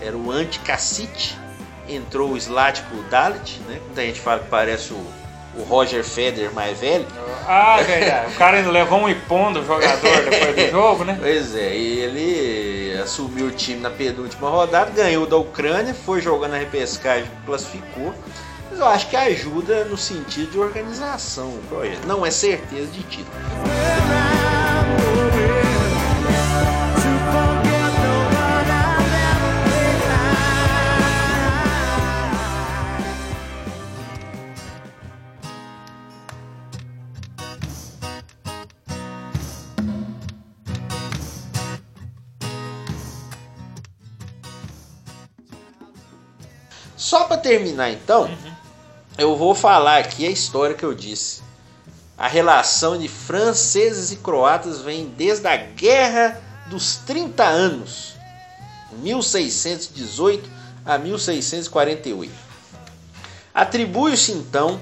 Era 0.00 0.16
o 0.16 0.30
Ante 0.30 0.58
Kacic, 0.60 1.34
entrou 1.88 2.32
o 2.32 2.40
Zlatko 2.40 2.96
Dalit, 3.10 3.60
né? 3.68 3.78
Muita 3.84 4.02
gente 4.02 4.20
fala 4.20 4.40
que 4.40 4.48
parece 4.48 4.92
o, 4.92 5.06
o 5.56 5.62
Roger 5.62 6.02
Federer 6.02 6.52
mais 6.52 6.78
velho. 6.78 7.06
Ah, 7.46 7.82
verdade. 7.82 8.32
O 8.32 8.36
cara 8.36 8.58
ainda 8.58 8.70
levou 8.70 9.00
um 9.00 9.08
ipom 9.08 9.52
do 9.52 9.64
jogador 9.64 10.22
depois 10.24 10.56
do 10.56 10.70
jogo, 10.70 11.04
né? 11.04 11.18
Pois 11.20 11.54
é, 11.54 11.76
e 11.76 11.98
ele 11.98 13.00
assumiu 13.00 13.46
o 13.46 13.50
time 13.50 13.80
na 13.80 13.90
penúltima 13.90 14.48
rodada, 14.48 14.90
ganhou 14.90 15.26
da 15.26 15.36
Ucrânia, 15.36 15.92
foi 15.94 16.20
jogando 16.20 16.54
a 16.54 16.58
repescagem, 16.58 17.30
classificou. 17.44 18.14
Mas 18.70 18.78
eu 18.78 18.86
acho 18.86 19.08
que 19.08 19.16
ajuda 19.16 19.84
no 19.84 19.96
sentido 19.96 20.52
de 20.52 20.58
organização 20.58 21.48
o 21.48 21.62
projeto. 21.68 22.06
Não 22.06 22.24
é 22.24 22.30
certeza 22.30 22.86
de 22.86 23.02
título. 23.02 23.30
Só 47.00 47.24
para 47.24 47.38
terminar 47.38 47.90
então, 47.90 48.30
eu 49.16 49.34
vou 49.34 49.54
falar 49.54 50.00
aqui 50.00 50.26
a 50.26 50.30
história 50.30 50.76
que 50.76 50.84
eu 50.84 50.92
disse. 50.92 51.40
A 52.16 52.28
relação 52.28 52.98
de 52.98 53.08
franceses 53.08 54.12
e 54.12 54.16
croatas 54.16 54.82
vem 54.82 55.06
desde 55.06 55.48
a 55.48 55.56
Guerra 55.56 56.38
dos 56.66 56.96
30 56.96 57.42
Anos, 57.42 58.16
1618 58.92 60.46
a 60.84 60.98
1648. 60.98 62.30
Atribui-se 63.54 64.32
então 64.32 64.78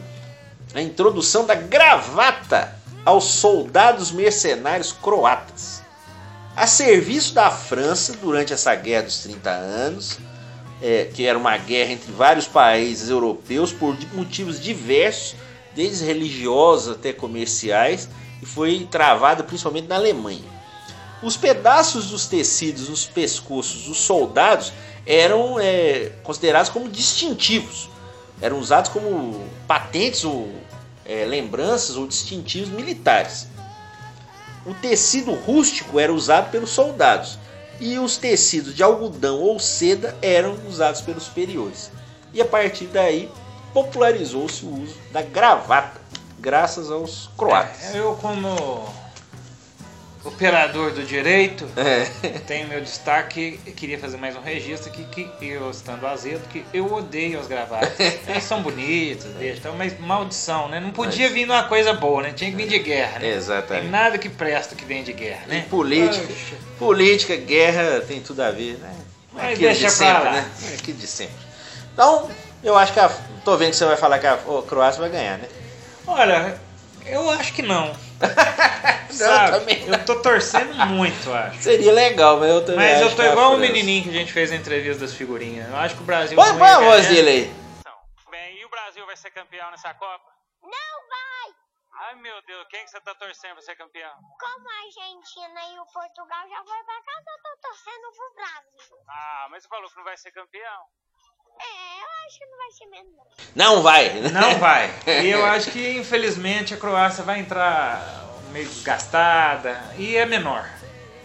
a 0.74 0.82
introdução 0.82 1.46
da 1.46 1.54
gravata 1.54 2.76
aos 3.04 3.26
soldados 3.26 4.10
mercenários 4.10 4.90
croatas. 4.90 5.84
A 6.56 6.66
serviço 6.66 7.32
da 7.32 7.48
França 7.48 8.14
durante 8.14 8.52
essa 8.52 8.74
Guerra 8.74 9.04
dos 9.04 9.18
30 9.18 9.50
Anos, 9.50 10.18
é, 10.82 11.04
que 11.12 11.26
era 11.26 11.38
uma 11.38 11.56
guerra 11.56 11.92
entre 11.92 12.12
vários 12.12 12.46
países 12.46 13.10
europeus 13.10 13.72
por 13.72 13.96
motivos 14.12 14.60
diversos, 14.60 15.34
desde 15.74 16.04
religiosos 16.04 16.96
até 16.96 17.12
comerciais, 17.12 18.08
e 18.42 18.46
foi 18.46 18.86
travada 18.90 19.42
principalmente 19.42 19.88
na 19.88 19.96
Alemanha. 19.96 20.58
Os 21.22 21.36
pedaços 21.36 22.10
dos 22.10 22.26
tecidos 22.26 22.88
nos 22.88 23.04
pescoços 23.04 23.84
dos 23.84 23.98
soldados 23.98 24.72
eram 25.04 25.58
é, 25.58 26.12
considerados 26.22 26.70
como 26.70 26.88
distintivos, 26.88 27.88
eram 28.40 28.58
usados 28.58 28.90
como 28.90 29.44
patentes 29.66 30.24
ou 30.24 30.52
é, 31.04 31.24
lembranças 31.24 31.96
ou 31.96 32.06
distintivos 32.06 32.68
militares. 32.68 33.48
O 34.64 34.74
tecido 34.74 35.32
rústico 35.32 35.98
era 35.98 36.12
usado 36.12 36.50
pelos 36.50 36.70
soldados 36.70 37.38
e 37.80 37.98
os 37.98 38.16
tecidos 38.16 38.74
de 38.74 38.82
algodão 38.82 39.40
ou 39.40 39.58
seda 39.58 40.16
eram 40.20 40.56
usados 40.68 41.00
pelos 41.00 41.24
superiores. 41.24 41.90
E 42.32 42.40
a 42.40 42.44
partir 42.44 42.86
daí 42.86 43.30
popularizou-se 43.72 44.64
o 44.64 44.82
uso 44.82 44.96
da 45.12 45.22
gravata, 45.22 46.00
graças 46.38 46.90
aos 46.90 47.30
croatas. 47.36 47.94
É, 47.94 47.98
eu, 47.98 48.14
como 48.20 48.88
operador 50.28 50.92
do 50.92 51.02
direito, 51.02 51.66
É. 51.76 52.04
tenho 52.46 52.68
meu 52.68 52.80
destaque 52.80 53.58
e 53.66 53.70
queria 53.72 53.98
fazer 53.98 54.16
mais 54.18 54.36
um 54.36 54.40
registro 54.40 54.90
aqui 54.90 55.04
que 55.04 55.48
eu, 55.48 55.70
estando 55.70 56.06
azedo, 56.06 56.46
que 56.48 56.64
eu 56.72 56.92
odeio 56.92 57.40
as 57.40 57.46
gravatas. 57.46 57.90
Elas 58.28 58.42
são 58.44 58.62
bonitas, 58.62 59.32
deixa, 59.34 59.62
tal, 59.62 59.74
mas 59.74 59.98
maldição, 59.98 60.68
né? 60.68 60.78
Não 60.80 60.90
podia 60.90 61.24
Mas- 61.26 61.32
vir 61.34 61.46
numa 61.46 61.64
coisa 61.64 61.92
boa, 61.94 62.22
né? 62.22 62.32
Tinha 62.34 62.50
que 62.50 62.56
vir 62.56 62.68
de 62.68 62.78
guerra, 62.78 63.14
né? 63.14 63.20
Tem 63.20 63.30
Exatamente. 63.30 63.88
nada 63.88 64.18
que 64.18 64.28
presta 64.28 64.74
que 64.74 64.84
vem 64.84 65.02
de 65.02 65.12
guerra, 65.12 65.42
E 65.46 65.50
né? 65.50 65.66
política, 65.70 66.26
Poxa. 66.26 66.56
política, 66.78 67.36
guerra 67.36 68.00
tem 68.06 68.20
tudo 68.20 68.40
a 68.42 68.50
ver, 68.50 68.78
né? 68.78 68.94
Mas 69.32 69.44
Aquilo 69.52 69.60
deixa 69.60 69.74
de 69.74 69.80
pra 69.82 69.90
sempre, 69.90 70.24
lá. 70.24 70.32
né? 70.32 70.50
É 70.70 70.74
Aquilo 70.74 70.98
de 70.98 71.06
sempre. 71.06 71.34
Então, 71.92 72.30
eu 72.62 72.76
acho 72.76 72.92
que 72.92 73.00
a, 73.00 73.08
tô 73.44 73.56
vendo 73.56 73.70
que 73.70 73.76
você 73.76 73.84
vai 73.86 73.96
falar 73.96 74.18
que 74.18 74.26
a 74.26 74.38
Croácia 74.68 75.00
vai 75.00 75.10
ganhar, 75.10 75.38
né? 75.38 75.48
Olha, 76.06 76.58
eu 77.10 77.30
acho 77.30 77.52
que 77.52 77.62
não. 77.62 77.94
Sabe? 79.10 79.58
também 79.58 79.88
Eu 79.88 80.04
tô 80.04 80.20
torcendo 80.20 80.74
muito, 80.86 81.28
eu 81.28 81.34
acho. 81.34 81.62
Seria 81.62 81.92
legal, 81.92 82.38
mas 82.38 82.50
eu 82.50 82.64
também 82.64 82.92
Mas 82.92 83.00
eu 83.00 83.16
tô 83.16 83.22
igual 83.22 83.54
o 83.54 83.58
menininho 83.58 84.04
que 84.04 84.10
a 84.10 84.12
gente 84.12 84.32
fez 84.32 84.52
a 84.52 84.56
entrevista 84.56 85.00
das 85.00 85.14
figurinhas. 85.14 85.68
Eu 85.68 85.76
acho 85.76 85.96
que 85.96 86.02
o 86.02 86.04
Brasil. 86.04 86.36
Põe, 86.36 86.50
não 86.50 86.58
põe 86.58 86.68
a 86.68 86.80
ia 86.80 86.86
voz 86.86 87.08
dele 87.08 87.30
aí. 87.30 87.44
Bem, 88.30 88.60
e 88.60 88.64
o 88.64 88.68
Brasil 88.68 89.04
vai 89.06 89.16
ser 89.16 89.30
campeão 89.30 89.70
nessa 89.70 89.94
Copa? 89.94 90.30
Não 90.62 90.70
vai! 91.08 91.54
Ai 92.06 92.14
meu 92.16 92.40
Deus, 92.46 92.66
quem 92.70 92.84
que 92.84 92.90
você 92.90 93.00
tá 93.00 93.14
torcendo 93.14 93.54
pra 93.54 93.62
ser 93.62 93.76
campeão? 93.76 94.12
Como 94.38 94.68
a 94.68 94.84
Argentina 94.84 95.60
e 95.74 95.80
o 95.80 95.86
Portugal 95.86 96.48
já 96.48 96.62
foi 96.64 96.84
pra 96.84 97.02
casa, 97.02 97.24
eu 97.26 97.42
tô 97.42 97.68
torcendo 97.68 98.12
pro 98.14 98.34
Brasil. 98.34 98.96
Ah, 99.08 99.46
mas 99.50 99.62
você 99.62 99.68
falou 99.68 99.88
que 99.90 99.96
não 99.96 100.04
vai 100.04 100.16
ser 100.16 100.30
campeão. 100.30 100.82
É, 101.60 102.02
eu 102.02 102.26
acho 102.26 102.38
que 102.38 102.46
não 102.46 102.58
vai 102.58 102.70
ser. 102.70 102.84
Não 103.54 103.76
não. 103.76 103.82
vai. 103.82 104.20
Não 104.32 104.58
vai. 104.60 104.90
E 105.06 105.30
eu 105.30 105.44
acho 105.44 105.70
que 105.70 105.96
infelizmente 105.96 106.74
a 106.74 106.76
Croácia 106.76 107.24
vai 107.24 107.40
entrar 107.40 108.26
meio 108.52 108.66
desgastada 108.66 109.80
e 109.96 110.16
é 110.16 110.24
menor. 110.24 110.68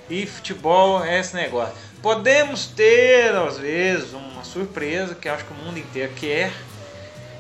E 0.10 0.26
futebol 0.26 1.04
é 1.04 1.20
esse 1.20 1.36
negócio. 1.36 1.76
Podemos 2.02 2.66
ter, 2.68 3.34
às 3.34 3.58
vezes, 3.58 4.12
uma 4.14 4.44
surpresa 4.44 5.16
que 5.16 5.30
eu 5.30 5.34
acho 5.34 5.46
que 5.46 5.54
o 5.54 5.56
mundo 5.56 5.80
inteiro 5.80 6.12
quer. 6.14 6.52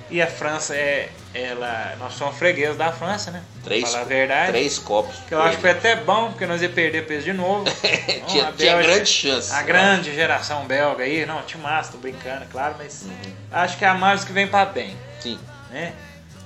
E 0.09 0.21
a 0.21 0.27
França 0.27 0.75
é. 0.75 1.09
Ela, 1.33 1.95
nós 1.99 2.13
somos 2.13 2.37
fregueses 2.37 2.77
da 2.77 2.91
França, 2.91 3.31
né? 3.31 3.41
Três, 3.63 3.89
falar 3.89 4.01
a 4.01 4.05
verdade. 4.05 4.51
três 4.51 4.77
copos. 4.77 5.15
Que 5.27 5.33
eu 5.33 5.41
acho 5.41 5.55
que 5.55 5.61
foi 5.61 5.71
até 5.71 5.95
bom, 5.95 6.29
porque 6.29 6.45
nós 6.45 6.61
ia 6.61 6.69
perder 6.69 7.07
peso 7.07 7.25
de 7.25 7.33
novo. 7.33 7.65
Então, 7.83 8.27
tinha, 8.27 8.47
a 8.47 8.51
tinha 8.51 8.73
Bélgica- 8.75 8.93
grande 8.95 9.09
chance. 9.09 9.51
A 9.53 9.61
grande 9.63 10.13
geração 10.13 10.65
belga 10.65 11.03
aí, 11.03 11.25
não, 11.25 11.41
time 11.43 11.63
massa, 11.63 11.91
tô 11.93 11.97
brincando, 11.97 12.43
é 12.43 12.47
claro, 12.51 12.75
mas 12.77 13.03
Uhum. 13.03 13.33
acho 13.51 13.77
que 13.77 13.83
é 13.85 13.87
a 13.87 13.93
mais 13.95 14.23
que 14.23 14.31
vem 14.31 14.47
pra 14.47 14.65
bem, 14.65 14.95
Sim. 15.19 15.39
né? 15.71 15.93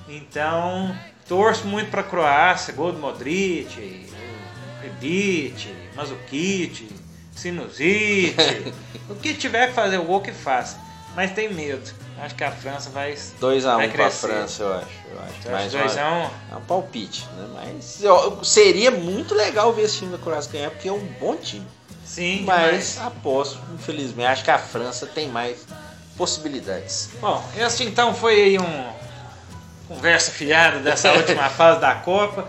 Então, 0.08 0.96
torço 1.28 1.66
muito 1.66 1.90
pra 1.90 2.02
Croácia, 2.02 2.72
gol 2.72 2.92
do 2.92 2.98
Modric, 2.98 4.08
Rebic, 4.82 5.74
Mazukic, 5.94 6.88
Sinusite, 7.36 8.34
o 9.08 9.14
que 9.16 9.34
tiver 9.34 9.68
que 9.68 9.74
fazer 9.74 9.98
o 9.98 10.04
gol 10.04 10.20
que 10.20 10.32
faça, 10.32 10.78
mas 11.14 11.30
tem 11.32 11.52
medo. 11.52 11.90
Acho 12.20 12.34
que 12.34 12.44
a 12.44 12.50
França 12.50 12.90
vai 12.90 13.12
2x1 13.40 13.76
vai 13.76 13.86
um 13.88 13.90
pra. 13.92 14.10
França, 14.10 14.62
eu 14.62 14.74
acho. 14.74 14.86
Eu 15.10 15.20
acho. 15.20 15.50
Mais 15.50 15.66
acho 15.74 15.78
dois 15.78 15.92
uma- 15.96 16.02
a 16.02 16.12
um. 16.12 16.30
É 16.52 16.56
um 16.56 16.60
palpite, 16.62 17.26
né? 17.36 17.48
Mas 17.54 18.04
ó, 18.04 18.42
seria 18.42 18.90
muito 18.90 19.34
legal 19.34 19.72
ver 19.72 19.82
esse 19.82 19.98
time 19.98 20.12
da 20.12 20.18
Croácia 20.18 20.50
ganhar, 20.52 20.70
porque 20.70 20.88
é 20.88 20.92
um 20.92 21.04
bom 21.20 21.36
time. 21.36 21.66
Sim, 22.04 22.42
Mas 22.46 22.92
demais. 22.94 23.00
aposto, 23.06 23.58
infelizmente, 23.74 24.26
acho 24.28 24.42
que 24.44 24.50
a 24.50 24.58
França 24.58 25.06
tem 25.06 25.28
mais 25.28 25.58
possibilidades. 26.16 27.10
Bom, 27.20 27.42
esse 27.56 27.84
então 27.84 28.14
foi 28.14 28.34
aí 28.34 28.58
um 28.58 28.92
conversa 29.86 30.30
fiada 30.30 30.78
dessa 30.80 31.12
última 31.12 31.48
fase 31.50 31.80
da 31.80 31.94
Copa. 31.94 32.46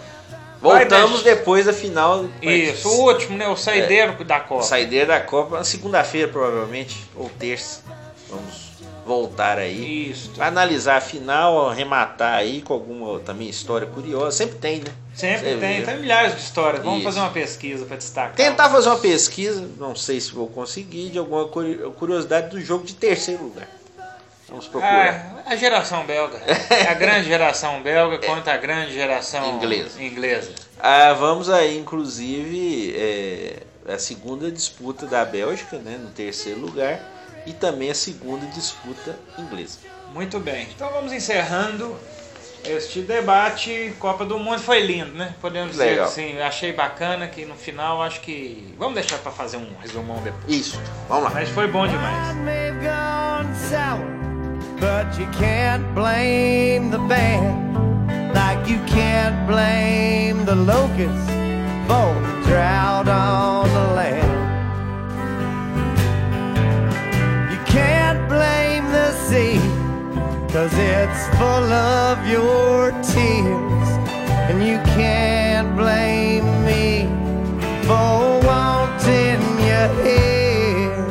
Voltamos 0.61 1.23
depois 1.23 1.65
da 1.65 1.73
final. 1.73 2.25
Isso, 2.41 2.87
o 2.89 3.05
último, 3.05 3.37
né? 3.37 3.47
O 3.47 3.55
saideiro 3.55 4.23
da 4.25 4.39
Copa. 4.39 4.63
Saideira 4.63 5.05
da 5.05 5.19
Copa, 5.21 5.63
segunda-feira 5.63 6.27
provavelmente, 6.29 7.05
ou 7.15 7.29
terça. 7.29 7.81
Vamos 8.29 8.68
voltar 9.13 9.57
aí. 9.57 10.11
Isso. 10.11 10.29
Pra 10.35 10.45
analisar 10.47 10.97
a 10.97 11.01
final, 11.01 11.67
arrematar 11.67 12.35
aí 12.35 12.61
com 12.61 12.73
alguma 12.73 13.19
também 13.19 13.49
história 13.49 13.87
curiosa. 13.87 14.37
Sempre 14.37 14.57
tem, 14.59 14.77
né? 14.81 14.91
Sempre 15.15 15.49
Você 15.53 15.57
tem, 15.57 15.83
tem 15.83 15.97
milhares 15.97 16.35
de 16.35 16.41
histórias. 16.41 16.83
Vamos 16.83 16.99
Isso. 16.99 17.05
fazer 17.07 17.19
uma 17.21 17.31
pesquisa 17.31 17.85
para 17.85 17.97
destacar. 17.97 18.35
Tentar 18.35 18.69
fazer 18.69 18.87
uma 18.89 18.99
pesquisa, 18.99 19.67
não 19.79 19.95
sei 19.95 20.21
se 20.21 20.31
vou 20.31 20.47
conseguir, 20.47 21.09
de 21.09 21.17
alguma 21.17 21.47
curi- 21.47 21.79
curiosidade 21.97 22.49
do 22.49 22.61
jogo 22.61 22.85
de 22.85 22.93
terceiro 22.93 23.43
lugar. 23.45 23.67
Vamos 24.47 24.67
procurar. 24.67 25.43
Ah, 25.45 25.53
a 25.53 25.55
geração 25.55 26.05
belga. 26.05 26.39
A 26.89 26.93
grande 26.93 27.25
geração 27.27 27.81
belga 27.81 28.19
contra 28.25 28.53
a 28.53 28.57
grande 28.57 28.93
geração 28.93 29.55
Inglesa. 29.55 30.01
inglesa. 30.01 30.51
Ah, 30.79 31.13
vamos 31.13 31.49
aí, 31.49 31.77
inclusive, 31.77 32.93
é, 32.95 33.63
a 33.93 33.99
segunda 33.99 34.51
disputa 34.51 35.05
da 35.05 35.23
Bélgica, 35.25 35.77
né, 35.77 35.97
no 36.01 36.09
terceiro 36.09 36.59
lugar, 36.59 36.99
e 37.45 37.53
também 37.53 37.89
a 37.89 37.95
segunda 37.95 38.45
disputa 38.47 39.17
inglesa. 39.37 39.79
Muito 40.13 40.39
bem. 40.39 40.67
Então 40.75 40.91
vamos 40.91 41.11
encerrando 41.11 41.95
este 42.63 43.01
debate. 43.01 43.93
Copa 43.99 44.25
do 44.25 44.37
Mundo 44.37 44.59
foi 44.59 44.81
lindo, 44.81 45.13
né? 45.13 45.35
Podemos 45.39 45.71
dizer 45.71 45.91
Legal. 45.91 46.05
assim. 46.05 46.39
Achei 46.39 46.73
bacana 46.73 47.27
que 47.27 47.45
no 47.45 47.55
final 47.55 48.01
acho 48.01 48.21
que. 48.21 48.73
Vamos 48.77 48.95
deixar 48.95 49.19
para 49.19 49.31
fazer 49.31 49.57
um 49.57 49.69
resumão 49.79 50.21
depois. 50.21 50.43
Isso, 50.47 50.81
vamos 51.07 51.25
lá. 51.25 51.29
Mas 51.31 51.49
foi 51.49 51.67
bom 51.67 51.87
demais. 51.87 52.35
but 54.79 55.19
you 55.19 55.27
can't 55.33 55.93
blame 55.93 56.89
the 56.89 56.97
band. 56.99 58.33
Like 58.33 58.69
you 58.69 58.79
can't 58.87 59.47
blame 59.47 60.45
the 60.45 60.55
locusts 60.55 61.38
on 63.07 63.69
the 63.73 63.93
land. 63.95 64.39
You 67.51 67.59
can't 67.65 68.27
blame 68.27 68.85
the 68.91 69.11
sea, 69.27 69.59
cause 70.53 70.73
it's 70.73 71.27
full 71.37 71.71
of 71.71 72.27
your 72.27 72.91
tears. 73.01 73.89
And 74.49 74.63
you 74.63 74.77
can't 74.95 75.75
blame 75.75 76.45
me 76.65 77.07
for 77.83 78.39
wanting 78.43 79.41
you 79.67 79.83
here. 80.03 81.05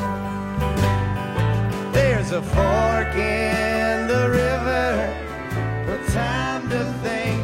There's 1.92 2.32
a 2.32 2.42
fork 2.42 3.14
in 3.14 4.08
the 4.08 4.28
river. 4.30 5.14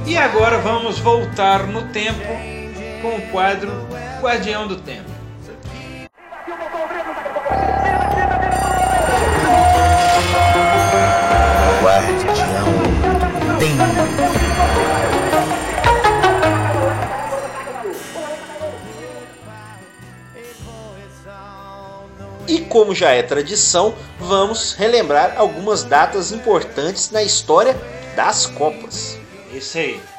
E 0.06 0.16
agora 0.16 0.58
vamos 0.58 1.00
voltar 1.00 1.66
no 1.66 1.82
tempo 1.88 2.53
com 3.04 3.16
o 3.16 3.20
quadro 3.30 3.70
Guardião 4.22 4.66
do 4.66 4.76
Tempo. 4.76 5.10
E 22.48 22.60
como 22.60 22.94
já 22.94 23.10
é 23.10 23.22
tradição, 23.22 23.94
vamos 24.18 24.72
relembrar 24.72 25.34
algumas 25.36 25.84
datas 25.84 26.32
importantes 26.32 27.10
na 27.10 27.22
história 27.22 27.76
das 28.16 28.46
Copas. 28.46 29.18
Isso 29.52 29.76
aí. 29.76 30.13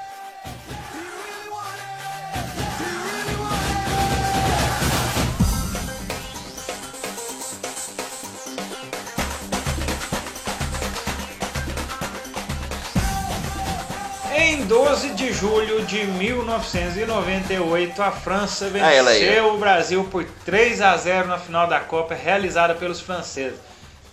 De 15.25 15.33
julho 15.33 15.83
de 15.85 16.05
1998, 16.05 17.99
a 17.99 18.11
França 18.11 18.69
Ah, 18.79 18.91
ela 18.91 19.09
aí, 19.09 19.25
venceu 19.25 19.55
o 19.55 19.57
Brasil 19.57 20.03
por 20.03 20.23
3 20.45 20.81
a 20.81 20.95
0 20.95 21.27
na 21.27 21.39
final 21.39 21.67
da 21.67 21.79
Copa 21.79 22.13
realizada 22.13 22.75
pelos 22.75 23.01
franceses. 23.01 23.57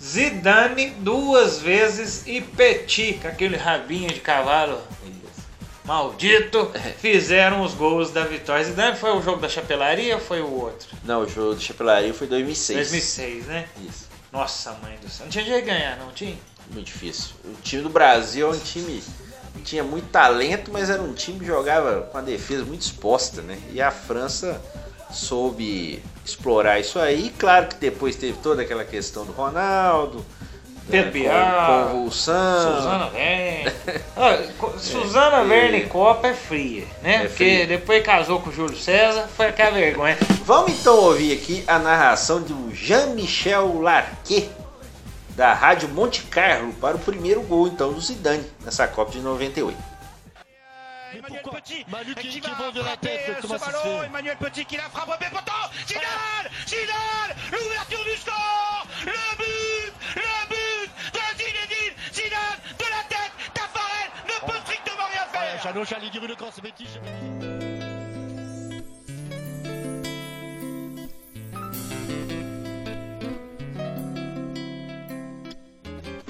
Zidane 0.02 0.86
duas 1.00 1.60
vezes 1.60 2.22
e 2.26 2.40
Petit, 2.40 3.18
com 3.20 3.28
aquele 3.28 3.56
rabinho 3.56 4.08
de 4.08 4.20
cavalo 4.20 4.80
maldito, 5.84 6.72
fizeram 6.98 7.60
os 7.62 7.74
gols 7.74 8.10
da 8.10 8.24
vitória. 8.24 8.64
Zidane 8.64 8.96
foi 8.96 9.10
o 9.14 9.20
jogo 9.20 9.38
da 9.38 9.50
chapelaria 9.50 10.14
ou 10.14 10.20
foi 10.20 10.40
o 10.40 10.50
outro? 10.50 10.88
Não, 11.04 11.20
o 11.20 11.28
jogo 11.28 11.56
do 11.56 11.60
Chapelaria 11.60 12.14
foi 12.14 12.26
2006. 12.26 12.78
2006, 12.78 13.46
né? 13.46 13.68
Isso. 13.86 14.08
Nossa, 14.32 14.72
mãe 14.82 14.96
do 14.96 15.10
céu. 15.10 15.26
Não 15.26 15.30
tinha 15.30 15.44
jeito 15.44 15.60
de 15.60 15.70
ganhar, 15.70 15.98
não 15.98 16.10
tinha? 16.12 16.38
Muito 16.70 16.86
difícil. 16.86 17.34
O 17.44 17.60
time 17.62 17.82
do 17.82 17.90
Brasil 17.90 18.48
é 18.48 18.50
um 18.50 18.58
time 18.58 19.02
tinha 19.60 19.84
muito 19.84 20.08
talento, 20.08 20.70
mas 20.72 20.88
era 20.90 21.00
um 21.02 21.12
time 21.12 21.38
que 21.40 21.46
jogava 21.46 22.02
com 22.10 22.18
a 22.18 22.20
defesa 22.22 22.64
muito 22.64 22.82
exposta, 22.82 23.42
né? 23.42 23.58
E 23.72 23.80
a 23.80 23.90
França 23.90 24.60
soube 25.10 26.02
explorar 26.24 26.80
isso 26.80 26.98
aí. 26.98 27.32
Claro 27.38 27.66
que 27.68 27.76
depois 27.76 28.16
teve 28.16 28.38
toda 28.42 28.62
aquela 28.62 28.84
questão 28.84 29.24
do 29.24 29.32
Ronaldo, 29.32 30.24
Pedro 30.90 31.06
né, 31.06 31.10
Bial, 31.12 31.88
convulsão. 31.90 32.76
Suzana 32.76 33.10
Verne. 33.10 33.72
Co- 34.58 34.78
Suzana 34.78 35.42
e- 35.44 35.48
Verne 35.48 35.80
Copa 35.86 36.28
é 36.28 36.34
fria, 36.34 36.84
né? 37.02 37.16
É 37.16 37.18
Porque 37.28 37.34
fria. 37.44 37.66
depois 37.66 38.02
casou 38.04 38.40
com 38.40 38.50
o 38.50 38.52
Júlio 38.52 38.76
César, 38.76 39.28
foi 39.36 39.46
aquela 39.46 39.70
vergonha. 39.72 40.16
Vamos 40.44 40.72
então 40.72 40.96
ouvir 40.96 41.34
aqui 41.38 41.62
a 41.66 41.78
narração 41.78 42.42
do 42.42 42.74
Jean-Michel 42.74 43.80
Larquet, 43.80 44.50
da 45.36 45.52
Rádio 45.54 45.88
Monte 45.88 46.22
Carlo, 46.24 46.72
para 46.74 46.96
o 46.96 46.98
primeiro 46.98 47.42
gol 47.42 47.66
então 47.68 47.92
do 47.92 48.00
Zidane 48.00 48.44
nessa 48.60 48.86
Copa 48.88 49.10
de 49.12 49.20
98. 49.20 49.76
Emmanuel 51.14 51.42
Petit 51.42 51.84
Manu 51.88 52.14
qui- 52.14 52.28
qui, 52.28 52.40
qui 52.40 52.48
va 52.50 52.54
bande 52.56 52.74
de 52.74 52.80
la 52.82 52.96
tête, 52.96 53.36
ce 53.36 53.42
comment 53.46 53.58
ça 53.58 53.66
se 53.66 53.72
ballon. 53.72 54.00
fait 54.00 54.06
Emmanuel 54.06 54.36
Petit 54.38 54.64
qui 54.64 54.76
la 54.78 54.84
frappe 54.84 55.08
au 55.08 55.34
poteau. 55.36 55.52
Zidane 55.86 56.48
Zidane 56.66 57.36
L'ouverture 57.52 58.04
du 58.04 58.16
score 58.18 58.86
Le 59.04 59.36
but 59.36 59.92
Le 60.16 60.48
but 60.48 60.90
de 61.12 61.38
Zinedine 61.38 61.94
Zidane 62.14 62.58
de 62.78 62.84
la 62.84 63.02
tête 63.10 63.32
Tafarel 63.52 64.08
ne 64.24 64.46
peut 64.50 64.58
strictement 64.64 65.04
rien 65.12 65.26
faire 65.32 65.62
Jeannot, 65.62 65.84
Charlie 65.84 66.10
Giroud, 66.10 66.28
le 66.30 66.34
grand 66.34 66.50
Semetti. 66.50 66.86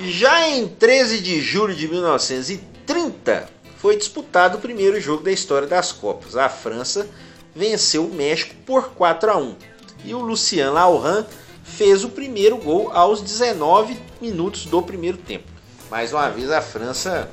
Já 0.02 0.48
em 0.48 0.66
13 0.68 1.20
de 1.20 1.40
julho 1.40 1.74
de 1.74 1.86
1930, 1.88 3.48
foi 3.78 3.96
disputado 3.96 4.58
o 4.58 4.60
primeiro 4.60 5.00
jogo 5.00 5.22
da 5.22 5.30
história 5.32 5.66
das 5.68 5.92
Copas. 5.92 6.36
A 6.36 6.48
França 6.48 7.08
venceu 7.54 8.06
o 8.06 8.12
México 8.14 8.54
por 8.66 8.90
4 8.90 9.30
a 9.30 9.36
1 9.36 9.56
e 10.04 10.14
o 10.14 10.18
Lucien 10.20 10.66
Laurent 10.70 11.26
fez 11.64 12.04
o 12.04 12.08
primeiro 12.08 12.56
gol 12.58 12.90
aos 12.92 13.20
19 13.20 13.96
minutos 14.20 14.66
do 14.66 14.82
primeiro 14.82 15.18
tempo. 15.18 15.44
Mais 15.90 16.12
uma 16.12 16.28
vez 16.30 16.50
a 16.50 16.60
França 16.60 17.28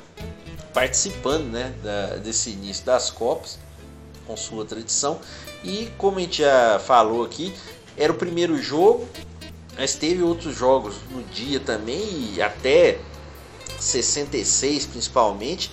participando 0.72 1.44
né, 1.46 1.72
da- 1.82 2.16
desse 2.16 2.50
início 2.50 2.84
das 2.84 3.10
Copas, 3.10 3.58
com 4.26 4.36
sua 4.36 4.64
tradição. 4.64 5.18
E 5.64 5.88
como 5.98 6.18
a 6.18 6.20
gente 6.20 6.38
já 6.38 6.78
falou 6.78 7.24
aqui, 7.24 7.52
era 7.96 8.12
o 8.12 8.16
primeiro 8.16 8.56
jogo, 8.62 9.08
mas 9.80 9.94
teve 9.94 10.22
outros 10.22 10.54
jogos 10.54 10.96
no 11.10 11.22
dia 11.22 11.58
também, 11.58 12.34
e 12.34 12.42
até 12.42 12.98
66 13.78 14.84
principalmente, 14.84 15.72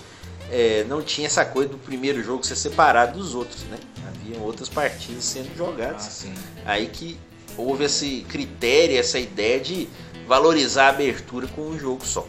é, 0.50 0.86
não 0.86 1.02
tinha 1.02 1.28
essa 1.28 1.44
coisa 1.44 1.68
do 1.68 1.78
primeiro 1.78 2.24
jogo 2.24 2.42
ser 2.46 2.56
separado 2.56 3.20
dos 3.20 3.36
outros, 3.36 3.64
né? 3.64 3.78
Havia 4.08 4.40
outras 4.40 4.70
partidas 4.70 5.26
sendo 5.26 5.54
jogadas. 5.58 6.04
sim. 6.04 6.34
Aí 6.66 6.88
que 6.88 7.20
houve 7.58 7.84
esse 7.84 8.26
critério, 8.30 8.98
essa 8.98 9.20
ideia 9.20 9.60
de 9.60 9.90
valorizar 10.26 10.86
a 10.86 10.90
abertura 10.92 11.46
com 11.48 11.64
um 11.64 11.78
jogo 11.78 12.06
só. 12.06 12.26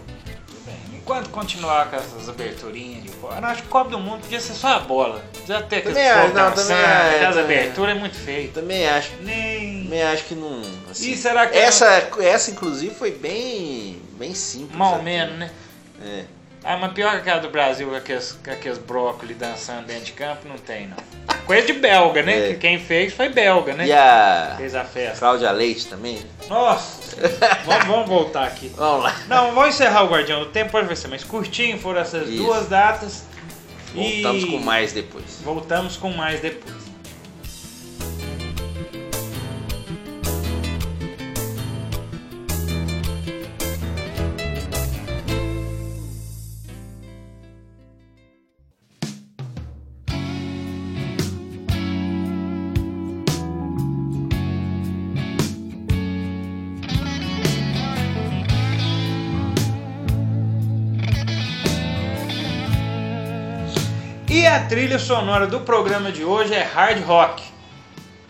Enquanto 1.09 1.31
continuar 1.31 1.89
com 1.89 1.97
essas 1.97 2.29
aberturinhas 2.29 3.03
de 3.03 3.09
eu 3.09 3.31
acho 3.33 3.63
que 3.63 3.69
Copa 3.69 3.89
do 3.89 3.99
Mundo 3.99 4.21
podia 4.21 4.39
ser 4.41 4.53
só 4.53 4.75
a 4.77 4.81
bola. 4.81 5.25
Já 5.47 5.63
ter 5.63 5.83
não, 6.35 6.49
aquelas 7.15 7.35
também. 7.35 7.59
aberturas 7.59 7.97
é 7.97 7.99
muito 7.99 8.15
feio. 8.15 8.51
Também 8.51 8.87
acho, 8.87 9.13
Nem. 9.23 9.85
também 9.85 10.03
acho 10.03 10.25
que 10.25 10.35
não. 10.35 10.61
assim, 10.91 11.13
E 11.13 11.17
será 11.17 11.47
que 11.47 11.57
essa, 11.57 12.11
essa 12.21 12.51
inclusive 12.51 12.95
foi 12.95 13.13
bem, 13.13 14.03
bem 14.19 14.35
simples. 14.35 14.77
Mal 14.77 15.03
menos, 15.03 15.39
né? 15.39 15.51
É. 16.05 16.25
Ah, 16.63 16.77
mas 16.77 16.93
pior 16.93 17.13
que 17.13 17.17
aquela 17.21 17.41
do 17.41 17.49
Brasil, 17.49 17.89
com 17.89 17.97
aqueles, 17.97 18.39
aqueles 18.47 18.77
brócolis 18.77 19.39
dançando 19.39 19.87
dentro 19.87 20.05
de 20.05 20.13
campo, 20.13 20.47
não 20.47 20.59
tem, 20.59 20.89
não. 20.89 20.97
Coisa 21.47 21.67
de 21.67 21.73
belga, 21.73 22.23
né? 22.23 22.51
É. 22.51 22.53
Que 22.53 22.59
quem 22.59 22.79
fez 22.79 23.15
foi 23.15 23.31
belga, 23.31 23.73
né? 23.73 23.87
E 23.87 23.93
a 23.95 24.57
Fez 24.59 24.75
a 24.75 24.85
festa. 24.85 25.21
Cláudia 25.21 25.51
Leite 25.53 25.87
também. 25.87 26.21
Nossa! 26.51 26.98
Vamos, 27.65 27.87
vamos 27.87 28.09
voltar 28.09 28.45
aqui. 28.45 28.71
Vamos 28.77 29.05
lá. 29.05 29.17
Não, 29.29 29.55
vamos 29.55 29.75
encerrar 29.75 30.05
o 30.05 30.09
Guardião 30.09 30.41
do 30.41 30.47
Tempo, 30.47 30.73
pode 30.73 30.97
ser 30.97 31.09
mais 31.09 31.25
curtinho, 31.25 31.79
foram 31.79 32.01
essas 32.01 32.29
Isso. 32.29 32.43
duas 32.43 32.69
datas. 32.69 33.25
Voltamos 33.95 34.43
e 34.43 34.47
com 34.47 34.59
mais 34.59 34.93
depois. 34.93 35.41
Voltamos 35.43 35.97
com 35.97 36.11
mais 36.13 36.41
depois. 36.41 36.88
Trilha 64.69 64.99
sonora 64.99 65.47
do 65.47 65.61
programa 65.61 66.13
de 66.13 66.23
hoje 66.23 66.53
é 66.53 66.63
hard 66.63 67.03
rock 67.03 67.43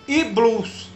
e 0.06 0.22
blues. 0.22 0.88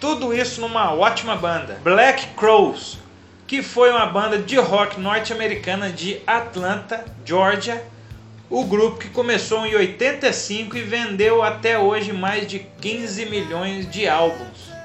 Tudo 0.00 0.34
isso 0.34 0.60
numa 0.60 0.92
ótima 0.92 1.36
banda, 1.36 1.78
Black 1.84 2.26
Crows, 2.36 2.98
que 3.46 3.62
foi 3.62 3.92
uma 3.92 4.06
banda 4.06 4.38
de 4.38 4.56
rock 4.56 4.98
norte-americana 5.00 5.90
de 5.90 6.20
Atlanta, 6.26 7.04
Georgia. 7.24 7.80
O 8.50 8.64
grupo 8.64 8.98
que 8.98 9.08
começou 9.08 9.64
em 9.64 9.76
85 9.76 10.76
e 10.76 10.82
vendeu 10.82 11.44
até 11.44 11.78
hoje 11.78 12.12
mais 12.12 12.48
de 12.48 12.58
15 12.80 13.26
milhões 13.26 13.88
de 13.88 14.08
álbuns. 14.08 14.77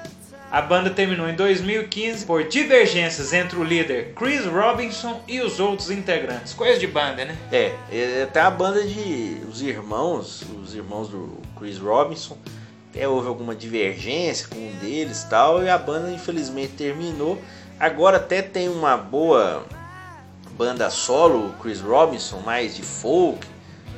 A 0.54 0.62
banda 0.62 0.88
terminou 0.88 1.28
em 1.28 1.34
2015 1.34 2.26
por 2.26 2.44
divergências 2.44 3.32
entre 3.32 3.58
o 3.58 3.64
líder 3.64 4.14
Chris 4.14 4.46
Robinson 4.46 5.20
e 5.26 5.40
os 5.40 5.58
outros 5.58 5.90
integrantes. 5.90 6.54
Coisa 6.54 6.78
de 6.78 6.86
banda, 6.86 7.24
né? 7.24 7.36
É, 7.50 7.74
é 7.90 8.22
até 8.22 8.40
a 8.40 8.52
banda 8.52 8.80
de. 8.84 9.42
Os 9.50 9.60
irmãos, 9.60 10.44
os 10.62 10.72
irmãos 10.72 11.08
do 11.08 11.38
Chris 11.58 11.76
Robinson. 11.76 12.38
Até 12.88 13.08
houve 13.08 13.26
alguma 13.26 13.52
divergência 13.52 14.46
com 14.46 14.54
um 14.54 14.72
deles 14.76 15.24
tal. 15.24 15.60
E 15.60 15.68
a 15.68 15.76
banda 15.76 16.12
infelizmente 16.12 16.74
terminou. 16.74 17.42
Agora 17.80 18.18
até 18.18 18.40
tem 18.40 18.68
uma 18.68 18.96
boa 18.96 19.66
banda 20.52 20.88
solo, 20.88 21.48
o 21.48 21.52
Chris 21.54 21.80
Robinson, 21.80 22.38
mais 22.38 22.76
de 22.76 22.82
folk. 22.82 23.44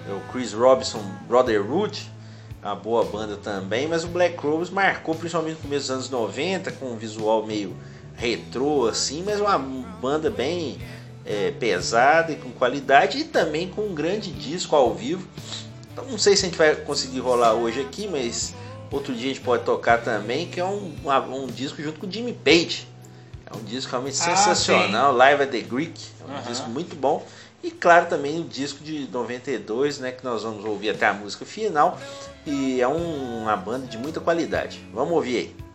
é 0.08 0.10
O 0.10 0.20
Chris 0.32 0.54
Robinson 0.54 1.02
Brotherhood. 1.28 2.15
Uma 2.62 2.74
boa 2.74 3.04
banda 3.04 3.36
também, 3.36 3.86
mas 3.86 4.02
o 4.04 4.08
Black 4.08 4.36
Crowes 4.36 4.70
marcou 4.70 5.14
principalmente 5.14 5.56
no 5.56 5.62
começo 5.62 5.82
dos 5.86 5.90
anos 5.90 6.10
90, 6.10 6.72
com 6.72 6.86
um 6.86 6.96
visual 6.96 7.46
meio 7.46 7.76
retrô 8.14 8.86
assim, 8.86 9.22
mas 9.24 9.40
uma 9.40 9.56
banda 9.58 10.30
bem 10.30 10.78
é, 11.24 11.52
pesada 11.52 12.32
e 12.32 12.36
com 12.36 12.50
qualidade 12.50 13.18
e 13.18 13.24
também 13.24 13.68
com 13.68 13.82
um 13.82 13.94
grande 13.94 14.32
disco 14.32 14.74
ao 14.74 14.92
vivo. 14.94 15.28
Então 15.92 16.04
não 16.06 16.18
sei 16.18 16.34
se 16.34 16.44
a 16.46 16.48
gente 16.48 16.58
vai 16.58 16.74
conseguir 16.74 17.20
rolar 17.20 17.52
hoje 17.54 17.80
aqui, 17.80 18.08
mas 18.08 18.54
outro 18.90 19.14
dia 19.14 19.30
a 19.30 19.34
gente 19.34 19.40
pode 19.44 19.62
tocar 19.64 19.98
também, 20.02 20.46
que 20.46 20.58
é 20.58 20.64
um, 20.64 20.92
uma- 21.04 21.20
um 21.20 21.46
disco 21.46 21.80
junto 21.82 22.00
com 22.00 22.06
o 22.06 22.10
Jimmy 22.10 22.32
Page. 22.32 22.88
É 23.48 23.56
um 23.56 23.62
disco 23.62 23.92
realmente 23.92 24.16
Ah, 24.18 24.24
sensacional, 24.36 25.12
Live 25.14 25.42
at 25.44 25.50
the 25.50 25.60
Greek, 25.60 26.00
é 26.20 26.24
um 26.24 26.34
Aham. 26.34 26.42
disco 26.48 26.68
muito 26.68 26.96
bom. 26.96 27.24
E 27.66 27.70
claro 27.72 28.06
também 28.06 28.38
o 28.38 28.44
disco 28.44 28.84
de 28.84 29.08
92, 29.10 29.98
né, 29.98 30.12
que 30.12 30.24
nós 30.24 30.44
vamos 30.44 30.64
ouvir 30.64 30.90
até 30.90 31.04
a 31.04 31.12
música 31.12 31.44
final. 31.44 31.98
E 32.46 32.80
é 32.80 32.86
um- 32.86 33.42
uma 33.42 33.56
banda 33.56 33.88
de 33.88 33.98
muita 33.98 34.20
qualidade. 34.20 34.80
Vamos 34.94 35.12
ouvir 35.12 35.36
aí. 35.36 35.65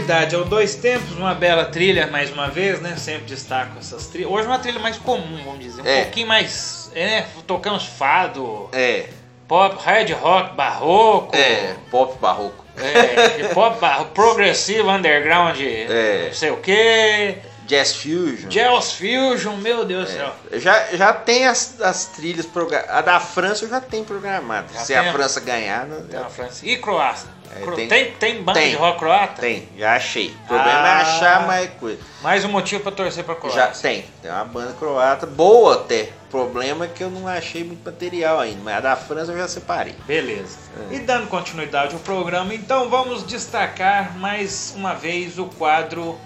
Continuidade 0.00 0.34
ao 0.34 0.44
Dois 0.44 0.74
Tempos, 0.76 1.12
uma 1.16 1.34
bela 1.34 1.66
trilha 1.66 2.06
mais 2.06 2.30
uma 2.32 2.48
vez, 2.48 2.80
né? 2.80 2.96
Sempre 2.96 3.24
destaco 3.26 3.78
essas 3.78 4.06
trilhas. 4.06 4.30
Hoje 4.30 4.46
uma 4.46 4.58
trilha 4.58 4.78
mais 4.80 4.96
comum, 4.96 5.42
vamos 5.44 5.60
dizer. 5.60 5.82
Um 5.82 5.86
É. 5.86 6.02
pouquinho 6.02 6.26
mais. 6.26 6.90
É, 6.94 7.24
tocamos 7.46 7.84
fado, 7.84 8.68
É, 8.72 9.06
pop, 9.46 9.76
hard 9.84 10.10
rock, 10.12 10.54
barroco. 10.56 11.36
é, 11.36 11.74
pop 11.90 12.18
barroco. 12.20 12.64
É, 12.78 13.48
pop 13.52 13.78
barroco, 13.80 14.10
progressivo, 14.12 14.90
underground, 14.90 15.58
É. 15.60 16.24
não 16.28 16.34
sei 16.34 16.50
o 16.50 16.56
que. 16.56 17.36
Jazz 17.66 17.94
Fusion. 17.94 18.48
Jazz 18.48 18.94
Fusion, 18.94 19.56
meu 19.58 19.84
Deus 19.84 20.08
do 20.08 20.16
céu. 20.16 20.34
Já, 20.54 20.86
já 20.96 21.12
tem 21.12 21.46
as, 21.46 21.80
as 21.80 22.06
trilhas 22.06 22.44
programadas. 22.44 22.90
A 22.96 23.00
da 23.00 23.20
França 23.20 23.64
eu 23.64 23.68
já 23.68 23.80
tem 23.80 24.02
programada. 24.02 24.66
Se 24.74 24.88
tem 24.88 24.96
a 24.96 25.08
a- 25.10 25.12
França 25.12 25.38
ganhar, 25.40 25.86
né, 25.86 26.02
já 26.10 26.20
uma 26.22 26.30
França. 26.30 26.66
E 26.66 26.76
Croácia? 26.78 27.28
É, 27.56 27.70
tem- 27.72 27.88
tem, 27.88 28.12
tem, 28.12 28.42
banda 28.42 28.60
tem. 28.60 28.70
de 28.70 28.76
rock 28.76 28.98
croata? 29.00 29.40
tem, 29.40 29.68
já 29.76 29.96
achei. 29.96 30.28
O 30.44 30.46
problema 30.46 30.70
é 30.86 30.90
Ah. 30.92 31.00
achar 31.00 31.46
mais 31.46 31.68
coisa. 31.80 31.98
Mais 32.22 32.44
um 32.44 32.48
motivo 32.48 32.82
pra 32.82 32.92
torcer 32.92 33.24
pra 33.24 33.34
Croácia. 33.34 33.60
Já 33.60 33.66
tem, 33.68 34.04
tem 34.22 34.30
uma 34.30 34.44
banda 34.44 34.72
croata 34.78 35.26
boa 35.26 35.74
até. 35.74 36.10
O 36.26 36.30
problema 36.30 36.84
é 36.84 36.88
que 36.88 37.02
eu 37.02 37.10
não 37.10 37.26
achei 37.26 37.64
muito 37.64 37.84
material 37.84 38.38
ainda, 38.38 38.60
mas 38.62 38.76
a 38.76 38.80
da 38.80 38.96
França 38.96 39.32
eu 39.32 39.38
já 39.38 39.48
separei. 39.48 39.96
Beleza. 40.06 40.58
É. 40.90 40.94
E 40.94 41.00
dando 41.00 41.26
continuidade 41.26 41.92
ao 41.94 42.00
programa, 42.00 42.54
então 42.54 42.88
vamos 42.88 43.26
destacar 43.26 44.16
mais 44.16 44.72
uma 44.76 44.94
vez 44.94 45.36
o 45.38 45.46
quadro 45.46 46.16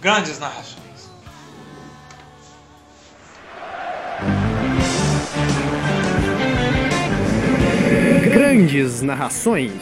Grandes 0.00 0.38
Narrações. 0.38 0.80
Grandes 8.32 9.00
narrações. 9.02 9.72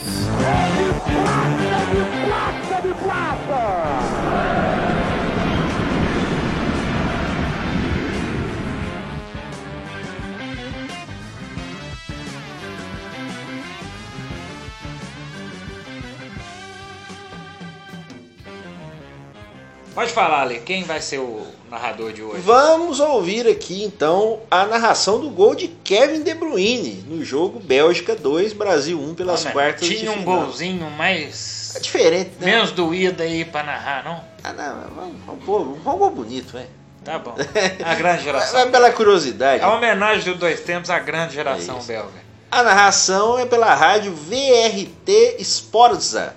Pode 19.98 20.12
falar, 20.12 20.42
Ale, 20.42 20.60
quem 20.60 20.84
vai 20.84 21.00
ser 21.02 21.18
o 21.18 21.44
narrador 21.68 22.12
de 22.12 22.22
hoje? 22.22 22.40
Vamos 22.42 23.00
ouvir 23.00 23.48
aqui 23.48 23.82
então 23.82 24.38
a 24.48 24.64
narração 24.64 25.18
do 25.18 25.28
gol 25.28 25.56
de 25.56 25.66
Kevin 25.66 26.22
De 26.22 26.34
Bruyne 26.34 27.04
no 27.08 27.24
jogo 27.24 27.58
Bélgica 27.58 28.14
2, 28.14 28.52
Brasil 28.52 28.96
1 28.96 29.16
pelas 29.16 29.44
Ah, 29.44 29.50
quartas 29.50 29.88
de 29.88 29.98
Tinha 29.98 30.12
um 30.12 30.18
final. 30.20 30.42
golzinho 30.42 30.88
mais. 30.92 31.72
É 31.74 31.80
diferente, 31.80 32.30
né? 32.38 32.46
menos 32.46 32.70
doído 32.70 33.24
aí 33.24 33.44
pra 33.44 33.64
narrar, 33.64 34.04
não? 34.04 34.20
Ah, 34.44 34.52
não, 34.52 34.94
vamos, 34.94 35.16
vamos, 35.26 35.44
pôr- 35.44 35.64
vamos 35.64 35.84
um 35.84 35.98
gol 35.98 36.10
bonito, 36.10 36.52
velho. 36.52 36.68
Tá 37.04 37.18
bom. 37.18 37.34
A 37.84 37.94
grande 37.96 38.22
geração. 38.22 38.52
Vai 38.52 38.70
pela 38.70 38.92
curiosidade. 38.92 39.64
A 39.64 39.74
homenagem 39.74 40.30
dos 40.30 40.38
dois 40.38 40.60
tempos 40.60 40.90
à 40.90 41.00
grande 41.00 41.34
geração 41.34 41.76
É 41.80 41.82
belga. 41.82 42.28
A 42.52 42.62
narração 42.62 43.36
é 43.36 43.44
pela 43.46 43.74
rádio 43.74 44.14
VRT 44.14 45.38
Sporza 45.40 46.36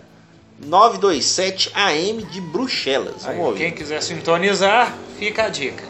927 0.66 1.72
AM 1.76 2.18
de 2.32 2.42
Bruxelas. 2.42 3.26
Aí, 3.26 3.34
Vamos 3.36 3.46
ouvir. 3.48 3.58
quem 3.60 3.72
quiser 3.72 4.02
sintonizar, 4.02 4.94
fica 5.18 5.46
a 5.46 5.50
dica. 5.50 5.84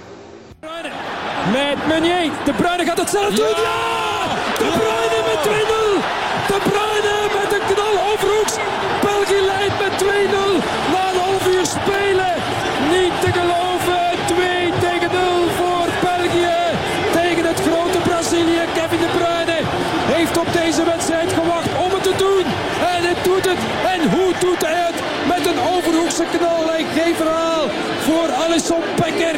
Met 1.52 1.88
Meunier. 1.88 2.32
De 2.46 2.54
Bruyne 2.54 2.86
gaat 2.86 2.98
het 2.98 3.10
zelf 3.10 3.34
doen. 3.36 3.46
Ja! 3.48 4.38
De 4.58 4.66
Bruyne 4.78 5.20
met 5.28 5.40
2-0. 5.44 5.48
De 6.48 6.70
Bruyne 6.70 7.11
overhoekse 26.22 26.38
knal. 26.38 26.72
En 26.76 26.86
geen 27.04 27.16
verhaal 27.16 27.68
voor 28.00 28.30
Alisson 28.46 28.82
Becker. 28.96 29.36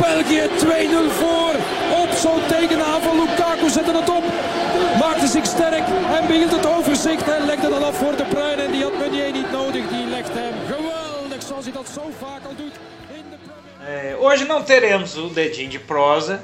België 0.00 0.48
2-0 0.58 1.10
voor. 1.10 1.54
Op 2.02 2.10
zo'n 2.16 2.40
tegenaanval. 2.48 3.14
Lukaku 3.16 3.68
zette 3.68 3.92
het 3.92 4.08
op. 4.10 4.24
Maakte 4.98 5.26
zich 5.26 5.46
sterk 5.46 5.84
en 6.20 6.26
behield 6.26 6.50
het 6.52 6.66
overzicht. 6.66 7.28
En 7.28 7.46
legde 7.46 7.68
dat 7.68 7.82
af 7.82 7.96
voor 7.96 8.16
De 8.16 8.24
Bruyne. 8.24 8.62
En 8.62 8.72
die 8.72 8.82
had 8.82 8.98
Meunier 8.98 9.32
niet 9.32 9.50
nodig. 9.52 9.88
Die 9.88 10.06
legt 10.06 10.28
hem 10.32 10.52
geweldig 10.66 11.42
zoals 11.46 11.64
hij 11.64 11.72
dat 11.72 11.88
zo 11.94 12.02
vaak 12.18 12.44
al 12.46 12.54
doet. 12.56 12.74
In 13.14 13.24
de 13.30 13.36
Premier 13.44 13.58
É, 14.12 14.14
hoje 14.20 14.44
não 14.46 14.62
teremos 14.62 15.16
o 15.16 15.28
dedinho 15.34 15.70
de 15.70 15.78
prosa, 15.78 16.40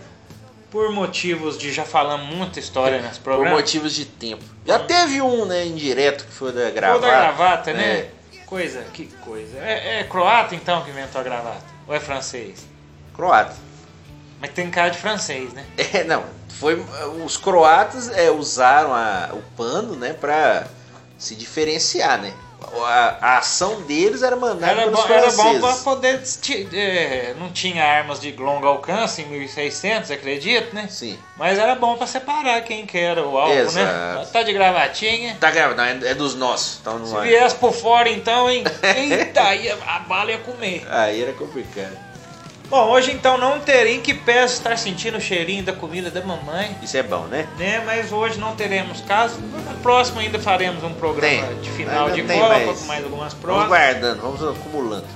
por 0.70 0.90
motivos 0.90 1.56
de 1.58 1.70
já 1.72 1.84
falamos 1.84 2.34
muita 2.34 2.58
história 2.58 3.00
nesse 3.00 3.20
Por 3.20 3.32
programa. 3.32 3.56
motivos 3.56 3.94
de 3.94 4.04
tempo. 4.06 4.42
Já 4.66 4.78
teve 4.78 5.20
um, 5.20 5.44
né, 5.44 5.66
indireto, 5.66 6.24
que 6.24 6.32
foi 6.32 6.52
da 6.52 6.70
gravata. 6.70 7.06
da 7.06 7.10
gravata, 7.20 7.72
né? 7.72 7.82
É, 7.82 8.08
Coisa, 8.46 8.82
que 8.92 9.06
coisa. 9.22 9.58
É, 9.58 10.00
é 10.00 10.04
croata 10.04 10.54
então 10.54 10.82
que 10.84 10.90
inventou 10.90 11.20
a 11.20 11.24
gravata? 11.24 11.64
Ou 11.86 11.94
é 11.94 12.00
francês? 12.00 12.64
croata. 13.14 13.54
Mas 14.38 14.50
tem 14.50 14.70
cara 14.70 14.90
de 14.90 14.98
francês, 14.98 15.52
né? 15.52 15.64
É, 15.92 16.04
não. 16.04 16.24
Foi, 16.50 16.74
os 17.24 17.36
croatas 17.36 18.08
é, 18.10 18.30
usaram 18.30 18.94
a- 18.94 19.30
o 19.32 19.42
pano, 19.56 19.94
né, 19.96 20.12
pra 20.14 20.66
se 21.18 21.34
diferenciar, 21.34 22.20
né? 22.20 22.32
A, 22.84 23.16
a 23.20 23.38
ação 23.38 23.82
deles 23.82 24.22
era 24.22 24.34
mandar 24.34 24.70
Era 24.70 24.90
bom, 24.90 25.04
era 25.08 25.30
bom 25.32 25.60
pra 25.60 25.74
poder. 25.74 26.22
é, 26.72 27.34
não 27.38 27.50
tinha 27.50 27.84
armas 27.84 28.18
de 28.18 28.32
longo 28.32 28.66
alcance 28.66 29.22
em 29.22 29.26
1600, 29.26 30.10
acredito, 30.10 30.74
né? 30.74 30.86
Sim. 30.88 31.18
Mas 31.36 31.58
era 31.58 31.74
bom 31.74 31.96
pra 31.96 32.06
separar 32.06 32.62
quem 32.62 32.86
que 32.86 32.98
era 32.98 33.22
o 33.22 33.36
alvo, 33.36 33.54
né? 33.54 33.60
Exato. 33.62 34.32
Tá 34.32 34.42
de 34.42 34.52
gravatinha. 34.52 35.36
Tá 35.38 35.50
gravando, 35.50 35.82
é, 35.82 36.10
é 36.10 36.14
dos 36.14 36.34
nossos. 36.34 36.78
Então 36.80 36.98
não 36.98 37.06
Se 37.06 37.12
vai. 37.12 37.28
viesse 37.28 37.56
por 37.56 37.72
fora 37.72 38.08
então, 38.08 38.48
hein? 38.50 38.64
Eita, 38.82 39.42
aí 39.42 39.70
a 39.70 39.98
bala 40.00 40.30
ia 40.30 40.38
comer. 40.38 40.86
Aí 40.90 41.22
era 41.22 41.32
complicado. 41.34 42.05
Bom, 42.68 42.88
hoje 42.90 43.12
então 43.12 43.38
não 43.38 43.60
terei 43.60 44.00
que 44.00 44.12
peço 44.12 44.54
estar 44.54 44.76
sentindo 44.76 45.18
o 45.18 45.20
cheirinho 45.20 45.62
da 45.62 45.72
comida 45.72 46.10
da 46.10 46.20
mamãe, 46.20 46.76
Isso 46.82 46.96
é 46.96 47.02
bom, 47.02 47.24
né? 47.26 47.46
né? 47.56 47.80
Mas 47.86 48.10
hoje 48.10 48.38
não 48.40 48.56
teremos 48.56 49.00
caso. 49.02 49.38
No 49.40 49.76
próximo 49.82 50.18
ainda 50.18 50.38
faremos 50.40 50.82
um 50.82 50.92
programa 50.94 51.46
Tem. 51.46 51.60
de 51.60 51.70
final 51.70 52.10
de 52.10 52.22
tem 52.24 52.40
Copa 52.40 52.74
com 52.74 52.84
mais 52.86 53.04
algumas 53.04 53.32
Vamos 53.32 53.34
provas. 53.34 53.68
guardando, 53.68 54.20
vamos 54.20 54.42
acumulando. 54.42 55.06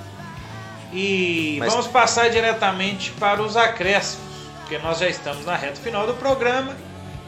E 0.93 1.57
Mas- 1.59 1.73
vamos 1.73 1.89
passar 1.89 2.31
diretamente 2.31 3.11
para 3.13 3.43
os 3.43 3.57
acréscimos, 3.57 4.25
porque 4.61 4.79
nós 4.79 4.99
já 4.99 5.09
estamos 5.09 5.45
na 5.45 5.57
reta 5.57 5.81
final 5.81 6.07
do 6.07 6.15
programa 6.15 6.77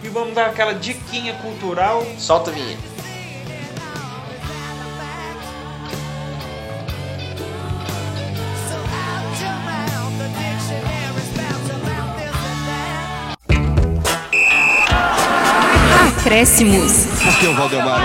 e 0.05 0.09
vamos 0.09 0.35
dar 0.35 0.47
aquela 0.47 0.73
diquinha 0.75 1.35
cultural. 1.35 2.05
Solta 2.17 2.51
a 2.51 2.55
vinheta. 2.55 2.81
Acréscimos. 16.33 16.93
Aqui 17.29 17.45
é 17.45 17.49
o 17.51 17.55
Valdemar. 17.55 18.01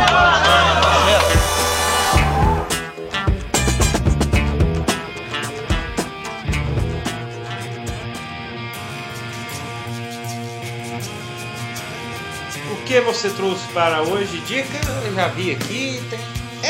O 12.70 12.86
que 12.86 13.00
você 13.00 13.30
trouxe 13.30 13.66
para 13.74 14.02
hoje? 14.02 14.42
Dica, 14.42 14.68
eu 15.06 15.16
já 15.16 15.30
vi 15.30 15.52
aqui. 15.52 16.04
Tem... 16.10 16.20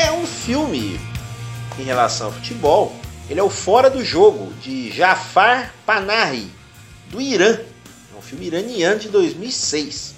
É 0.00 0.12
um 0.12 0.24
filme 0.24 1.00
em 1.76 1.82
relação 1.82 2.28
ao 2.28 2.32
futebol. 2.34 2.94
Ele 3.28 3.40
é 3.40 3.42
o 3.42 3.50
Fora 3.50 3.90
do 3.90 4.04
Jogo, 4.04 4.52
de 4.62 4.92
Jafar 4.92 5.74
Panahi, 5.84 6.48
do 7.08 7.20
Irã. 7.20 7.58
É 8.14 8.16
um 8.16 8.22
filme 8.22 8.46
iraniano 8.46 9.00
de 9.00 9.08
2006. 9.08 10.17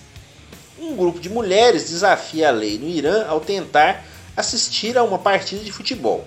Um 0.80 0.96
grupo 0.96 1.20
de 1.20 1.28
mulheres 1.28 1.90
desafia 1.90 2.48
a 2.48 2.52
lei 2.52 2.78
no 2.78 2.88
Irã 2.88 3.26
ao 3.28 3.38
tentar 3.38 4.02
assistir 4.34 4.96
a 4.96 5.04
uma 5.04 5.18
partida 5.18 5.62
de 5.62 5.70
futebol. 5.70 6.26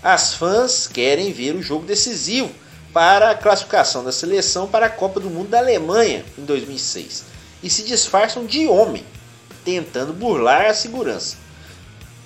As 0.00 0.34
fãs 0.34 0.86
querem 0.86 1.32
ver 1.32 1.56
o 1.56 1.62
jogo 1.62 1.84
decisivo 1.84 2.48
para 2.92 3.30
a 3.30 3.34
classificação 3.34 4.04
da 4.04 4.12
seleção 4.12 4.68
para 4.68 4.86
a 4.86 4.90
Copa 4.90 5.18
do 5.18 5.28
Mundo 5.28 5.48
da 5.48 5.58
Alemanha 5.58 6.24
em 6.38 6.44
2006 6.44 7.24
e 7.60 7.68
se 7.68 7.82
disfarçam 7.82 8.46
de 8.46 8.68
homem, 8.68 9.04
tentando 9.64 10.12
burlar 10.12 10.66
a 10.66 10.74
segurança. 10.74 11.36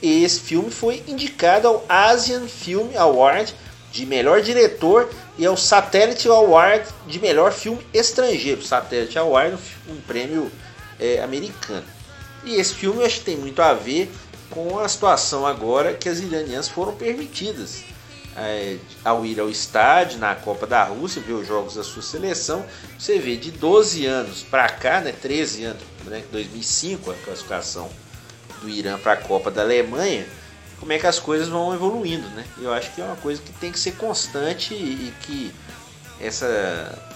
Esse 0.03 0.41
filme 0.41 0.70
foi 0.70 1.03
indicado 1.09 1.68
ao 1.68 1.87
Asian 1.89 2.49
Film 2.49 2.95
Award 2.99 3.55
de 3.91 4.05
melhor 4.05 4.43
diretor 4.43 5.09
e 5.39 5.47
ao 5.47 5.57
Satellite 5.57 6.29
Award 6.29 6.85
de 7.07 7.18
melhor 7.18 7.51
filme 7.51 7.81
estrangeiro. 7.95 8.62
Satellite 8.62 9.18
Award, 9.18 9.57
um 9.89 9.97
prêmio 10.03 10.53
é, 11.03 11.21
americano. 11.21 11.85
E 12.45 12.55
esse 12.55 12.75
filme 12.75 13.01
eu 13.01 13.07
acho 13.07 13.19
que 13.19 13.25
tem 13.25 13.37
muito 13.37 13.61
a 13.61 13.75
ver 13.75 14.11
com 14.51 14.79
a 14.79 14.89
situação 14.89 15.45
agora 15.45 15.95
que 15.95 16.09
as 16.09 16.21
iranianas 16.21 16.69
foram 16.69 16.95
permitidas 16.95 17.83
é, 18.37 18.77
ao 19.05 19.27
ir 19.27 19.41
ao 19.41 19.51
estádio 19.51 20.19
na 20.19 20.35
Copa 20.35 20.67
da 20.67 20.85
Rússia, 20.85 21.21
ver 21.21 21.33
os 21.33 21.47
jogos 21.47 21.75
da 21.75 21.83
sua 21.83 22.03
seleção. 22.03 22.65
Você 22.99 23.19
vê 23.19 23.37
de 23.37 23.51
12 23.51 24.07
anos 24.07 24.43
para 24.43 24.69
cá, 24.69 25.01
né, 25.01 25.13
13 25.13 25.65
anos, 25.65 25.83
né, 26.05 26.23
2005 26.31 27.11
a 27.11 27.15
classificação 27.15 27.91
do 28.61 28.69
Irã 28.69 28.99
para 28.99 29.13
a 29.13 29.17
Copa 29.17 29.51
da 29.51 29.63
Alemanha, 29.63 30.27
como 30.79 30.93
é 30.93 30.99
que 30.99 31.07
as 31.07 31.19
coisas 31.19 31.49
vão 31.49 31.75
evoluindo, 31.75 32.29
né? 32.31 32.45
Eu 32.61 32.73
acho 32.73 32.93
que 32.93 33.01
é 33.01 33.05
uma 33.05 33.17
coisa 33.17 33.41
que 33.41 33.53
tem 33.53 33.71
que 33.71 33.79
ser 33.79 33.93
constante 33.93 34.75
e 34.75 35.13
que 35.23 35.53
essa 36.21 37.12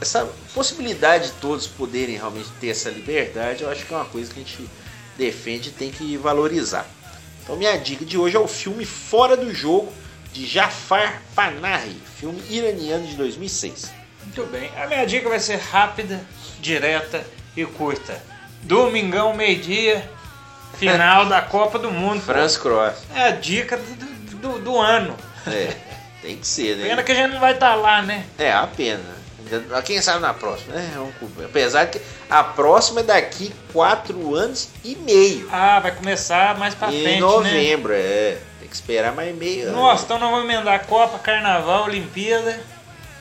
essa 0.00 0.28
possibilidade 0.54 1.26
de 1.28 1.32
todos 1.34 1.66
poderem 1.66 2.16
realmente 2.16 2.48
ter 2.60 2.68
essa 2.68 2.88
liberdade, 2.90 3.62
eu 3.62 3.70
acho 3.70 3.84
que 3.84 3.92
é 3.92 3.96
uma 3.96 4.06
coisa 4.06 4.32
que 4.32 4.40
a 4.40 4.42
gente 4.42 4.68
defende 5.16 5.68
e 5.68 5.72
tem 5.72 5.90
que 5.90 6.16
valorizar. 6.16 6.86
Então 7.42 7.56
minha 7.56 7.76
dica 7.78 8.04
de 8.04 8.16
hoje 8.16 8.36
é 8.36 8.40
o 8.40 8.48
filme 8.48 8.84
Fora 8.84 9.36
do 9.36 9.52
Jogo 9.54 9.92
de 10.32 10.46
Jafar 10.46 11.20
Panahi, 11.34 11.96
filme 12.18 12.40
iraniano 12.48 13.06
de 13.06 13.14
2006. 13.16 13.90
Muito 14.24 14.44
bem. 14.50 14.70
A 14.80 14.86
minha 14.86 15.04
dica 15.06 15.28
vai 15.28 15.40
ser 15.40 15.56
rápida, 15.56 16.20
direta 16.60 17.24
e 17.56 17.64
curta. 17.66 18.22
Domingão, 18.62 19.34
meio-dia, 19.34 20.08
final 20.78 21.26
da 21.26 21.40
Copa 21.42 21.78
do 21.78 21.90
Mundo. 21.90 22.20
France 22.22 22.58
Cross. 22.58 22.94
É 23.14 23.22
a 23.24 23.30
dica 23.30 23.76
do, 23.76 24.36
do- 24.36 24.58
do 24.60 24.78
ano. 24.78 25.16
É, 25.46 25.74
tem 26.22 26.36
que 26.36 26.46
ser, 26.46 26.76
né? 26.76 26.88
Pena 26.88 27.02
que 27.02 27.12
a 27.12 27.14
gente 27.14 27.32
não 27.32 27.40
vai 27.40 27.54
estar 27.54 27.74
lá, 27.74 28.02
né? 28.02 28.24
É, 28.38 28.52
a 28.52 28.66
pena. 28.66 29.19
Quem 29.84 30.00
sabe 30.00 30.20
na 30.20 30.32
próxima, 30.34 30.74
né? 30.74 30.90
Apesar 31.44 31.86
que 31.86 32.00
a 32.28 32.42
próxima 32.44 33.00
é 33.00 33.02
daqui 33.02 33.52
quatro 33.72 34.34
anos 34.34 34.68
e 34.84 34.94
meio. 34.96 35.48
Ah, 35.52 35.80
vai 35.80 35.94
começar 35.94 36.58
mais 36.58 36.74
pra 36.74 36.88
em 36.92 37.02
frente, 37.02 37.14
né? 37.14 37.20
novembro, 37.20 37.92
é. 37.92 38.38
Tem 38.60 38.68
que 38.68 38.74
esperar 38.74 39.12
mais 39.14 39.34
meio 39.34 39.68
ano. 39.68 39.76
Nossa, 39.76 40.04
então 40.04 40.18
nós 40.18 40.30
vamos 40.30 40.44
emendar 40.44 40.86
Copa, 40.86 41.18
Carnaval, 41.18 41.84
Olimpíada, 41.84 42.60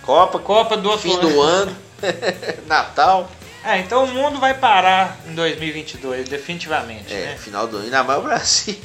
Copa, 0.03 0.39
Copa 0.39 0.77
do 0.77 0.89
outro 0.89 1.09
fim 1.09 1.19
do 1.19 1.41
ano, 1.41 1.75
Natal. 2.67 3.29
É, 3.63 3.77
então 3.79 4.05
o 4.05 4.07
mundo 4.07 4.39
vai 4.39 4.53
parar 4.53 5.17
em 5.27 5.33
2022, 5.35 6.29
definitivamente, 6.29 7.13
É, 7.13 7.25
né? 7.27 7.37
final 7.37 7.67
do 7.67 7.75
ano, 7.77 7.85
ainda 7.85 8.03
mais 8.03 8.19
o 8.19 8.21
Brasil. 8.23 8.77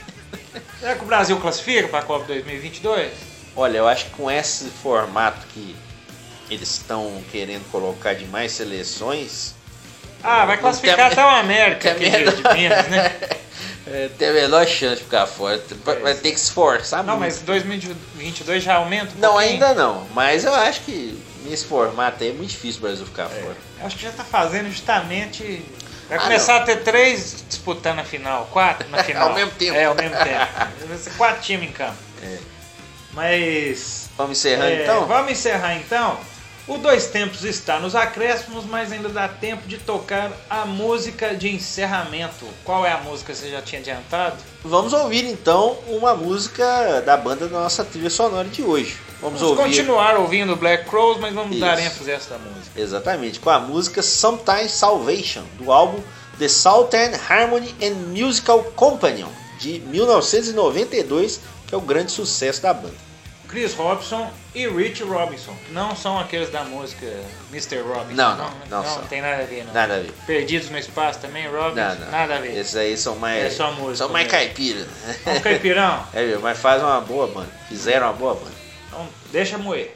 Será 0.80 0.94
que 0.96 1.02
o 1.02 1.06
Brasil 1.06 1.36
classifica 1.38 1.88
para 1.88 2.00
a 2.00 2.02
Copa 2.02 2.24
2022? 2.26 3.12
Olha, 3.56 3.78
eu 3.78 3.86
acho 3.86 4.06
que 4.06 4.10
com 4.12 4.28
esse 4.30 4.64
formato 4.64 5.46
que 5.54 5.76
eles 6.50 6.70
estão 6.70 7.22
querendo 7.32 7.64
colocar 7.70 8.14
de 8.14 8.26
mais 8.26 8.52
seleções, 8.52 9.54
Ah, 10.22 10.44
vai 10.46 10.56
Não 10.56 10.62
classificar 10.62 11.12
até 11.12 11.24
o 11.24 11.28
América 11.28 11.94
tem 11.96 12.06
a 12.06 12.08
aquele 12.18 12.30
menor- 12.30 12.52
de 12.52 12.58
Minas, 12.60 12.88
né? 12.88 13.16
é, 13.86 14.08
tem 14.18 14.28
a 14.28 14.32
menor 14.32 14.66
chance 14.66 14.96
de 14.96 15.02
ficar 15.04 15.26
fora. 15.26 15.62
Vai 15.84 15.96
vai 16.00 16.14
ter 16.14 16.32
que 16.32 16.38
se 16.40 16.46
esforçar 16.46 17.02
Não, 17.04 17.16
muito. 17.18 17.30
mas 17.32 17.40
2022 17.42 18.62
já 18.62 18.76
aumenta 18.76 19.12
um 19.16 19.20
Não, 19.20 19.30
pouquinho? 19.32 19.52
ainda 19.52 19.74
não. 19.74 20.06
Mas 20.14 20.44
eu 20.44 20.54
acho 20.54 20.80
que 20.82 21.18
nesse 21.44 21.64
formato 21.66 22.22
aí 22.24 22.30
é 22.30 22.32
muito 22.32 22.50
difícil 22.50 22.78
o 22.78 22.82
Brasil 22.82 23.04
ficar 23.06 23.28
fora. 23.28 23.56
Eu 23.80 23.86
Acho 23.86 23.96
que 23.96 24.02
já 24.04 24.12
tá 24.12 24.24
fazendo 24.24 24.70
justamente... 24.70 25.62
Vai 26.08 26.18
Ah, 26.18 26.20
começar 26.22 26.56
a 26.56 26.60
ter 26.60 26.82
três 26.82 27.44
disputando 27.48 27.98
a 27.98 28.04
final, 28.04 28.46
quatro 28.52 28.88
na 28.90 29.00
final. 29.04 29.28
Ao 29.28 29.34
mesmo 29.34 29.50
tempo. 29.52 29.74
É, 29.76 29.84
ao 29.86 29.94
mesmo 29.94 30.16
tempo. 30.16 30.86
Vai 30.86 30.98
ser 30.98 31.10
quatro 31.14 31.42
times 31.42 31.68
em 31.68 31.72
campo. 31.72 31.96
É. 32.22 32.38
Mas... 33.12 34.08
Vamos 34.16 34.38
encerrando 34.38 34.70
É, 34.70 34.82
então? 34.82 35.06
Vamos 35.06 35.32
encerrar 35.32 35.74
então. 35.76 36.18
O 36.66 36.78
Dois 36.78 37.08
Tempos 37.08 37.44
está 37.44 37.78
nos 37.78 37.94
acréscimos, 37.94 38.64
mas 38.64 38.90
ainda 38.90 39.10
dá 39.10 39.28
tempo 39.28 39.68
de 39.68 39.76
tocar 39.76 40.32
a 40.48 40.64
música 40.64 41.34
de 41.34 41.50
encerramento. 41.54 42.46
Qual 42.64 42.86
é 42.86 42.92
a 42.92 42.98
música 42.98 43.34
que 43.34 43.38
você 43.38 43.50
já 43.50 43.60
tinha 43.60 43.82
adiantado? 43.82 44.36
Vamos 44.64 44.94
ouvir 44.94 45.26
então 45.26 45.76
uma 45.88 46.14
música 46.14 47.02
da 47.02 47.18
banda 47.18 47.48
da 47.48 47.60
nossa 47.60 47.84
trilha 47.84 48.08
sonora 48.08 48.48
de 48.48 48.62
hoje. 48.62 48.96
Vamos, 49.20 49.40
Vamos 49.40 49.58
ouvir 49.58 49.76
continuar 49.76 50.16
ouvindo 50.16 50.56
Black 50.56 50.88
Crows, 50.88 51.20
mas 51.20 51.34
vamos 51.34 51.58
dar 51.60 51.78
Isso. 51.78 51.86
ênfase 51.86 52.10
a 52.10 52.14
essa 52.14 52.38
música. 52.38 52.80
exatamente 52.80 53.38
com 53.40 53.50
a 53.50 53.58
música 53.60 54.02
Sometimes 54.02 54.72
Salvation 54.72 55.42
do 55.58 55.70
álbum 55.70 56.00
The 56.38 56.48
Southern 56.48 57.14
Harmony 57.28 57.74
and 57.82 57.94
Musical 58.08 58.64
Companion 58.74 59.28
de 59.60 59.80
1992, 59.80 61.40
que 61.66 61.74
é 61.74 61.78
o 61.78 61.80
grande 61.82 62.10
sucesso 62.10 62.62
da 62.62 62.72
banda. 62.72 63.03
Chris 63.54 63.72
Robson 63.74 64.28
e 64.52 64.66
Rich 64.66 65.04
Robinson, 65.04 65.54
que 65.64 65.72
não 65.72 65.94
são 65.94 66.18
aqueles 66.18 66.50
da 66.50 66.64
música 66.64 67.06
Mr. 67.52 67.78
Robinson. 67.82 68.14
Não, 68.16 68.36
não, 68.36 68.50
não 68.68 68.82
não, 68.82 68.84
são. 68.84 69.06
tem 69.06 69.22
nada 69.22 69.42
a 69.44 69.46
ver, 69.46 69.64
não. 69.64 69.72
Nada 69.72 69.94
a 69.94 69.98
ver. 70.00 70.12
Perdidos 70.26 70.70
no 70.70 70.76
Espaço 70.76 71.20
também, 71.20 71.46
Robinson, 71.46 71.76
Não, 71.76 71.94
não. 71.94 72.10
nada 72.10 72.34
a 72.34 72.40
ver. 72.40 72.58
Esses 72.58 72.74
aí 72.74 72.96
são 72.96 73.14
mais 73.14 73.44
É 73.44 73.50
só 73.50 73.70
música 73.70 73.94
são 73.94 74.08
mais 74.08 74.26
caipira. 74.26 74.84
Vamos, 75.24 75.40
Caipirão? 75.40 76.04
É, 76.12 76.36
mas 76.42 76.58
faz 76.58 76.82
uma 76.82 77.00
boa 77.00 77.28
banda. 77.28 77.50
Fizeram 77.68 78.08
uma 78.08 78.12
boa 78.12 78.34
banda. 78.34 78.56
Então, 78.88 79.08
deixa 79.30 79.56
moer. 79.56 79.94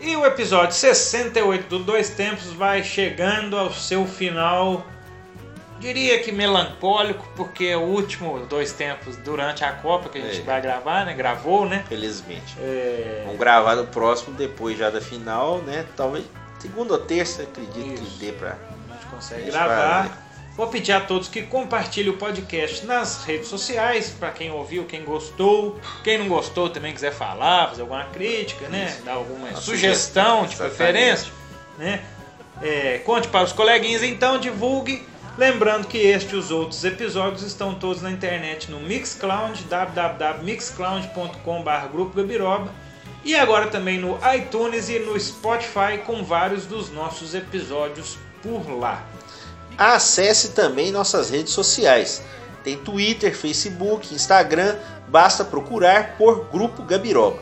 E 0.00 0.16
o 0.16 0.24
episódio 0.24 0.74
68 0.74 1.68
do 1.68 1.78
Dois 1.80 2.08
Tempos 2.10 2.52
vai 2.52 2.82
chegando 2.82 3.56
ao 3.58 3.70
seu 3.72 4.06
final, 4.06 4.86
diria 5.78 6.18
que 6.22 6.32
melancólico, 6.32 7.26
porque 7.36 7.66
é 7.66 7.76
o 7.76 7.82
último 7.82 8.38
Dois 8.46 8.72
Tempos 8.72 9.16
durante 9.18 9.62
a 9.62 9.72
Copa 9.72 10.08
que 10.08 10.16
a 10.18 10.22
gente 10.22 10.40
É. 10.40 10.44
vai 10.44 10.60
gravar, 10.60 11.04
né? 11.04 11.12
Gravou, 11.12 11.66
né? 11.68 11.84
Felizmente. 11.88 12.56
É, 12.58 13.22
Vamos 13.26 13.38
gravar 13.38 13.76
no 13.76 13.86
próximo, 13.88 14.34
depois 14.34 14.78
já 14.78 14.88
da 14.88 15.00
final, 15.02 15.58
né? 15.58 15.84
Talvez 15.96 16.24
segunda 16.58 16.94
ou 16.94 17.00
terça, 17.00 17.42
acredito 17.42 18.02
Isso. 18.02 18.18
que 18.18 18.24
dê 18.26 18.32
pra. 18.32 18.56
a 18.90 18.92
gente 18.94 19.06
consegue 19.10 19.42
Deixa 19.42 19.58
gravar. 19.58 20.04
eu 20.06 20.10
ver. 20.10 20.29
Vou 20.56 20.66
pedir 20.66 20.92
a 20.92 21.00
todos 21.00 21.28
que 21.28 21.42
compartilhem 21.42 22.10
o 22.10 22.16
podcast 22.16 22.84
nas 22.84 23.22
redes 23.24 23.46
sociais, 23.48 24.10
para 24.10 24.30
quem 24.30 24.50
ouviu, 24.50 24.84
quem 24.84 25.04
gostou, 25.04 25.78
quem 26.02 26.18
não 26.18 26.26
gostou 26.28 26.68
também 26.68 26.92
quiser 26.92 27.12
falar, 27.12 27.68
fazer 27.68 27.82
alguma 27.82 28.04
crítica, 28.06 28.68
né? 28.68 28.98
Dar 29.04 29.12
alguma 29.12 29.48
Uma 29.48 29.60
sugestão 29.60 30.42
de 30.42 30.56
sugestão, 30.56 30.68
preferência, 30.68 31.32
né? 31.78 32.02
É, 32.60 32.98
conte 32.98 33.28
para 33.28 33.44
os 33.44 33.52
coleguinhas, 33.52 34.02
então 34.02 34.38
divulgue. 34.38 35.08
Lembrando 35.38 35.86
que 35.86 35.96
este 35.96 36.34
e 36.34 36.36
os 36.36 36.50
outros 36.50 36.84
episódios 36.84 37.42
estão 37.42 37.74
todos 37.74 38.02
na 38.02 38.10
internet 38.10 38.70
no 38.70 38.80
Mixcloud, 38.80 39.64
www.mixcloud.com.br 39.64 41.86
Grupo 41.90 42.14
Gabiroba. 42.16 42.70
E 43.24 43.34
agora 43.34 43.68
também 43.68 43.98
no 43.98 44.18
iTunes 44.34 44.90
e 44.90 44.98
no 44.98 45.18
Spotify 45.18 45.96
com 46.04 46.22
vários 46.24 46.66
dos 46.66 46.90
nossos 46.90 47.34
episódios 47.34 48.18
por 48.42 48.70
lá. 48.70 49.02
Acesse 49.80 50.50
também 50.50 50.92
nossas 50.92 51.30
redes 51.30 51.54
sociais. 51.54 52.20
Tem 52.62 52.76
Twitter, 52.76 53.34
Facebook, 53.34 54.14
Instagram, 54.14 54.76
basta 55.08 55.42
procurar 55.42 56.18
por 56.18 56.44
Grupo 56.52 56.82
Gabiroba. 56.82 57.38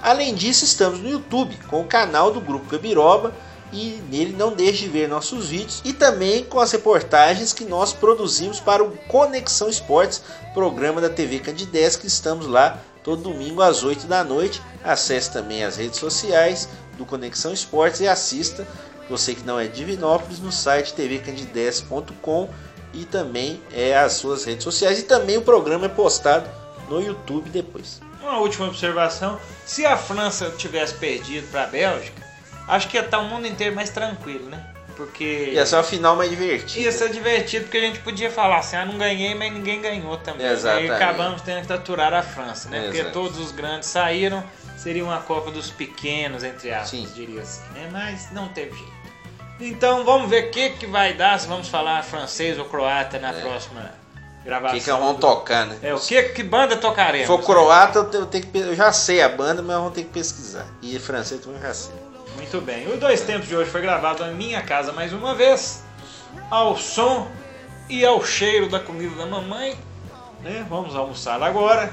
Além 0.00 0.34
disso, 0.34 0.64
estamos 0.64 1.00
no 1.00 1.10
YouTube 1.10 1.54
com 1.68 1.82
o 1.82 1.86
canal 1.86 2.30
do 2.30 2.40
Grupo 2.40 2.70
Gabiroba 2.70 3.34
e 3.70 4.02
nele 4.10 4.34
não 4.34 4.54
deixe 4.54 4.84
de 4.84 4.88
ver 4.88 5.10
nossos 5.10 5.48
vídeos 5.48 5.82
e 5.84 5.92
também 5.92 6.42
com 6.44 6.58
as 6.58 6.72
reportagens 6.72 7.52
que 7.52 7.66
nós 7.66 7.92
produzimos 7.92 8.60
para 8.60 8.82
o 8.82 8.96
Conexão 9.06 9.68
Esportes, 9.68 10.22
programa 10.54 11.02
da 11.02 11.10
TV 11.10 11.38
Candidez, 11.38 11.96
que 11.96 12.06
estamos 12.06 12.46
lá 12.46 12.78
todo 13.02 13.24
domingo 13.24 13.60
às 13.60 13.84
8 13.84 14.06
da 14.06 14.24
noite. 14.24 14.62
Acesse 14.82 15.30
também 15.30 15.62
as 15.62 15.76
redes 15.76 15.98
sociais 15.98 16.66
do 16.96 17.04
Conexão 17.04 17.52
Esportes 17.52 18.00
e 18.00 18.08
assista 18.08 18.66
você 19.08 19.34
que 19.34 19.44
não 19.44 19.58
é 19.58 19.66
Divinópolis 19.66 20.38
no 20.40 20.50
site 20.52 20.94
tvcandidez.com 20.94 22.48
e 22.92 23.04
também 23.04 23.60
é 23.72 23.96
as 23.96 24.14
suas 24.14 24.44
redes 24.44 24.64
sociais 24.64 24.98
e 25.00 25.02
também 25.02 25.36
o 25.36 25.42
programa 25.42 25.86
é 25.86 25.88
postado 25.88 26.48
no 26.88 27.00
YouTube 27.00 27.50
depois. 27.50 28.00
Uma 28.20 28.38
última 28.38 28.66
observação: 28.66 29.38
se 29.66 29.84
a 29.84 29.96
França 29.96 30.52
tivesse 30.56 30.94
perdido 30.94 31.46
para 31.50 31.64
a 31.64 31.66
Bélgica, 31.66 32.22
acho 32.68 32.88
que 32.88 32.96
ia 32.96 33.04
estar 33.04 33.18
o 33.18 33.24
mundo 33.24 33.46
inteiro 33.46 33.74
mais 33.74 33.90
tranquilo, 33.90 34.48
né? 34.48 34.74
Porque 34.96 35.52
essa 35.56 35.74
é 35.74 35.78
uma 35.78 35.84
final 35.84 36.14
mais 36.14 36.30
divertida. 36.30 36.80
ia 36.80 36.92
ser 36.92 37.10
divertido, 37.10 37.64
porque 37.64 37.78
a 37.78 37.80
gente 37.80 37.98
podia 38.00 38.30
falar 38.30 38.58
assim: 38.58 38.76
ah, 38.76 38.84
não 38.84 38.96
ganhei, 38.96 39.34
mas 39.34 39.52
ninguém 39.52 39.80
ganhou 39.80 40.16
também. 40.18 40.46
Exatamente. 40.46 40.88
E 40.88 40.90
acabamos 40.92 41.42
tendo 41.42 41.66
que 41.66 41.72
aturar 41.72 42.14
a 42.14 42.22
França, 42.22 42.68
né? 42.68 42.84
Porque 42.84 43.04
todos 43.04 43.38
os 43.38 43.50
grandes 43.50 43.88
saíram, 43.88 44.44
seria 44.76 45.04
uma 45.04 45.20
Copa 45.20 45.50
dos 45.50 45.70
pequenos, 45.70 46.44
entre 46.44 46.72
aspas, 46.72 46.90
Sim. 46.90 47.08
diria 47.12 47.42
assim, 47.42 47.62
né? 47.74 47.88
Mas 47.90 48.30
não 48.30 48.48
teve 48.48 48.76
jeito. 48.76 48.93
Então 49.68 50.04
vamos 50.04 50.28
ver 50.28 50.48
o 50.48 50.50
que, 50.50 50.70
que 50.70 50.86
vai 50.86 51.14
dar, 51.14 51.38
se 51.40 51.46
vamos 51.46 51.68
falar 51.68 52.02
francês 52.04 52.58
ou 52.58 52.64
croata 52.66 53.18
na 53.18 53.32
próxima 53.32 53.92
O 54.42 54.44
gravação. 54.44 54.78
que, 54.78 54.84
que 54.84 54.90
vão 54.92 55.14
do- 55.14 55.20
tocar, 55.20 55.66
né? 55.66 55.78
É, 55.82 55.94
o 55.94 55.98
que, 55.98 56.22
que 56.22 56.42
banda 56.42 56.74
Se 56.74 56.80
tocaremos? 56.80 57.26
for 57.26 57.42
croata, 57.42 58.00
eu, 58.00 58.04
tenho- 58.04 58.22
eu 58.22 58.26
tenho 58.26 58.46
que, 58.46 58.58
eu 58.58 58.74
já 58.76 58.92
sei 58.92 59.22
a 59.22 59.28
banda, 59.28 59.62
mas 59.62 59.76
vamos 59.76 59.94
ter 59.94 60.02
que 60.02 60.10
pesquisar. 60.10 60.66
E 60.82 60.98
francês 60.98 61.40
também 61.40 61.56
eu 61.60 61.66
já 61.66 61.72
sei. 61.74 61.94
Muito 62.36 62.60
bem. 62.60 62.92
O 62.92 62.96
Dois 62.98 63.20
Tempos 63.22 63.48
de 63.48 63.56
hoje 63.56 63.70
foi 63.70 63.80
gravado 63.80 64.24
na 64.24 64.32
minha 64.32 64.60
casa 64.62 64.92
mais 64.92 65.12
uma 65.12 65.34
vez, 65.34 65.82
ao 66.50 66.76
som 66.76 67.26
e 67.88 68.04
ao 68.04 68.22
cheiro 68.24 68.68
da 68.68 68.80
comida 68.80 69.14
da 69.16 69.24
mamãe. 69.26 69.78
Né? 70.42 70.66
Vamos 70.68 70.94
almoçar 70.94 71.42
agora. 71.42 71.90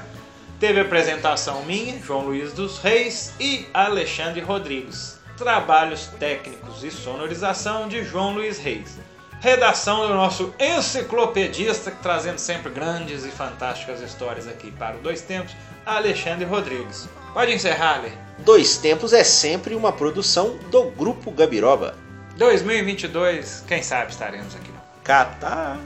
Teve 0.60 0.80
apresentação 0.80 1.62
minha, 1.64 1.98
João 2.00 2.26
Luiz 2.26 2.52
dos 2.52 2.78
Reis 2.78 3.32
e 3.40 3.66
Alexandre 3.72 4.40
Rodrigues. 4.42 5.18
Trabalhos 5.42 6.06
técnicos 6.20 6.84
e 6.84 6.90
sonorização 6.92 7.88
de 7.88 8.04
João 8.04 8.32
Luiz 8.32 8.58
Reis. 8.58 8.96
Redação 9.40 10.06
do 10.06 10.14
nosso 10.14 10.54
enciclopedista, 10.56 11.90
trazendo 12.00 12.38
sempre 12.38 12.70
grandes 12.70 13.24
e 13.24 13.28
fantásticas 13.28 14.00
histórias 14.00 14.46
aqui 14.46 14.70
para 14.70 14.96
o 14.96 15.00
Dois 15.00 15.20
Tempos, 15.20 15.56
Alexandre 15.84 16.44
Rodrigues. 16.44 17.08
Pode 17.34 17.52
encerrar, 17.52 17.96
Ale. 17.96 18.12
Dois 18.38 18.76
Tempos 18.76 19.12
é 19.12 19.24
sempre 19.24 19.74
uma 19.74 19.92
produção 19.92 20.58
do 20.70 20.84
Grupo 20.92 21.32
Gabiroba. 21.32 21.96
2022, 22.36 23.64
quem 23.66 23.82
sabe 23.82 24.12
estaremos 24.12 24.54
aqui. 24.54 24.70
Catar. 25.02 25.76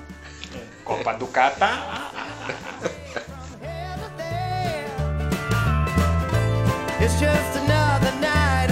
Copa 0.85 1.15
do 1.15 1.27
Catar. 1.29 2.13
It's 7.01 7.19
just 7.19 7.57
another 7.57 8.13
night 8.21 8.66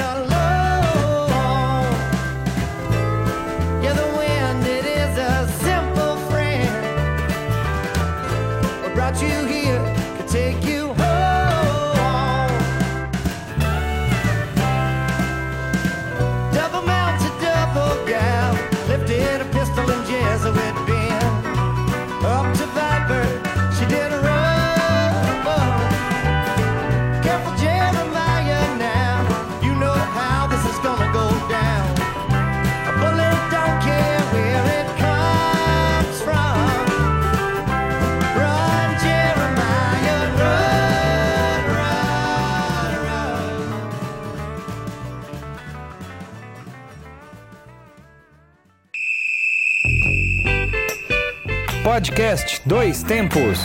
Podcast 51.95 52.61
Dois 52.67 53.05
Tempos. 53.05 53.61